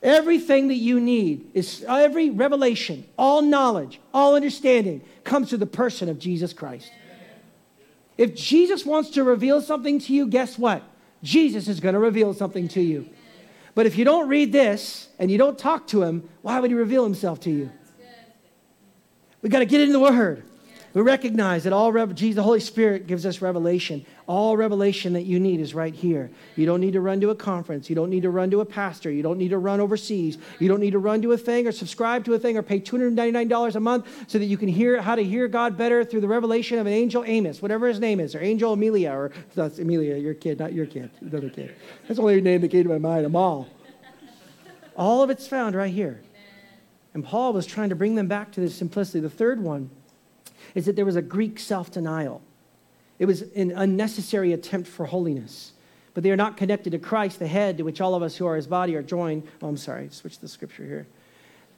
Everything 0.04 0.68
that 0.68 0.76
you 0.76 1.00
need 1.00 1.50
is 1.52 1.84
every 1.88 2.30
revelation, 2.30 3.04
all 3.18 3.42
knowledge, 3.42 4.00
all 4.14 4.36
understanding 4.36 5.00
comes 5.24 5.48
through 5.48 5.58
the 5.58 5.66
person 5.66 6.08
of 6.08 6.20
Jesus 6.20 6.52
Christ. 6.52 6.92
If 8.18 8.34
Jesus 8.34 8.86
wants 8.86 9.10
to 9.10 9.24
reveal 9.24 9.60
something 9.60 9.98
to 10.00 10.12
you, 10.12 10.26
guess 10.26 10.58
what? 10.58 10.82
Jesus 11.22 11.68
is 11.68 11.80
going 11.80 11.94
to 11.94 11.98
reveal 11.98 12.34
something 12.34 12.68
to 12.68 12.80
you. 12.80 13.08
But 13.74 13.84
if 13.86 13.98
you 13.98 14.04
don't 14.04 14.28
read 14.28 14.52
this 14.52 15.08
and 15.18 15.30
you 15.30 15.36
don't 15.36 15.58
talk 15.58 15.86
to 15.88 16.02
him, 16.02 16.28
why 16.42 16.60
would 16.60 16.70
he 16.70 16.74
reveal 16.74 17.04
himself 17.04 17.40
to 17.40 17.50
you? 17.50 17.70
We 19.42 19.50
got 19.50 19.58
to 19.58 19.66
get 19.66 19.80
into 19.80 19.92
the 19.92 20.00
word. 20.00 20.44
We 20.96 21.02
recognize 21.02 21.64
that 21.64 21.74
all 21.74 21.92
Jesus, 22.06 22.36
the 22.36 22.42
Holy 22.42 22.58
Spirit 22.58 23.06
gives 23.06 23.26
us 23.26 23.42
revelation. 23.42 24.06
All 24.26 24.56
revelation 24.56 25.12
that 25.12 25.24
you 25.24 25.38
need 25.38 25.60
is 25.60 25.74
right 25.74 25.94
here. 25.94 26.30
You 26.56 26.64
don't 26.64 26.80
need 26.80 26.94
to 26.94 27.02
run 27.02 27.20
to 27.20 27.28
a 27.28 27.34
conference. 27.34 27.90
You 27.90 27.94
don't 27.94 28.08
need 28.08 28.22
to 28.22 28.30
run 28.30 28.50
to 28.52 28.62
a 28.62 28.64
pastor. 28.64 29.10
You 29.10 29.22
don't 29.22 29.36
need 29.36 29.50
to 29.50 29.58
run 29.58 29.78
overseas. 29.78 30.38
You 30.58 30.68
don't 30.68 30.80
need 30.80 30.92
to 30.92 30.98
run 30.98 31.20
to 31.20 31.32
a 31.32 31.36
thing 31.36 31.66
or 31.66 31.72
subscribe 31.72 32.24
to 32.24 32.32
a 32.32 32.38
thing 32.38 32.56
or 32.56 32.62
pay 32.62 32.80
$299 32.80 33.74
a 33.74 33.80
month 33.80 34.06
so 34.26 34.38
that 34.38 34.46
you 34.46 34.56
can 34.56 34.68
hear 34.68 35.02
how 35.02 35.14
to 35.14 35.22
hear 35.22 35.48
God 35.48 35.76
better 35.76 36.02
through 36.02 36.22
the 36.22 36.28
revelation 36.28 36.78
of 36.78 36.86
an 36.86 36.94
angel 36.94 37.24
Amos, 37.26 37.60
whatever 37.60 37.88
his 37.88 38.00
name 38.00 38.18
is, 38.18 38.34
or 38.34 38.40
Angel 38.40 38.72
Amelia, 38.72 39.12
or 39.12 39.32
that's 39.54 39.78
Amelia, 39.78 40.16
your 40.16 40.32
kid, 40.32 40.58
not 40.58 40.72
your 40.72 40.86
kid, 40.86 41.10
another 41.20 41.50
kid. 41.50 41.74
That's 42.08 42.16
the 42.16 42.22
only 42.22 42.40
name 42.40 42.62
that 42.62 42.68
came 42.68 42.84
to 42.84 42.88
my 42.88 42.96
mind, 42.96 43.26
Amal. 43.26 43.68
All 44.96 45.22
of 45.22 45.28
it's 45.28 45.46
found 45.46 45.74
right 45.74 45.92
here. 45.92 46.22
And 47.12 47.22
Paul 47.22 47.52
was 47.52 47.66
trying 47.66 47.90
to 47.90 47.94
bring 47.94 48.14
them 48.14 48.28
back 48.28 48.52
to 48.52 48.62
this 48.62 48.74
simplicity. 48.74 49.20
The 49.20 49.28
third 49.28 49.60
one 49.60 49.90
is 50.76 50.84
that 50.84 50.94
there 50.94 51.06
was 51.06 51.16
a 51.16 51.22
Greek 51.22 51.58
self 51.58 51.90
denial. 51.90 52.42
It 53.18 53.24
was 53.24 53.42
an 53.56 53.72
unnecessary 53.72 54.52
attempt 54.52 54.86
for 54.86 55.06
holiness. 55.06 55.72
But 56.12 56.22
they 56.22 56.30
are 56.30 56.36
not 56.36 56.56
connected 56.56 56.90
to 56.90 56.98
Christ, 56.98 57.38
the 57.38 57.46
head, 57.46 57.78
to 57.78 57.82
which 57.82 58.00
all 58.00 58.14
of 58.14 58.22
us 58.22 58.36
who 58.36 58.46
are 58.46 58.56
his 58.56 58.66
body 58.66 58.94
are 58.94 59.02
joined. 59.02 59.42
Oh, 59.60 59.68
I'm 59.68 59.76
sorry, 59.76 60.08
switch 60.10 60.38
the 60.38 60.48
scripture 60.48 60.84
here. 60.84 61.06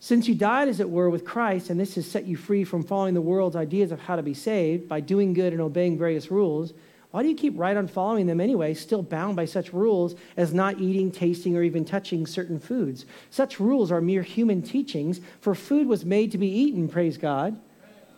Since 0.00 0.28
you 0.28 0.34
died, 0.34 0.68
as 0.68 0.80
it 0.80 0.90
were, 0.90 1.10
with 1.10 1.24
Christ, 1.24 1.70
and 1.70 1.78
this 1.78 1.94
has 1.94 2.08
set 2.08 2.26
you 2.26 2.36
free 2.36 2.64
from 2.64 2.82
following 2.82 3.14
the 3.14 3.20
world's 3.20 3.56
ideas 3.56 3.92
of 3.92 4.00
how 4.00 4.16
to 4.16 4.22
be 4.22 4.34
saved 4.34 4.88
by 4.88 5.00
doing 5.00 5.32
good 5.32 5.52
and 5.52 5.62
obeying 5.62 5.96
various 5.96 6.30
rules, 6.30 6.72
why 7.10 7.22
do 7.22 7.28
you 7.28 7.36
keep 7.36 7.56
right 7.56 7.76
on 7.76 7.88
following 7.88 8.26
them 8.26 8.40
anyway, 8.40 8.74
still 8.74 9.02
bound 9.02 9.34
by 9.34 9.44
such 9.44 9.72
rules 9.72 10.14
as 10.36 10.52
not 10.52 10.80
eating, 10.80 11.10
tasting, 11.10 11.56
or 11.56 11.62
even 11.62 11.84
touching 11.84 12.26
certain 12.26 12.60
foods? 12.60 13.06
Such 13.30 13.60
rules 13.60 13.90
are 13.90 14.00
mere 14.00 14.22
human 14.22 14.60
teachings, 14.60 15.20
for 15.40 15.54
food 15.54 15.86
was 15.86 16.04
made 16.04 16.32
to 16.32 16.38
be 16.38 16.48
eaten, 16.48 16.88
praise 16.88 17.16
God 17.16 17.58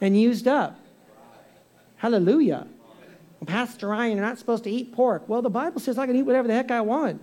and 0.01 0.19
used 0.19 0.49
up. 0.49 0.79
Hallelujah. 1.97 2.67
Pastor 3.47 3.89
Ryan, 3.89 4.17
you're 4.17 4.27
not 4.27 4.39
supposed 4.39 4.65
to 4.65 4.71
eat 4.71 4.93
pork. 4.93 5.29
Well, 5.29 5.43
the 5.43 5.51
Bible 5.51 5.81
says 5.81 5.99
I 5.99 6.07
can 6.07 6.17
eat 6.17 6.23
whatever 6.23 6.49
the 6.49 6.55
heck 6.55 6.71
I 6.71 6.81
want. 6.81 7.23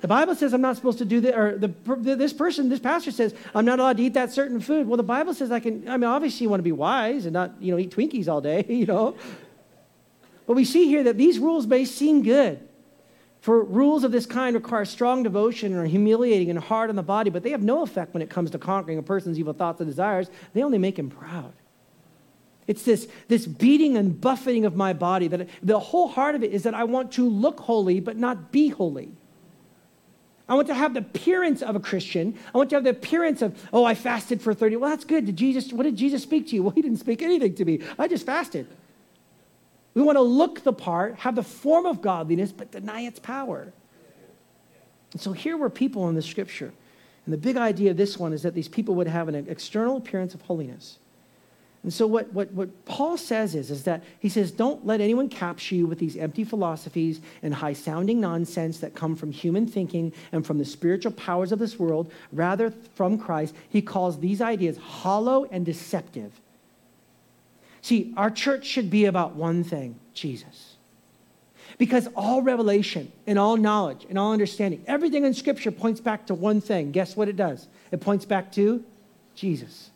The 0.00 0.08
Bible 0.08 0.34
says 0.36 0.52
I'm 0.52 0.60
not 0.60 0.76
supposed 0.76 0.98
to 0.98 1.04
do 1.04 1.20
that, 1.22 1.36
or 1.36 1.58
the, 1.58 1.68
this 2.14 2.32
person, 2.32 2.68
this 2.68 2.78
pastor 2.78 3.10
says 3.10 3.34
I'm 3.54 3.64
not 3.64 3.80
allowed 3.80 3.96
to 3.96 4.04
eat 4.04 4.14
that 4.14 4.32
certain 4.32 4.60
food. 4.60 4.86
Well, 4.86 4.96
the 4.96 5.02
Bible 5.02 5.34
says 5.34 5.50
I 5.50 5.58
can. 5.58 5.88
I 5.88 5.96
mean, 5.96 6.04
obviously 6.04 6.44
you 6.44 6.48
want 6.48 6.60
to 6.60 6.64
be 6.64 6.70
wise 6.70 7.26
and 7.26 7.32
not, 7.32 7.54
you 7.60 7.72
know, 7.72 7.78
eat 7.78 7.90
Twinkies 7.90 8.28
all 8.28 8.40
day, 8.40 8.64
you 8.68 8.86
know. 8.86 9.16
But 10.46 10.54
we 10.54 10.64
see 10.64 10.86
here 10.86 11.02
that 11.04 11.16
these 11.16 11.40
rules 11.40 11.66
may 11.66 11.84
seem 11.84 12.22
good. 12.22 12.60
For 13.46 13.62
rules 13.62 14.02
of 14.02 14.10
this 14.10 14.26
kind 14.26 14.56
require 14.56 14.84
strong 14.84 15.22
devotion 15.22 15.70
and 15.70 15.80
are 15.80 15.86
humiliating 15.86 16.50
and 16.50 16.58
hard 16.58 16.90
on 16.90 16.96
the 16.96 17.02
body, 17.04 17.30
but 17.30 17.44
they 17.44 17.50
have 17.50 17.62
no 17.62 17.84
effect 17.84 18.12
when 18.12 18.20
it 18.20 18.28
comes 18.28 18.50
to 18.50 18.58
conquering 18.58 18.98
a 18.98 19.04
person's 19.04 19.38
evil 19.38 19.52
thoughts 19.52 19.80
and 19.80 19.88
desires. 19.88 20.28
They 20.52 20.64
only 20.64 20.78
make 20.78 20.98
him 20.98 21.10
proud. 21.10 21.52
It's 22.66 22.82
this, 22.82 23.06
this 23.28 23.46
beating 23.46 23.96
and 23.96 24.20
buffeting 24.20 24.64
of 24.64 24.74
my 24.74 24.92
body 24.92 25.28
that 25.28 25.48
the 25.62 25.78
whole 25.78 26.08
heart 26.08 26.34
of 26.34 26.42
it 26.42 26.50
is 26.50 26.64
that 26.64 26.74
I 26.74 26.82
want 26.82 27.12
to 27.12 27.28
look 27.28 27.60
holy 27.60 28.00
but 28.00 28.16
not 28.16 28.50
be 28.50 28.66
holy. 28.70 29.12
I 30.48 30.54
want 30.54 30.66
to 30.66 30.74
have 30.74 30.94
the 30.94 31.00
appearance 31.00 31.62
of 31.62 31.76
a 31.76 31.80
Christian. 31.80 32.36
I 32.52 32.58
want 32.58 32.70
to 32.70 32.76
have 32.76 32.82
the 32.82 32.90
appearance 32.90 33.42
of, 33.42 33.56
oh, 33.72 33.84
I 33.84 33.94
fasted 33.94 34.42
for 34.42 34.54
30. 34.54 34.74
Well, 34.74 34.90
that's 34.90 35.04
good. 35.04 35.24
Did 35.24 35.36
Jesus, 35.36 35.72
what 35.72 35.84
did 35.84 35.94
Jesus 35.94 36.24
speak 36.24 36.48
to 36.48 36.56
you? 36.56 36.64
Well, 36.64 36.72
he 36.72 36.82
didn't 36.82 36.98
speak 36.98 37.22
anything 37.22 37.54
to 37.54 37.64
me. 37.64 37.78
I 37.96 38.08
just 38.08 38.26
fasted. 38.26 38.66
We 39.96 40.02
want 40.02 40.16
to 40.16 40.22
look 40.22 40.62
the 40.62 40.74
part, 40.74 41.14
have 41.20 41.36
the 41.36 41.42
form 41.42 41.86
of 41.86 42.02
godliness, 42.02 42.52
but 42.52 42.70
deny 42.70 43.00
its 43.00 43.18
power. 43.18 43.72
And 45.12 45.20
so 45.22 45.32
here 45.32 45.56
were 45.56 45.70
people 45.70 46.06
in 46.10 46.14
the 46.14 46.20
scripture. 46.20 46.70
And 47.24 47.32
the 47.32 47.38
big 47.38 47.56
idea 47.56 47.92
of 47.92 47.96
this 47.96 48.18
one 48.18 48.34
is 48.34 48.42
that 48.42 48.54
these 48.54 48.68
people 48.68 48.94
would 48.96 49.06
have 49.06 49.28
an 49.28 49.46
external 49.48 49.96
appearance 49.96 50.34
of 50.34 50.42
holiness. 50.42 50.98
And 51.82 51.90
so 51.90 52.06
what, 52.06 52.30
what, 52.34 52.52
what 52.52 52.84
Paul 52.84 53.16
says 53.16 53.54
is, 53.54 53.70
is 53.70 53.84
that 53.84 54.04
he 54.18 54.28
says, 54.28 54.50
don't 54.50 54.84
let 54.84 55.00
anyone 55.00 55.30
capture 55.30 55.74
you 55.74 55.86
with 55.86 55.98
these 55.98 56.16
empty 56.16 56.44
philosophies 56.44 57.22
and 57.42 57.54
high-sounding 57.54 58.20
nonsense 58.20 58.80
that 58.80 58.94
come 58.94 59.16
from 59.16 59.32
human 59.32 59.66
thinking 59.66 60.12
and 60.30 60.44
from 60.44 60.58
the 60.58 60.64
spiritual 60.66 61.12
powers 61.12 61.52
of 61.52 61.58
this 61.58 61.78
world, 61.78 62.12
rather 62.32 62.70
from 62.70 63.16
Christ. 63.16 63.54
He 63.70 63.80
calls 63.80 64.20
these 64.20 64.42
ideas 64.42 64.76
hollow 64.76 65.46
and 65.50 65.64
deceptive. 65.64 66.32
See, 67.86 68.12
our 68.16 68.32
church 68.32 68.66
should 68.66 68.90
be 68.90 69.04
about 69.04 69.36
one 69.36 69.62
thing 69.62 70.00
Jesus. 70.12 70.74
Because 71.78 72.08
all 72.16 72.42
revelation 72.42 73.12
and 73.28 73.38
all 73.38 73.56
knowledge 73.56 74.04
and 74.08 74.18
all 74.18 74.32
understanding, 74.32 74.82
everything 74.88 75.24
in 75.24 75.32
Scripture 75.32 75.70
points 75.70 76.00
back 76.00 76.26
to 76.26 76.34
one 76.34 76.60
thing. 76.60 76.90
Guess 76.90 77.16
what 77.16 77.28
it 77.28 77.36
does? 77.36 77.68
It 77.92 78.00
points 78.00 78.24
back 78.24 78.50
to 78.54 78.82
Jesus. 79.36 79.90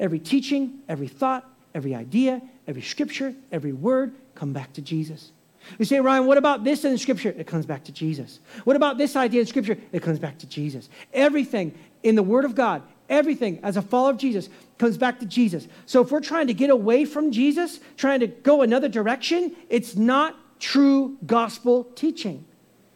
Every 0.00 0.18
teaching, 0.18 0.78
every 0.88 1.06
thought, 1.06 1.46
every 1.74 1.94
idea, 1.94 2.40
every 2.66 2.80
scripture, 2.80 3.34
every 3.52 3.74
word 3.74 4.14
come 4.34 4.54
back 4.54 4.72
to 4.72 4.80
Jesus. 4.80 5.32
You 5.78 5.84
say, 5.84 6.00
Ryan, 6.00 6.24
what 6.24 6.38
about 6.38 6.64
this 6.64 6.86
in 6.86 6.92
the 6.92 6.98
scripture? 6.98 7.34
It 7.36 7.46
comes 7.46 7.66
back 7.66 7.84
to 7.84 7.92
Jesus. 7.92 8.40
What 8.64 8.74
about 8.74 8.96
this 8.96 9.16
idea 9.16 9.42
in 9.42 9.46
scripture? 9.46 9.76
It 9.92 10.02
comes 10.02 10.18
back 10.18 10.38
to 10.38 10.46
Jesus. 10.46 10.88
Everything 11.12 11.74
in 12.02 12.14
the 12.14 12.22
word 12.22 12.46
of 12.46 12.54
God, 12.54 12.80
everything 13.08 13.60
as 13.62 13.76
a 13.76 13.82
follower 13.82 14.10
of 14.10 14.18
Jesus 14.18 14.48
comes 14.78 14.96
back 14.96 15.20
to 15.20 15.26
Jesus. 15.26 15.68
So 15.86 16.02
if 16.02 16.10
we're 16.10 16.20
trying 16.20 16.46
to 16.48 16.54
get 16.54 16.70
away 16.70 17.04
from 17.04 17.30
Jesus, 17.30 17.80
trying 17.96 18.20
to 18.20 18.26
go 18.26 18.62
another 18.62 18.88
direction, 18.88 19.54
it's 19.68 19.96
not 19.96 20.36
true 20.60 21.16
gospel 21.26 21.84
teaching. 21.94 22.44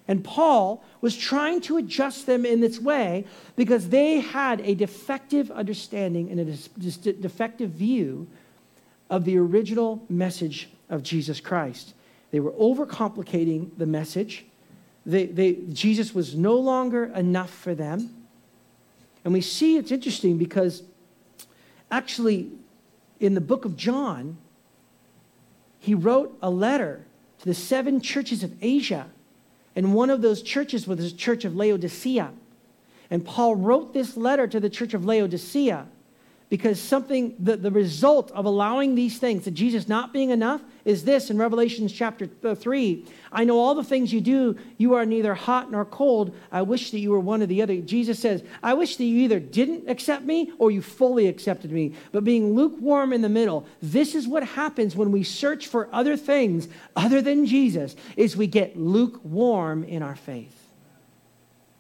And 0.08 0.24
Paul 0.24 0.82
was 1.00 1.16
trying 1.16 1.60
to 1.62 1.76
adjust 1.76 2.26
them 2.26 2.44
in 2.44 2.60
this 2.60 2.80
way 2.80 3.24
because 3.54 3.90
they 3.90 4.20
had 4.20 4.60
a 4.62 4.74
defective 4.74 5.50
understanding 5.52 6.30
and 6.30 6.40
a 6.40 7.12
defective 7.12 7.70
view 7.70 8.26
of 9.08 9.24
the 9.24 9.38
original 9.38 10.04
message 10.08 10.68
of 10.88 11.02
Jesus 11.02 11.40
Christ. 11.40 11.94
They 12.32 12.40
were 12.40 12.52
overcomplicating 12.52 13.70
the 13.78 13.86
message. 13.86 14.46
They, 15.06 15.26
they, 15.26 15.52
Jesus 15.72 16.14
was 16.14 16.34
no 16.34 16.56
longer 16.56 17.06
enough 17.06 17.50
for 17.50 17.74
them. 17.74 18.19
And 19.24 19.32
we 19.32 19.40
see 19.40 19.76
it's 19.76 19.90
interesting 19.90 20.38
because 20.38 20.82
actually, 21.90 22.50
in 23.18 23.34
the 23.34 23.40
book 23.40 23.64
of 23.64 23.76
John, 23.76 24.38
he 25.78 25.94
wrote 25.94 26.36
a 26.42 26.50
letter 26.50 27.04
to 27.38 27.44
the 27.44 27.54
seven 27.54 28.00
churches 28.00 28.42
of 28.42 28.52
Asia. 28.62 29.06
And 29.74 29.94
one 29.94 30.10
of 30.10 30.22
those 30.22 30.42
churches 30.42 30.86
was 30.86 30.98
the 30.98 31.16
church 31.16 31.44
of 31.44 31.56
Laodicea. 31.56 32.32
And 33.10 33.24
Paul 33.24 33.56
wrote 33.56 33.92
this 33.92 34.16
letter 34.16 34.46
to 34.46 34.60
the 34.60 34.70
church 34.70 34.94
of 34.94 35.04
Laodicea 35.04 35.86
because 36.50 36.80
something, 36.80 37.36
the, 37.38 37.56
the 37.56 37.70
result 37.70 38.32
of 38.32 38.44
allowing 38.44 38.96
these 38.96 39.18
things, 39.18 39.44
that 39.44 39.52
Jesus 39.52 39.86
not 39.86 40.12
being 40.12 40.30
enough, 40.30 40.60
is 40.84 41.04
this 41.04 41.30
in 41.30 41.38
Revelations 41.38 41.92
chapter 41.92 42.28
uh, 42.42 42.56
3. 42.56 43.06
I 43.30 43.44
know 43.44 43.60
all 43.60 43.76
the 43.76 43.84
things 43.84 44.12
you 44.12 44.20
do. 44.20 44.56
You 44.76 44.94
are 44.94 45.06
neither 45.06 45.32
hot 45.34 45.70
nor 45.70 45.84
cold. 45.84 46.34
I 46.50 46.62
wish 46.62 46.90
that 46.90 46.98
you 46.98 47.12
were 47.12 47.20
one 47.20 47.40
or 47.40 47.46
the 47.46 47.62
other. 47.62 47.76
Jesus 47.76 48.18
says, 48.18 48.42
I 48.64 48.74
wish 48.74 48.96
that 48.96 49.04
you 49.04 49.20
either 49.20 49.38
didn't 49.38 49.88
accept 49.88 50.24
me 50.24 50.52
or 50.58 50.72
you 50.72 50.82
fully 50.82 51.28
accepted 51.28 51.70
me. 51.70 51.94
But 52.10 52.24
being 52.24 52.54
lukewarm 52.54 53.12
in 53.12 53.22
the 53.22 53.28
middle, 53.28 53.64
this 53.80 54.16
is 54.16 54.26
what 54.26 54.42
happens 54.42 54.96
when 54.96 55.12
we 55.12 55.22
search 55.22 55.68
for 55.68 55.88
other 55.92 56.16
things 56.16 56.66
other 56.96 57.22
than 57.22 57.46
Jesus, 57.46 57.94
is 58.16 58.36
we 58.36 58.48
get 58.48 58.76
lukewarm 58.76 59.84
in 59.84 60.02
our 60.02 60.16
faith. 60.16 60.59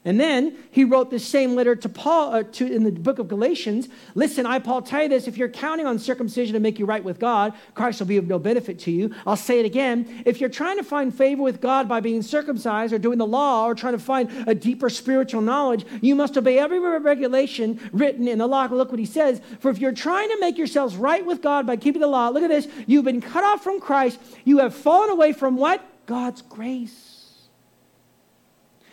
And 0.02 0.18
then 0.18 0.56
he 0.70 0.84
wrote 0.84 1.10
the 1.10 1.18
same 1.18 1.54
letter 1.54 1.76
to 1.76 1.88
Paul 1.88 2.32
uh, 2.32 2.42
to, 2.52 2.66
in 2.66 2.84
the 2.84 2.90
book 2.90 3.18
of 3.18 3.28
Galatians. 3.28 3.86
Listen, 4.14 4.46
I, 4.46 4.58
Paul, 4.58 4.80
tell 4.80 5.02
you 5.02 5.10
this 5.10 5.28
if 5.28 5.36
you're 5.36 5.50
counting 5.50 5.86
on 5.86 5.98
circumcision 5.98 6.54
to 6.54 6.60
make 6.60 6.78
you 6.78 6.86
right 6.86 7.04
with 7.04 7.18
God, 7.18 7.52
Christ 7.74 8.00
will 8.00 8.06
be 8.06 8.16
of 8.16 8.26
no 8.26 8.38
benefit 8.38 8.78
to 8.80 8.90
you. 8.90 9.14
I'll 9.26 9.36
say 9.36 9.60
it 9.60 9.66
again. 9.66 10.22
If 10.24 10.40
you're 10.40 10.48
trying 10.48 10.78
to 10.78 10.82
find 10.82 11.14
favor 11.14 11.42
with 11.42 11.60
God 11.60 11.86
by 11.86 12.00
being 12.00 12.22
circumcised 12.22 12.94
or 12.94 12.98
doing 12.98 13.18
the 13.18 13.26
law 13.26 13.66
or 13.66 13.74
trying 13.74 13.92
to 13.92 13.98
find 13.98 14.30
a 14.48 14.54
deeper 14.54 14.88
spiritual 14.88 15.42
knowledge, 15.42 15.84
you 16.00 16.14
must 16.14 16.34
obey 16.38 16.58
every 16.58 16.78
regulation 16.78 17.78
written 17.92 18.26
in 18.26 18.38
the 18.38 18.46
law. 18.46 18.68
Look 18.70 18.90
what 18.90 18.98
he 18.98 19.04
says. 19.04 19.42
For 19.58 19.70
if 19.70 19.78
you're 19.80 19.92
trying 19.92 20.30
to 20.30 20.40
make 20.40 20.56
yourselves 20.56 20.96
right 20.96 21.26
with 21.26 21.42
God 21.42 21.66
by 21.66 21.76
keeping 21.76 22.00
the 22.00 22.06
law, 22.06 22.30
look 22.30 22.42
at 22.42 22.48
this. 22.48 22.68
You've 22.86 23.04
been 23.04 23.20
cut 23.20 23.44
off 23.44 23.62
from 23.62 23.80
Christ. 23.80 24.18
You 24.44 24.58
have 24.58 24.74
fallen 24.74 25.10
away 25.10 25.34
from 25.34 25.58
what? 25.58 25.84
God's 26.06 26.40
grace. 26.40 27.09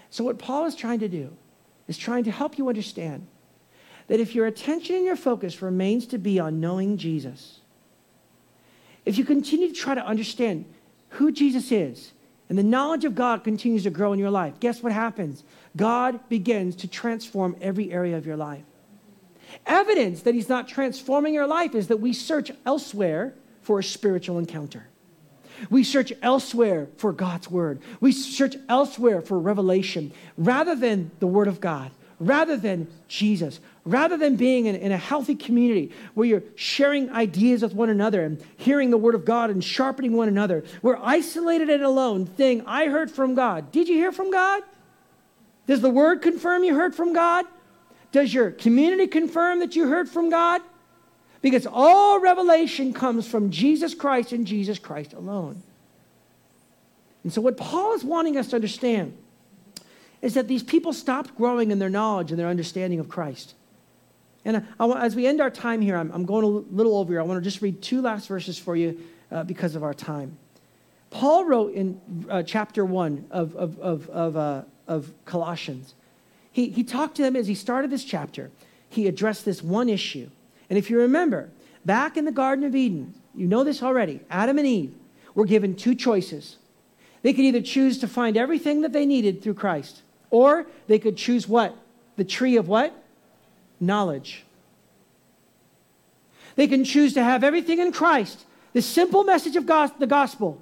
So, 0.10 0.24
what 0.24 0.40
Paul 0.40 0.66
is 0.66 0.76
trying 0.76 1.00
to 1.00 1.10
do 1.10 1.36
is 1.88 1.98
trying 1.98 2.24
to 2.26 2.32
help 2.32 2.58
you 2.58 2.70
understand 2.70 3.28
that 4.08 4.20
if 4.20 4.36
your 4.36 4.46
attention 4.46 4.96
and 4.96 5.06
your 5.06 5.16
focus 5.16 5.62
remains 5.62 6.06
to 6.08 6.18
be 6.18 6.40
on 6.40 6.60
knowing 6.60 6.98
Jesus, 6.98 7.60
if 9.06 9.18
you 9.18 9.26
continue 9.26 9.68
to 9.68 9.74
try 9.74 9.96
to 9.96 10.06
understand 10.06 10.66
who 11.10 11.32
Jesus 11.32 11.72
is, 11.72 12.14
and 12.50 12.58
the 12.58 12.64
knowledge 12.64 13.04
of 13.04 13.16
God 13.16 13.44
continues 13.44 13.84
to 13.84 13.90
grow 13.90 14.14
in 14.14 14.20
your 14.20 14.30
life, 14.30 14.60
guess 14.60 14.82
what 14.82 14.94
happens? 14.94 15.44
God 15.76 16.28
begins 16.30 16.78
to 16.78 16.88
transform 16.88 17.58
every 17.62 17.92
area 17.92 18.18
of 18.18 18.26
your 18.26 18.38
life. 18.38 18.64
Evidence 19.66 20.22
that 20.22 20.34
He's 20.34 20.50
not 20.50 20.68
transforming 20.68 21.34
your 21.34 21.48
life 21.48 21.76
is 21.76 21.88
that 21.88 21.98
we 21.98 22.14
search 22.14 22.52
elsewhere 22.66 23.34
for 23.62 23.80
a 23.80 23.84
spiritual 23.84 24.40
encounter. 24.40 24.88
We 25.70 25.84
search 25.84 26.14
elsewhere 26.22 26.88
for 26.98 27.14
God's 27.14 27.50
word. 27.50 27.82
We 28.00 28.12
search 28.12 28.56
elsewhere 28.70 29.22
for 29.22 29.40
revelation 29.40 30.12
rather 30.38 30.76
than 30.76 31.12
the 31.20 31.28
word 31.28 31.48
of 31.48 31.60
God, 31.60 31.92
rather 32.20 32.58
than 32.58 32.88
Jesus, 33.08 33.60
rather 33.86 34.18
than 34.18 34.36
being 34.36 34.66
in, 34.66 34.76
in, 34.76 34.92
a 34.92 34.98
healthy 34.98 35.36
community 35.36 35.92
where 36.14 36.28
you're 36.28 36.44
sharing 36.56 37.10
ideas 37.12 37.62
with 37.62 37.74
one 37.74 37.90
another 37.90 38.24
and 38.24 38.44
hearing 38.58 38.90
the 38.90 38.98
word 38.98 39.16
of 39.16 39.26
God 39.26 39.50
and 39.50 39.64
sharpening 39.64 40.14
one 40.14 40.28
another. 40.28 40.64
We're 40.82 41.00
isolated 41.02 41.70
and 41.70 41.84
alone, 41.84 42.30
saying, 42.38 42.64
I 42.66 42.88
heard 42.88 43.10
from 43.10 43.36
God. 43.36 43.72
Did 43.72 43.88
you 43.88 43.96
hear 43.96 44.12
from 44.12 44.32
God? 44.32 44.64
Does 45.68 45.82
the 45.82 45.90
word 45.90 46.22
confirm 46.22 46.64
you 46.64 46.76
heard 46.76 46.96
from 46.96 47.14
God? 47.14 47.46
Does 48.12 48.34
your 48.34 48.52
community 48.52 49.08
confirm 49.08 49.60
that 49.60 49.76
you 49.76 49.88
heard 49.88 50.10
from 50.10 50.30
God? 50.30 50.62
Because 51.42 51.68
all 51.72 52.20
revelation 52.20 52.94
comes 52.94 53.28
from 53.28 53.52
Jesus 53.52 53.94
Christ 53.94 54.32
and 54.32 54.46
Jesus 54.46 54.80
Christ 54.80 55.14
alone. 55.14 55.62
And 57.24 57.34
so, 57.34 57.42
what 57.42 57.58
Paul 57.58 57.94
is 57.94 58.04
wanting 58.04 58.38
us 58.38 58.48
to 58.50 58.56
understand 58.56 59.18
is 60.22 60.34
that 60.34 60.48
these 60.48 60.64
people 60.64 60.94
stopped 60.94 61.36
growing 61.36 61.72
in 61.72 61.80
their 61.80 61.90
knowledge 61.90 62.32
and 62.32 62.40
their 62.40 62.48
understanding 62.48 63.00
of 63.00 63.08
Christ. 63.08 63.54
And 64.46 64.58
I, 64.80 64.86
I, 64.86 65.06
as 65.06 65.16
we 65.16 65.28
end 65.28 65.42
our 65.42 65.50
time 65.50 65.82
here, 65.82 65.98
I'm, 65.98 66.12
I'm, 66.12 66.26
going 66.26 66.44
a 66.44 66.48
little 66.48 66.98
over 66.98 67.14
here. 67.14 67.20
I 67.20 67.24
want 67.24 67.44
to 67.44 67.48
just 67.48 67.62
read 67.62 67.82
two 67.82 68.02
last 68.02 68.28
verses 68.28 68.58
for 68.58 68.76
you 68.76 69.00
uh, 69.32 69.44
because 69.44 69.76
of 69.76 69.84
our 69.84 69.94
time. 69.94 70.38
Paul 71.10 71.46
wrote 71.46 71.74
in 71.74 72.00
uh, 72.30 72.44
chapter 72.44 72.86
1 72.86 73.28
of, 73.30 73.56
of, 73.56 73.80
of, 73.80 74.10
of, 74.10 74.38
uh, 74.38 74.62
of 74.88 75.14
Colossians, 75.26 75.94
he, 76.52 76.70
he 76.70 76.84
talked 76.84 77.16
to 77.18 77.22
them 77.22 77.36
as 77.36 77.48
he 77.48 77.56
started 77.56 77.92
this 77.92 78.04
chapter. 78.04 78.50
He 78.90 79.08
addressed 79.08 79.46
this 79.46 79.62
one 79.62 79.90
issue 79.90 80.30
and 80.70 80.78
if 80.78 80.90
you 80.90 81.00
remember, 81.00 81.50
back 81.86 82.18
in 82.18 82.26
the 82.26 82.32
Garden 82.32 82.66
of 82.66 82.76
Eden, 82.76 83.14
you 83.36 83.48
know 83.48 83.64
this 83.64 83.84
already, 83.84 84.20
Adam 84.30 84.58
and 84.58 84.68
Eve 84.68 84.94
were 85.36 85.46
given 85.46 85.76
two 85.76 85.96
choices. 85.96 86.58
They 87.22 87.34
could 87.34 87.46
either 87.46 87.62
choose 87.62 88.00
to 88.00 88.08
find 88.08 88.38
everything 88.38 88.82
that 88.82 88.94
they 88.94 89.06
needed 89.06 89.42
through 89.42 89.56
Christ, 89.56 90.02
or 90.30 90.68
they 90.88 91.00
could 91.00 91.18
choose 91.18 91.48
what? 91.48 91.76
The 92.16 92.24
tree 92.24 92.58
of 92.58 92.68
what? 92.68 92.94
Knowledge. 93.80 94.44
They 96.56 96.68
can 96.68 96.84
choose 96.84 97.14
to 97.14 97.24
have 97.24 97.44
everything 97.44 97.80
in 97.80 97.92
Christ. 97.92 98.46
The 98.74 98.82
simple 98.82 99.24
message 99.24 99.56
of 99.56 99.66
the 99.66 100.08
gospel 100.08 100.62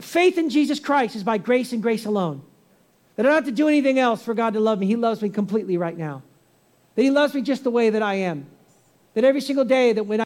faith 0.00 0.36
in 0.36 0.50
Jesus 0.50 0.80
Christ 0.80 1.16
is 1.16 1.24
by 1.24 1.38
grace 1.38 1.72
and 1.72 1.82
grace 1.82 2.04
alone. 2.04 2.42
That 3.16 3.24
I 3.24 3.28
don't 3.30 3.36
have 3.36 3.44
to 3.46 3.52
do 3.52 3.68
anything 3.68 3.98
else 3.98 4.22
for 4.22 4.34
God 4.34 4.54
to 4.54 4.60
love 4.60 4.78
me. 4.78 4.86
He 4.86 4.96
loves 4.96 5.22
me 5.22 5.30
completely 5.30 5.76
right 5.76 5.96
now. 5.96 6.22
That 6.94 7.02
He 7.02 7.10
loves 7.10 7.34
me 7.34 7.42
just 7.42 7.64
the 7.64 7.70
way 7.70 7.90
that 7.90 8.02
I 8.02 8.14
am. 8.14 8.46
That 9.16 9.24
every 9.24 9.40
single 9.40 9.64
day 9.64 9.94
that 9.94 10.04
when 10.04 10.20
I 10.20 10.24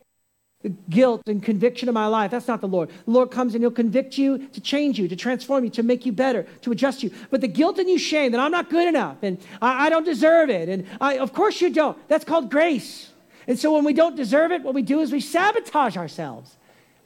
the 0.62 0.68
guilt 0.68 1.22
and 1.26 1.42
conviction 1.42 1.88
of 1.88 1.94
my 1.94 2.06
life. 2.06 2.30
That's 2.30 2.46
not 2.46 2.60
the 2.60 2.68
Lord. 2.68 2.90
The 3.06 3.10
Lord 3.10 3.30
comes 3.30 3.54
and 3.54 3.62
He'll 3.62 3.70
convict 3.70 4.18
you 4.18 4.46
to 4.48 4.60
change 4.60 4.98
you, 4.98 5.08
to 5.08 5.16
transform 5.16 5.64
you, 5.64 5.70
to 5.70 5.82
make 5.82 6.04
you 6.04 6.12
better, 6.12 6.42
to 6.62 6.72
adjust 6.72 7.02
you. 7.02 7.10
But 7.30 7.40
the 7.40 7.48
guilt 7.48 7.78
and 7.78 7.88
you 7.88 7.98
shame 7.98 8.32
that 8.32 8.40
I'm 8.40 8.50
not 8.50 8.68
good 8.68 8.86
enough 8.86 9.16
and 9.22 9.38
I, 9.62 9.86
I 9.86 9.88
don't 9.88 10.04
deserve 10.04 10.50
it. 10.50 10.68
And 10.68 10.86
I, 11.00 11.16
of 11.16 11.32
course 11.32 11.62
you 11.62 11.70
don't. 11.70 11.96
That's 12.08 12.26
called 12.26 12.50
grace. 12.50 13.10
And 13.46 13.58
so 13.58 13.72
when 13.72 13.84
we 13.84 13.94
don't 13.94 14.16
deserve 14.16 14.52
it, 14.52 14.62
what 14.62 14.74
we 14.74 14.82
do 14.82 15.00
is 15.00 15.10
we 15.10 15.20
sabotage 15.20 15.96
ourselves. 15.96 16.56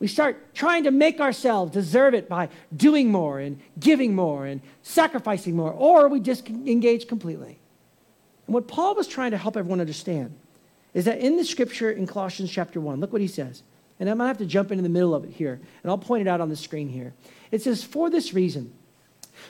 We 0.00 0.08
start 0.08 0.52
trying 0.52 0.82
to 0.84 0.90
make 0.90 1.20
ourselves 1.20 1.72
deserve 1.72 2.14
it 2.14 2.28
by 2.28 2.48
doing 2.76 3.12
more 3.12 3.38
and 3.38 3.60
giving 3.78 4.16
more 4.16 4.46
and 4.46 4.60
sacrificing 4.82 5.54
more, 5.54 5.70
or 5.70 6.08
we 6.08 6.18
just 6.18 6.50
engage 6.50 7.06
completely. 7.06 7.60
And 8.46 8.54
what 8.54 8.66
Paul 8.66 8.96
was 8.96 9.06
trying 9.06 9.30
to 9.30 9.38
help 9.38 9.56
everyone 9.56 9.80
understand 9.80 10.34
is 10.94 11.04
that 11.04 11.18
in 11.18 11.36
the 11.36 11.44
scripture 11.44 11.90
in 11.90 12.06
Colossians 12.06 12.50
chapter 12.50 12.80
1, 12.80 13.00
look 13.00 13.12
what 13.12 13.20
he 13.20 13.28
says. 13.28 13.62
And 14.00 14.08
I'm 14.08 14.18
going 14.18 14.24
to 14.24 14.28
have 14.28 14.38
to 14.38 14.46
jump 14.46 14.70
into 14.70 14.82
the 14.82 14.88
middle 14.88 15.14
of 15.14 15.24
it 15.24 15.30
here, 15.30 15.60
and 15.82 15.90
I'll 15.90 15.98
point 15.98 16.26
it 16.26 16.30
out 16.30 16.40
on 16.40 16.48
the 16.48 16.56
screen 16.56 16.88
here. 16.88 17.12
It 17.50 17.62
says, 17.62 17.84
For 17.84 18.10
this 18.10 18.34
reason, 18.34 18.72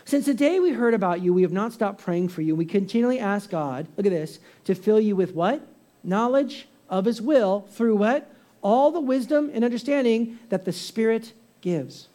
since 0.04 0.26
the 0.26 0.34
day 0.34 0.60
we 0.60 0.72
heard 0.72 0.94
about 0.94 1.22
you, 1.22 1.32
we 1.32 1.42
have 1.42 1.52
not 1.52 1.72
stopped 1.72 2.02
praying 2.02 2.28
for 2.28 2.42
you. 2.42 2.54
We 2.54 2.66
continually 2.66 3.18
ask 3.18 3.50
God, 3.50 3.86
look 3.96 4.06
at 4.06 4.12
this, 4.12 4.38
to 4.64 4.74
fill 4.74 5.00
you 5.00 5.16
with 5.16 5.34
what? 5.34 5.66
Knowledge 6.02 6.68
of 6.88 7.04
his 7.04 7.22
will 7.22 7.66
through 7.70 7.96
what? 7.96 8.30
All 8.62 8.90
the 8.90 9.00
wisdom 9.00 9.50
and 9.52 9.64
understanding 9.64 10.38
that 10.48 10.64
the 10.64 10.72
Spirit 10.72 11.32
gives. 11.60 12.08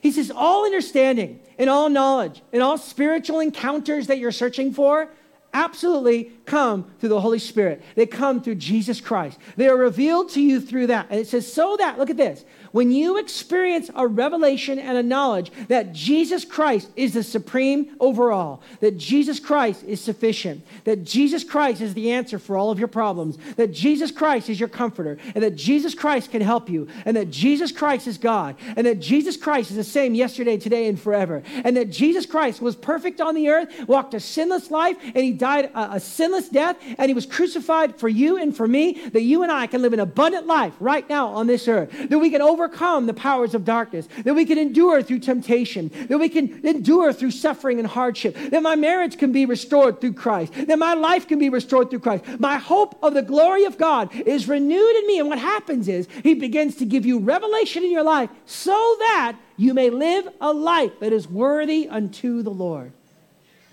He 0.00 0.10
says, 0.10 0.30
all 0.30 0.64
understanding 0.64 1.40
and 1.58 1.70
all 1.70 1.88
knowledge 1.88 2.42
and 2.52 2.62
all 2.62 2.76
spiritual 2.76 3.40
encounters 3.40 4.06
that 4.08 4.18
you're 4.18 4.32
searching 4.32 4.72
for, 4.72 5.08
absolutely 5.56 6.32
come 6.44 6.84
through 7.00 7.08
the 7.08 7.20
Holy 7.20 7.38
Spirit. 7.38 7.82
They 7.94 8.06
come 8.06 8.42
through 8.42 8.56
Jesus 8.56 9.00
Christ. 9.00 9.38
They 9.56 9.68
are 9.68 9.76
revealed 9.76 10.28
to 10.30 10.40
you 10.40 10.60
through 10.60 10.88
that. 10.88 11.06
And 11.10 11.18
it 11.18 11.26
says, 11.26 11.50
so 11.50 11.76
that, 11.78 11.98
look 11.98 12.10
at 12.10 12.18
this, 12.18 12.44
when 12.72 12.92
you 12.92 13.16
experience 13.16 13.90
a 13.94 14.06
revelation 14.06 14.78
and 14.78 14.98
a 14.98 15.02
knowledge 15.02 15.50
that 15.68 15.94
Jesus 15.94 16.44
Christ 16.44 16.90
is 16.94 17.14
the 17.14 17.22
supreme 17.22 17.96
overall, 18.00 18.60
that 18.80 18.98
Jesus 18.98 19.40
Christ 19.40 19.82
is 19.84 19.98
sufficient, 19.98 20.62
that 20.84 21.02
Jesus 21.02 21.42
Christ 21.42 21.80
is 21.80 21.94
the 21.94 22.12
answer 22.12 22.38
for 22.38 22.58
all 22.58 22.70
of 22.70 22.78
your 22.78 22.88
problems, 22.88 23.38
that 23.56 23.72
Jesus 23.72 24.10
Christ 24.10 24.50
is 24.50 24.60
your 24.60 24.68
comforter, 24.68 25.16
and 25.34 25.42
that 25.42 25.56
Jesus 25.56 25.94
Christ 25.94 26.30
can 26.30 26.42
help 26.42 26.68
you, 26.68 26.86
and 27.06 27.16
that 27.16 27.30
Jesus 27.30 27.72
Christ 27.72 28.06
is 28.06 28.18
God, 28.18 28.56
and 28.76 28.86
that 28.86 29.00
Jesus 29.00 29.38
Christ 29.38 29.70
is 29.70 29.76
the 29.76 29.84
same 29.84 30.14
yesterday, 30.14 30.58
today, 30.58 30.86
and 30.86 31.00
forever, 31.00 31.42
and 31.64 31.76
that 31.78 31.90
Jesus 31.90 32.26
Christ 32.26 32.60
was 32.60 32.76
perfect 32.76 33.22
on 33.22 33.34
the 33.34 33.48
earth, 33.48 33.88
walked 33.88 34.12
a 34.12 34.20
sinless 34.20 34.70
life, 34.70 34.98
and 35.02 35.24
he 35.24 35.32
died 35.32 35.45
a, 35.46 35.70
a 35.92 36.00
sinless 36.00 36.48
death, 36.48 36.76
and 36.98 37.08
he 37.08 37.14
was 37.14 37.26
crucified 37.26 37.96
for 37.96 38.08
you 38.08 38.36
and 38.36 38.56
for 38.56 38.66
me, 38.66 39.08
that 39.10 39.22
you 39.22 39.42
and 39.42 39.52
I 39.52 39.66
can 39.66 39.82
live 39.82 39.92
an 39.92 40.00
abundant 40.00 40.46
life 40.46 40.74
right 40.80 41.08
now 41.08 41.28
on 41.28 41.46
this 41.46 41.68
earth, 41.68 41.90
that 42.08 42.18
we 42.18 42.30
can 42.30 42.42
overcome 42.42 43.06
the 43.06 43.14
powers 43.14 43.54
of 43.54 43.64
darkness, 43.64 44.08
that 44.24 44.34
we 44.34 44.44
can 44.44 44.58
endure 44.58 45.02
through 45.02 45.20
temptation, 45.20 45.90
that 46.08 46.18
we 46.18 46.28
can 46.28 46.66
endure 46.66 47.12
through 47.12 47.30
suffering 47.30 47.78
and 47.78 47.88
hardship, 47.88 48.36
that 48.50 48.62
my 48.62 48.76
marriage 48.76 49.18
can 49.18 49.32
be 49.32 49.46
restored 49.46 50.00
through 50.00 50.14
Christ, 50.14 50.52
that 50.66 50.78
my 50.78 50.94
life 50.94 51.26
can 51.28 51.38
be 51.38 51.48
restored 51.48 51.90
through 51.90 52.00
Christ. 52.00 52.24
My 52.38 52.56
hope 52.56 52.98
of 53.02 53.14
the 53.14 53.22
glory 53.22 53.64
of 53.64 53.78
God 53.78 54.14
is 54.14 54.48
renewed 54.48 54.96
in 54.96 55.06
me. 55.06 55.18
And 55.18 55.28
what 55.28 55.38
happens 55.38 55.88
is 55.88 56.08
He 56.22 56.34
begins 56.34 56.76
to 56.76 56.84
give 56.84 57.06
you 57.06 57.18
revelation 57.18 57.84
in 57.84 57.90
your 57.90 58.02
life 58.02 58.30
so 58.44 58.96
that 59.00 59.36
you 59.56 59.74
may 59.74 59.90
live 59.90 60.28
a 60.40 60.52
life 60.52 60.98
that 61.00 61.12
is 61.12 61.28
worthy 61.28 61.88
unto 61.88 62.42
the 62.42 62.50
Lord. 62.50 62.92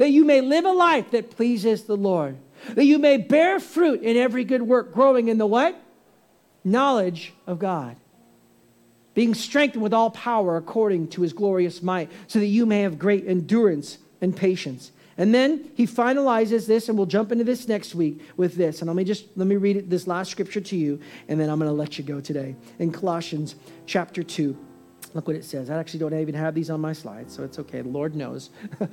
That 0.04 0.10
you 0.10 0.26
may 0.26 0.42
live 0.42 0.66
a 0.66 0.72
life 0.74 1.12
that 1.12 1.30
pleases 1.30 1.84
the 1.84 1.96
Lord. 1.96 2.36
That 2.76 2.84
you 2.84 3.00
may 3.00 3.16
bear 3.16 3.58
fruit 3.62 4.02
in 4.02 4.18
every 4.18 4.44
good 4.44 4.62
work, 4.62 4.94
growing 4.94 5.30
in 5.30 5.38
the 5.38 5.46
what? 5.46 5.82
Knowledge 6.66 7.34
of 7.48 7.58
God 7.58 7.96
being 9.14 9.34
strengthened 9.34 9.82
with 9.82 9.94
all 9.94 10.10
power 10.12 10.58
according 10.58 11.08
to 11.08 11.22
his 11.22 11.32
glorious 11.32 11.82
might, 11.82 12.12
so 12.28 12.40
that 12.40 12.48
you 12.48 12.66
may 12.66 12.82
have 12.82 12.98
great 13.00 13.26
endurance 13.26 13.98
and 14.22 14.36
patience, 14.36 14.92
And 15.16 15.34
then 15.34 15.72
he 15.76 15.86
finalizes 15.86 16.66
this, 16.66 16.90
and 16.90 16.98
we'll 16.98 17.06
jump 17.06 17.32
into 17.32 17.46
this 17.46 17.68
next 17.68 17.94
week 17.96 18.20
with 18.36 18.56
this. 18.56 18.82
And 18.82 18.88
let 18.90 18.98
me 18.98 19.06
just 19.06 19.26
let 19.38 19.48
me 19.48 19.56
read 19.56 19.90
this 19.90 20.06
last 20.08 20.32
scripture 20.32 20.60
to 20.60 20.76
you, 20.76 21.00
and 21.30 21.40
then 21.40 21.50
I'm 21.50 21.60
going 21.60 21.70
to 21.70 21.74
let 21.74 21.98
you 21.98 22.04
go 22.04 22.20
today. 22.20 22.58
In 22.80 22.92
Colossians 22.92 23.56
chapter 23.86 24.24
2, 24.24 24.58
look 25.14 25.28
what 25.28 25.38
it 25.38 25.46
says. 25.46 25.70
I 25.70 25.78
actually 25.78 26.00
don't 26.00 26.20
even 26.20 26.36
have 26.36 26.56
these 26.56 26.70
on 26.72 26.82
my 26.82 26.94
slides, 26.94 27.34
so 27.34 27.44
it's 27.44 27.60
okay. 27.60 27.82
The 27.82 27.90
Lord 27.90 28.16
knows. 28.16 28.50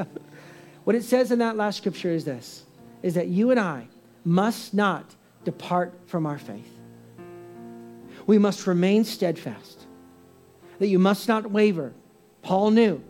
what 0.84 0.96
it 0.96 1.04
says 1.04 1.30
in 1.30 1.38
that 1.40 1.56
last 1.56 1.78
scripture 1.78 2.10
is 2.10 2.24
this 2.24 2.64
is 3.02 3.14
that 3.14 3.28
you 3.28 3.50
and 3.50 3.58
I 3.58 3.88
must 4.24 4.74
not 4.74 5.14
depart 5.44 5.94
from 6.06 6.26
our 6.26 6.38
faith. 6.38 6.70
We 8.26 8.38
must 8.38 8.66
remain 8.66 9.04
steadfast, 9.04 9.86
that 10.78 10.88
you 10.88 10.98
must 10.98 11.28
not 11.28 11.50
waver. 11.50 11.92
Paul 12.42 12.70
knew 12.70 13.02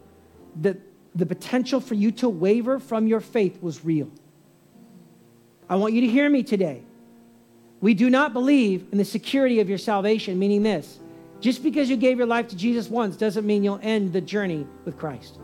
that 0.60 0.78
the 1.14 1.26
potential 1.26 1.80
for 1.80 1.94
you 1.94 2.12
to 2.12 2.28
waver 2.28 2.78
from 2.78 3.06
your 3.06 3.20
faith 3.20 3.60
was 3.60 3.84
real. 3.84 4.10
I 5.68 5.76
want 5.76 5.92
you 5.94 6.00
to 6.02 6.06
hear 6.06 6.28
me 6.28 6.42
today. 6.42 6.82
We 7.80 7.94
do 7.94 8.10
not 8.10 8.32
believe 8.32 8.86
in 8.92 8.98
the 8.98 9.04
security 9.04 9.60
of 9.60 9.68
your 9.68 9.78
salvation, 9.78 10.38
meaning 10.38 10.62
this 10.62 11.00
just 11.40 11.62
because 11.62 11.88
you 11.88 11.96
gave 11.96 12.18
your 12.18 12.26
life 12.26 12.48
to 12.48 12.56
Jesus 12.56 12.88
once 12.88 13.16
doesn't 13.16 13.46
mean 13.46 13.64
you'll 13.64 13.80
end 13.82 14.12
the 14.12 14.20
journey 14.20 14.66
with 14.84 14.98
Christ. 14.98 15.38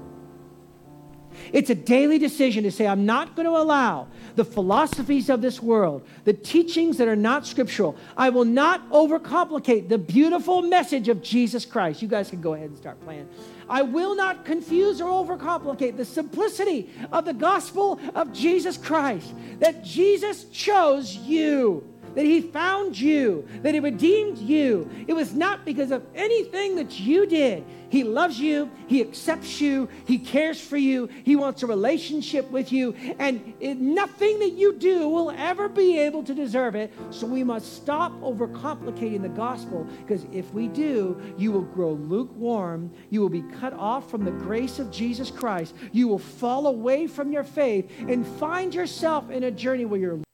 It's 1.53 1.70
a 1.70 1.74
daily 1.74 2.18
decision 2.18 2.64
to 2.64 2.70
say, 2.70 2.87
I'm 2.87 3.07
not 3.07 3.37
going 3.37 3.47
to 3.47 3.57
allow 3.57 4.09
the 4.34 4.45
philosophies 4.45 5.30
of 5.30 5.41
this 5.41 5.62
world, 5.62 6.07
the 6.24 6.32
teachings 6.32 6.99
that 6.99 7.09
are 7.09 7.16
not 7.16 7.47
scriptural. 7.47 7.97
I 8.16 8.30
will 8.30 8.45
not 8.45 8.89
overcomplicate 8.91 9.89
the 9.89 9.99
beautiful 9.99 10.62
message 10.62 11.09
of 11.09 11.22
Jesus 11.22 11.64
Christ. 11.64 12.03
You 12.03 12.09
guys 12.09 12.30
can 12.30 12.41
go 12.41 12.55
ahead 12.55 12.68
and 12.68 12.76
start 12.76 13.01
playing. 13.03 13.28
I 13.68 13.82
will 13.82 14.14
not 14.14 14.45
confuse 14.45 15.01
or 15.01 15.09
overcomplicate 15.24 15.97
the 15.97 16.05
simplicity 16.05 16.91
of 17.12 17.24
the 17.24 17.34
gospel 17.34 18.01
of 18.14 18.32
Jesus 18.32 18.76
Christ, 18.76 19.32
that 19.59 19.84
Jesus 19.84 20.45
chose 20.45 21.16
you 21.16 21.84
that 22.16 22.24
He 22.24 22.40
found 22.40 22.98
you, 22.98 23.46
that 23.62 23.74
He 23.74 23.80
redeemed 23.80 24.38
you. 24.38 24.90
It 25.06 25.12
was 25.12 25.34
not 25.34 25.64
because 25.64 25.92
of 25.92 26.04
anything 26.14 26.74
that 26.76 26.98
you 26.98 27.26
did. 27.26 27.64
He 27.88 28.02
loves 28.02 28.40
you, 28.40 28.68
He 28.88 29.00
accepts 29.00 29.60
you, 29.60 29.88
He 30.06 30.18
cares 30.18 30.60
for 30.60 30.76
you, 30.76 31.08
He 31.22 31.36
wants 31.36 31.62
a 31.62 31.66
relationship 31.66 32.50
with 32.50 32.72
you, 32.72 32.94
and 33.20 33.54
nothing 33.60 34.40
that 34.40 34.54
you 34.54 34.72
do 34.72 35.08
will 35.08 35.30
ever 35.30 35.68
be 35.68 35.98
able 36.00 36.24
to 36.24 36.34
deserve 36.34 36.74
it. 36.74 36.92
So 37.10 37.26
we 37.26 37.44
must 37.44 37.76
stop 37.76 38.12
overcomplicating 38.22 39.22
the 39.22 39.28
gospel 39.28 39.86
because 40.00 40.26
if 40.32 40.52
we 40.52 40.66
do, 40.66 41.20
you 41.38 41.52
will 41.52 41.62
grow 41.62 41.92
lukewarm, 41.92 42.90
you 43.10 43.20
will 43.20 43.28
be 43.28 43.44
cut 43.60 43.74
off 43.74 44.10
from 44.10 44.24
the 44.24 44.32
grace 44.32 44.78
of 44.78 44.90
Jesus 44.90 45.30
Christ, 45.30 45.74
you 45.92 46.08
will 46.08 46.18
fall 46.18 46.66
away 46.66 47.06
from 47.06 47.30
your 47.30 47.44
faith 47.44 47.90
and 48.08 48.26
find 48.26 48.74
yourself 48.74 49.30
in 49.30 49.44
a 49.44 49.50
journey 49.50 49.84
where 49.84 50.00
you're 50.00 50.26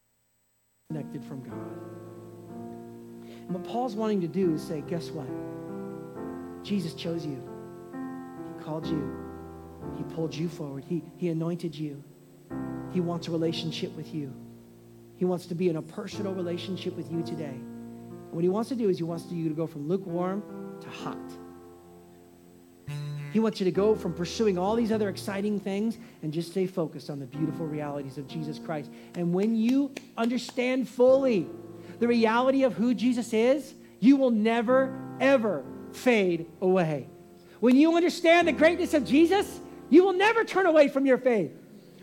connected 0.92 1.24
from 1.24 1.40
God. 1.40 1.56
And 3.26 3.50
what 3.50 3.64
Paul's 3.64 3.94
wanting 3.94 4.20
to 4.20 4.28
do 4.28 4.54
is 4.54 4.62
say, 4.62 4.82
guess 4.82 5.08
what? 5.10 5.26
Jesus 6.62 6.92
chose 6.92 7.24
you. 7.24 7.42
He 8.46 8.62
called 8.62 8.86
you. 8.86 9.16
He 9.96 10.04
pulled 10.14 10.34
you 10.34 10.48
forward. 10.48 10.84
He, 10.84 11.02
he 11.16 11.30
anointed 11.30 11.74
you. 11.74 12.04
He 12.92 13.00
wants 13.00 13.26
a 13.28 13.30
relationship 13.30 13.96
with 13.96 14.14
you. 14.14 14.34
He 15.16 15.24
wants 15.24 15.46
to 15.46 15.54
be 15.54 15.70
in 15.70 15.76
a 15.76 15.82
personal 15.82 16.34
relationship 16.34 16.94
with 16.94 17.10
you 17.10 17.22
today. 17.22 17.46
And 17.46 18.32
what 18.32 18.44
he 18.44 18.50
wants 18.50 18.68
to 18.68 18.76
do 18.76 18.90
is 18.90 18.98
he 18.98 19.04
wants 19.04 19.24
you 19.30 19.48
to 19.48 19.54
go 19.54 19.66
from 19.66 19.88
lukewarm 19.88 20.42
to 20.82 20.88
hot. 20.90 21.16
He 23.32 23.40
wants 23.40 23.60
you 23.60 23.64
to 23.64 23.72
go 23.72 23.94
from 23.94 24.12
pursuing 24.12 24.58
all 24.58 24.76
these 24.76 24.92
other 24.92 25.08
exciting 25.08 25.58
things 25.58 25.96
and 26.22 26.32
just 26.32 26.50
stay 26.50 26.66
focused 26.66 27.08
on 27.08 27.18
the 27.18 27.24
beautiful 27.24 27.66
realities 27.66 28.18
of 28.18 28.28
Jesus 28.28 28.58
Christ. 28.58 28.90
And 29.14 29.32
when 29.32 29.56
you 29.56 29.90
understand 30.18 30.86
fully 30.86 31.46
the 31.98 32.06
reality 32.06 32.64
of 32.64 32.74
who 32.74 32.92
Jesus 32.92 33.32
is, 33.32 33.72
you 34.00 34.16
will 34.16 34.30
never, 34.30 34.94
ever 35.18 35.64
fade 35.92 36.46
away. 36.60 37.08
When 37.60 37.74
you 37.74 37.96
understand 37.96 38.48
the 38.48 38.52
greatness 38.52 38.92
of 38.92 39.06
Jesus, 39.06 39.60
you 39.88 40.04
will 40.04 40.12
never 40.12 40.44
turn 40.44 40.66
away 40.66 40.88
from 40.88 41.06
your 41.06 41.18
faith. 41.18 41.52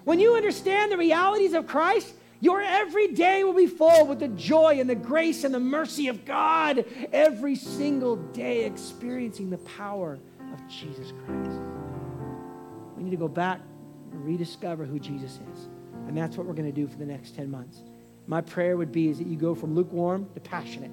When 0.06 0.20
you 0.20 0.36
understand 0.36 0.92
the 0.92 0.98
realities 0.98 1.54
of 1.54 1.68
Christ, 1.68 2.12
your 2.40 2.62
every 2.62 3.10
day 3.10 3.44
will 3.44 3.54
be 3.54 3.68
full 3.68 4.08
with 4.08 4.20
the 4.20 4.30
joy 4.30 4.80
and 4.80 4.90
the 4.90 4.96
grace 4.96 5.44
and 5.44 5.54
the 5.54 5.60
mercy 5.60 6.08
of 6.08 6.26
God, 6.26 6.86
every 7.12 7.56
single 7.56 8.16
day 8.16 8.66
experiencing 8.66 9.50
the 9.50 9.58
power 9.58 10.18
of 10.54 10.68
Jesus 10.68 11.14
Christ. 11.26 11.60
We 12.98 13.04
need 13.04 13.12
to 13.12 13.18
go 13.18 13.28
back 13.28 13.62
and 14.12 14.26
rediscover 14.26 14.86
who 14.86 15.00
Jesus 15.00 15.40
is. 15.54 15.70
And 16.08 16.18
that's 16.18 16.38
what 16.38 16.48
we're 16.48 16.54
going 16.54 16.72
to 16.72 16.72
do 16.72 16.88
for 16.88 16.98
the 16.98 17.06
next 17.06 17.36
10 17.36 17.50
months. 17.50 17.84
My 18.28 18.42
prayer 18.42 18.78
would 18.78 18.92
be 18.92 19.10
is 19.10 19.18
that 19.20 19.28
you 19.28 19.38
go 19.38 19.56
from 19.56 19.76
lukewarm 19.76 20.30
to 20.34 20.40
passionate. 20.40 20.92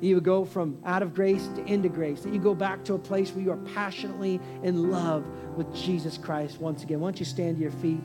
That 0.00 0.06
you 0.06 0.14
would 0.14 0.24
go 0.24 0.44
from 0.44 0.78
out 0.84 1.02
of 1.02 1.14
grace 1.14 1.46
to 1.56 1.64
into 1.64 1.88
grace. 1.88 2.22
That 2.22 2.32
you 2.32 2.40
go 2.40 2.54
back 2.54 2.84
to 2.84 2.94
a 2.94 2.98
place 2.98 3.32
where 3.32 3.44
you 3.44 3.50
are 3.50 3.56
passionately 3.74 4.40
in 4.62 4.90
love 4.90 5.26
with 5.56 5.74
Jesus 5.74 6.18
Christ 6.18 6.60
once 6.60 6.82
again. 6.82 7.00
Why 7.00 7.06
don't 7.06 7.18
you 7.18 7.26
stand 7.26 7.56
to 7.56 7.62
your 7.62 7.72
feet? 7.72 8.00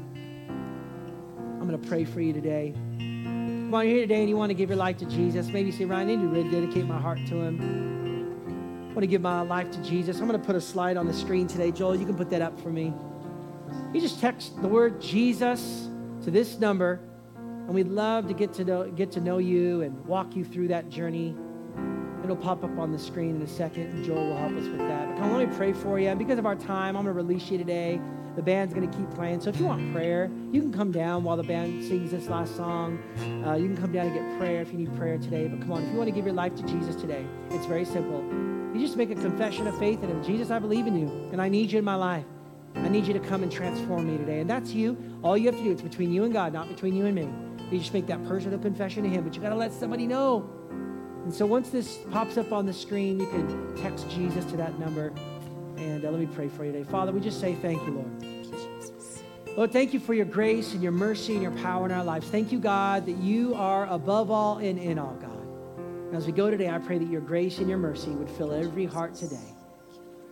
I'm 0.48 1.68
going 1.68 1.82
to 1.82 1.88
pray 1.88 2.04
for 2.06 2.22
you 2.22 2.34
today. 2.34 2.74
Come 2.76 3.74
on, 3.74 3.86
you're 3.88 3.96
here 3.96 4.04
today 4.04 4.20
and 4.20 4.30
you 4.30 4.38
want 4.38 4.52
to 4.52 4.54
give 4.54 4.70
your 4.70 4.78
life 4.78 4.98
to 4.98 5.06
Jesus. 5.06 5.48
Maybe 5.48 5.72
you 5.72 5.76
say, 5.76 5.86
Ryan, 5.86 6.08
I 6.08 6.16
need 6.16 6.22
to 6.22 6.28
really 6.28 6.52
dedicate 6.52 6.86
my 6.86 7.00
heart 7.00 7.20
to 7.28 7.36
him. 7.36 8.05
Want 8.96 9.04
to 9.04 9.08
give 9.08 9.22
my 9.22 9.42
life 9.42 9.72
to 9.72 9.84
Jesus. 9.84 10.22
I'm 10.22 10.28
going 10.28 10.40
to 10.40 10.46
put 10.48 10.56
a 10.56 10.62
slide 10.62 10.96
on 10.96 11.06
the 11.06 11.14
screen 11.14 11.48
today. 11.48 11.70
Joel, 11.70 11.98
you 11.98 12.06
can 12.06 12.16
put 12.16 12.30
that 12.30 12.42
up 12.42 12.58
for 12.62 12.70
me. 12.70 12.94
You 13.94 14.00
just 14.00 14.22
text 14.22 14.62
the 14.62 14.70
word 14.70 15.02
Jesus 15.02 15.90
to 16.24 16.32
this 16.32 16.60
number, 16.60 17.02
and 17.36 17.76
we'd 17.76 17.90
love 17.90 18.26
to 18.30 18.34
get 18.34 18.54
to 18.54 18.64
know, 18.64 18.90
get 18.90 19.12
to 19.12 19.20
know 19.20 19.38
you 19.38 19.82
and 19.82 20.06
walk 20.06 20.34
you 20.34 20.46
through 20.46 20.70
that 20.70 20.88
journey. 20.88 21.36
It'll 22.24 22.38
pop 22.38 22.64
up 22.64 22.78
on 22.80 22.94
the 22.94 22.98
screen 22.98 23.36
in 23.36 23.42
a 23.42 23.48
second, 23.48 23.88
and 23.88 24.06
Joel 24.06 24.30
will 24.30 24.38
help 24.38 24.54
us 24.54 24.66
with 24.70 24.78
that. 24.78 25.18
Come 25.18 25.32
on, 25.32 25.40
let 25.40 25.50
me 25.50 25.56
pray 25.58 25.74
for 25.74 26.00
you. 26.00 26.16
Because 26.16 26.40
of 26.40 26.46
our 26.46 26.56
time, 26.56 26.96
I'm 26.96 27.04
going 27.04 27.08
to 27.08 27.22
release 27.22 27.52
you 27.52 27.58
today. 27.58 28.00
The 28.36 28.42
band's 28.42 28.74
going 28.74 28.90
to 28.90 28.98
keep 28.98 29.10
playing. 29.12 29.42
So 29.42 29.50
if 29.50 29.60
you 29.60 29.66
want 29.66 29.94
prayer, 29.94 30.30
you 30.52 30.62
can 30.62 30.74
come 30.74 30.92
down 30.92 31.24
while 31.24 31.38
the 31.38 31.44
band 31.44 31.84
sings 31.84 32.12
this 32.12 32.28
last 32.28 32.56
song. 32.56 33.00
Uh, 33.46 33.54
you 33.54 33.68
can 33.68 33.78
come 33.78 33.92
down 33.92 34.08
and 34.08 34.16
get 34.16 34.40
prayer 34.40 34.62
if 34.62 34.72
you 34.72 34.78
need 34.78 34.96
prayer 34.98 35.18
today. 35.18 35.48
But 35.48 35.62
come 35.62 35.72
on, 35.72 35.84
if 35.84 35.92
you 35.92 35.98
want 35.98 36.10
to 36.10 36.16
give 36.16 36.26
your 36.26 36.34
life 36.34 36.56
to 36.56 36.64
Jesus 36.64 36.96
today, 36.96 37.26
it's 37.52 37.66
very 37.66 37.86
simple. 37.86 38.22
You 38.74 38.82
just 38.82 38.98
make 38.98 39.10
a 39.10 39.16
confession 39.16 39.68
of 39.68 39.78
faith 39.80 40.04
in 40.04 40.10
Him. 40.10 40.24
Jesus, 40.24 40.52
I 40.52 40.60
believe 40.60 40.86
in 40.86 41.00
you, 41.00 41.08
and 41.32 41.42
I 41.42 41.48
need 41.48 41.72
you 41.72 41.80
in 41.80 41.86
my 41.86 41.96
life. 41.96 42.26
I 42.76 42.90
need 42.90 43.08
you 43.08 43.14
to 43.14 43.22
come 43.22 43.42
and 43.42 43.52
transform 43.52 44.12
me 44.12 44.18
today. 44.18 44.42
And 44.42 44.50
that's 44.50 44.72
you. 44.72 44.98
All 45.24 45.38
you 45.38 45.46
have 45.46 45.58
to 45.58 45.64
do, 45.64 45.72
it's 45.72 45.82
between 45.82 46.12
you 46.12 46.26
and 46.26 46.34
God, 46.34 46.52
not 46.52 46.68
between 46.68 46.94
you 46.94 47.06
and 47.06 47.16
me. 47.16 47.30
You 47.72 47.80
just 47.80 47.94
make 47.94 48.06
that 48.08 48.24
personal 48.26 48.60
confession 48.60 49.04
to 49.04 49.10
Him, 49.10 49.24
but 49.24 49.34
you 49.34 49.42
got 49.42 49.50
to 49.50 49.56
let 49.56 49.72
somebody 49.72 50.06
know. 50.06 50.50
And 51.24 51.34
so 51.34 51.46
once 51.46 51.70
this 51.70 52.00
pops 52.12 52.38
up 52.38 52.52
on 52.52 52.66
the 52.66 52.74
screen, 52.74 53.20
you 53.20 53.28
can 53.28 53.76
text 53.78 54.10
Jesus 54.10 54.46
to 54.46 54.58
that 54.58 54.78
number. 54.78 55.14
And 55.78 56.06
uh, 56.06 56.12
let 56.12 56.20
me 56.20 56.28
pray 56.28 56.48
for 56.48 56.66
you 56.66 56.72
today. 56.72 56.90
Father, 56.90 57.12
we 57.12 57.20
just 57.20 57.40
say 57.40 57.56
thank 57.56 57.82
you, 57.86 57.94
Lord. 57.94 59.58
Lord, 59.58 59.72
thank 59.72 59.94
you 59.94 60.00
for 60.02 60.14
your 60.14 60.26
grace 60.26 60.74
and 60.74 60.84
your 60.84 60.92
mercy 60.92 61.34
and 61.34 61.42
your 61.42 61.52
power 61.52 61.86
in 61.86 61.92
our 61.92 62.04
lives. 62.04 62.28
Thank 62.28 62.52
you, 62.52 62.60
God, 62.60 63.06
that 63.06 63.18
you 63.18 63.56
are 63.56 63.88
above 63.88 64.30
all 64.30 64.58
and 64.58 64.78
in 64.78 65.00
all, 65.00 65.16
God. 65.16 66.16
As 66.16 66.26
we 66.26 66.34
go 66.34 66.50
today, 66.50 66.70
I 66.70 66.78
pray 66.78 66.98
that 66.98 67.10
your 67.10 67.22
grace 67.22 67.60
and 67.60 67.70
your 67.70 67.78
mercy 67.78 68.12
would 68.12 68.30
fill 68.30 68.52
every 68.52 68.86
heart 68.86 69.16
today. 69.16 69.55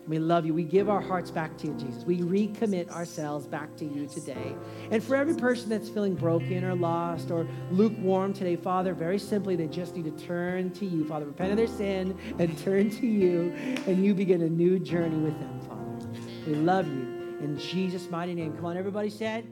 We 0.07 0.19
love 0.19 0.45
you. 0.45 0.53
We 0.53 0.63
give 0.63 0.89
our 0.89 0.99
hearts 0.99 1.31
back 1.31 1.57
to 1.59 1.67
you, 1.67 1.73
Jesus. 1.75 2.03
We 2.03 2.19
recommit 2.19 2.89
ourselves 2.89 3.47
back 3.47 3.75
to 3.77 3.85
you 3.85 4.07
today. 4.07 4.53
And 4.91 5.01
for 5.03 5.15
every 5.15 5.35
person 5.35 5.69
that's 5.69 5.89
feeling 5.89 6.15
broken 6.15 6.65
or 6.65 6.75
lost 6.75 7.31
or 7.31 7.47
lukewarm 7.71 8.33
today, 8.33 8.57
Father, 8.57 8.93
very 8.93 9.17
simply, 9.17 9.55
they 9.55 9.67
just 9.67 9.95
need 9.95 10.05
to 10.05 10.25
turn 10.25 10.71
to 10.71 10.85
you, 10.85 11.05
Father. 11.05 11.25
Repent 11.25 11.51
of 11.51 11.57
their 11.57 11.67
sin 11.67 12.17
and 12.37 12.57
turn 12.63 12.89
to 12.89 13.07
you, 13.07 13.53
and 13.87 14.03
you 14.03 14.13
begin 14.13 14.41
a 14.41 14.49
new 14.49 14.77
journey 14.77 15.17
with 15.17 15.39
them, 15.39 15.59
Father. 15.61 16.09
We 16.45 16.55
love 16.55 16.87
you. 16.87 17.37
In 17.41 17.57
Jesus' 17.57 18.09
mighty 18.09 18.33
name. 18.33 18.53
Come 18.55 18.65
on, 18.65 18.75
everybody 18.77 19.09
said. 19.09 19.47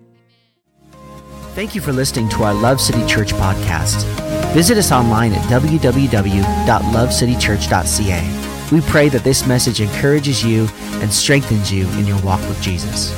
Thank 1.53 1.75
you 1.75 1.81
for 1.81 1.91
listening 1.91 2.29
to 2.29 2.43
our 2.43 2.53
Love 2.53 2.79
City 2.79 3.05
Church 3.05 3.33
podcast. 3.33 4.05
Visit 4.53 4.77
us 4.77 4.89
online 4.91 5.33
at 5.33 5.41
www.lovecitychurch.ca. 5.49 8.40
We 8.71 8.81
pray 8.81 9.09
that 9.09 9.23
this 9.23 9.45
message 9.45 9.81
encourages 9.81 10.43
you 10.43 10.67
and 11.01 11.11
strengthens 11.11 11.71
you 11.73 11.89
in 11.99 12.07
your 12.07 12.21
walk 12.21 12.39
with 12.47 12.61
Jesus. 12.61 13.11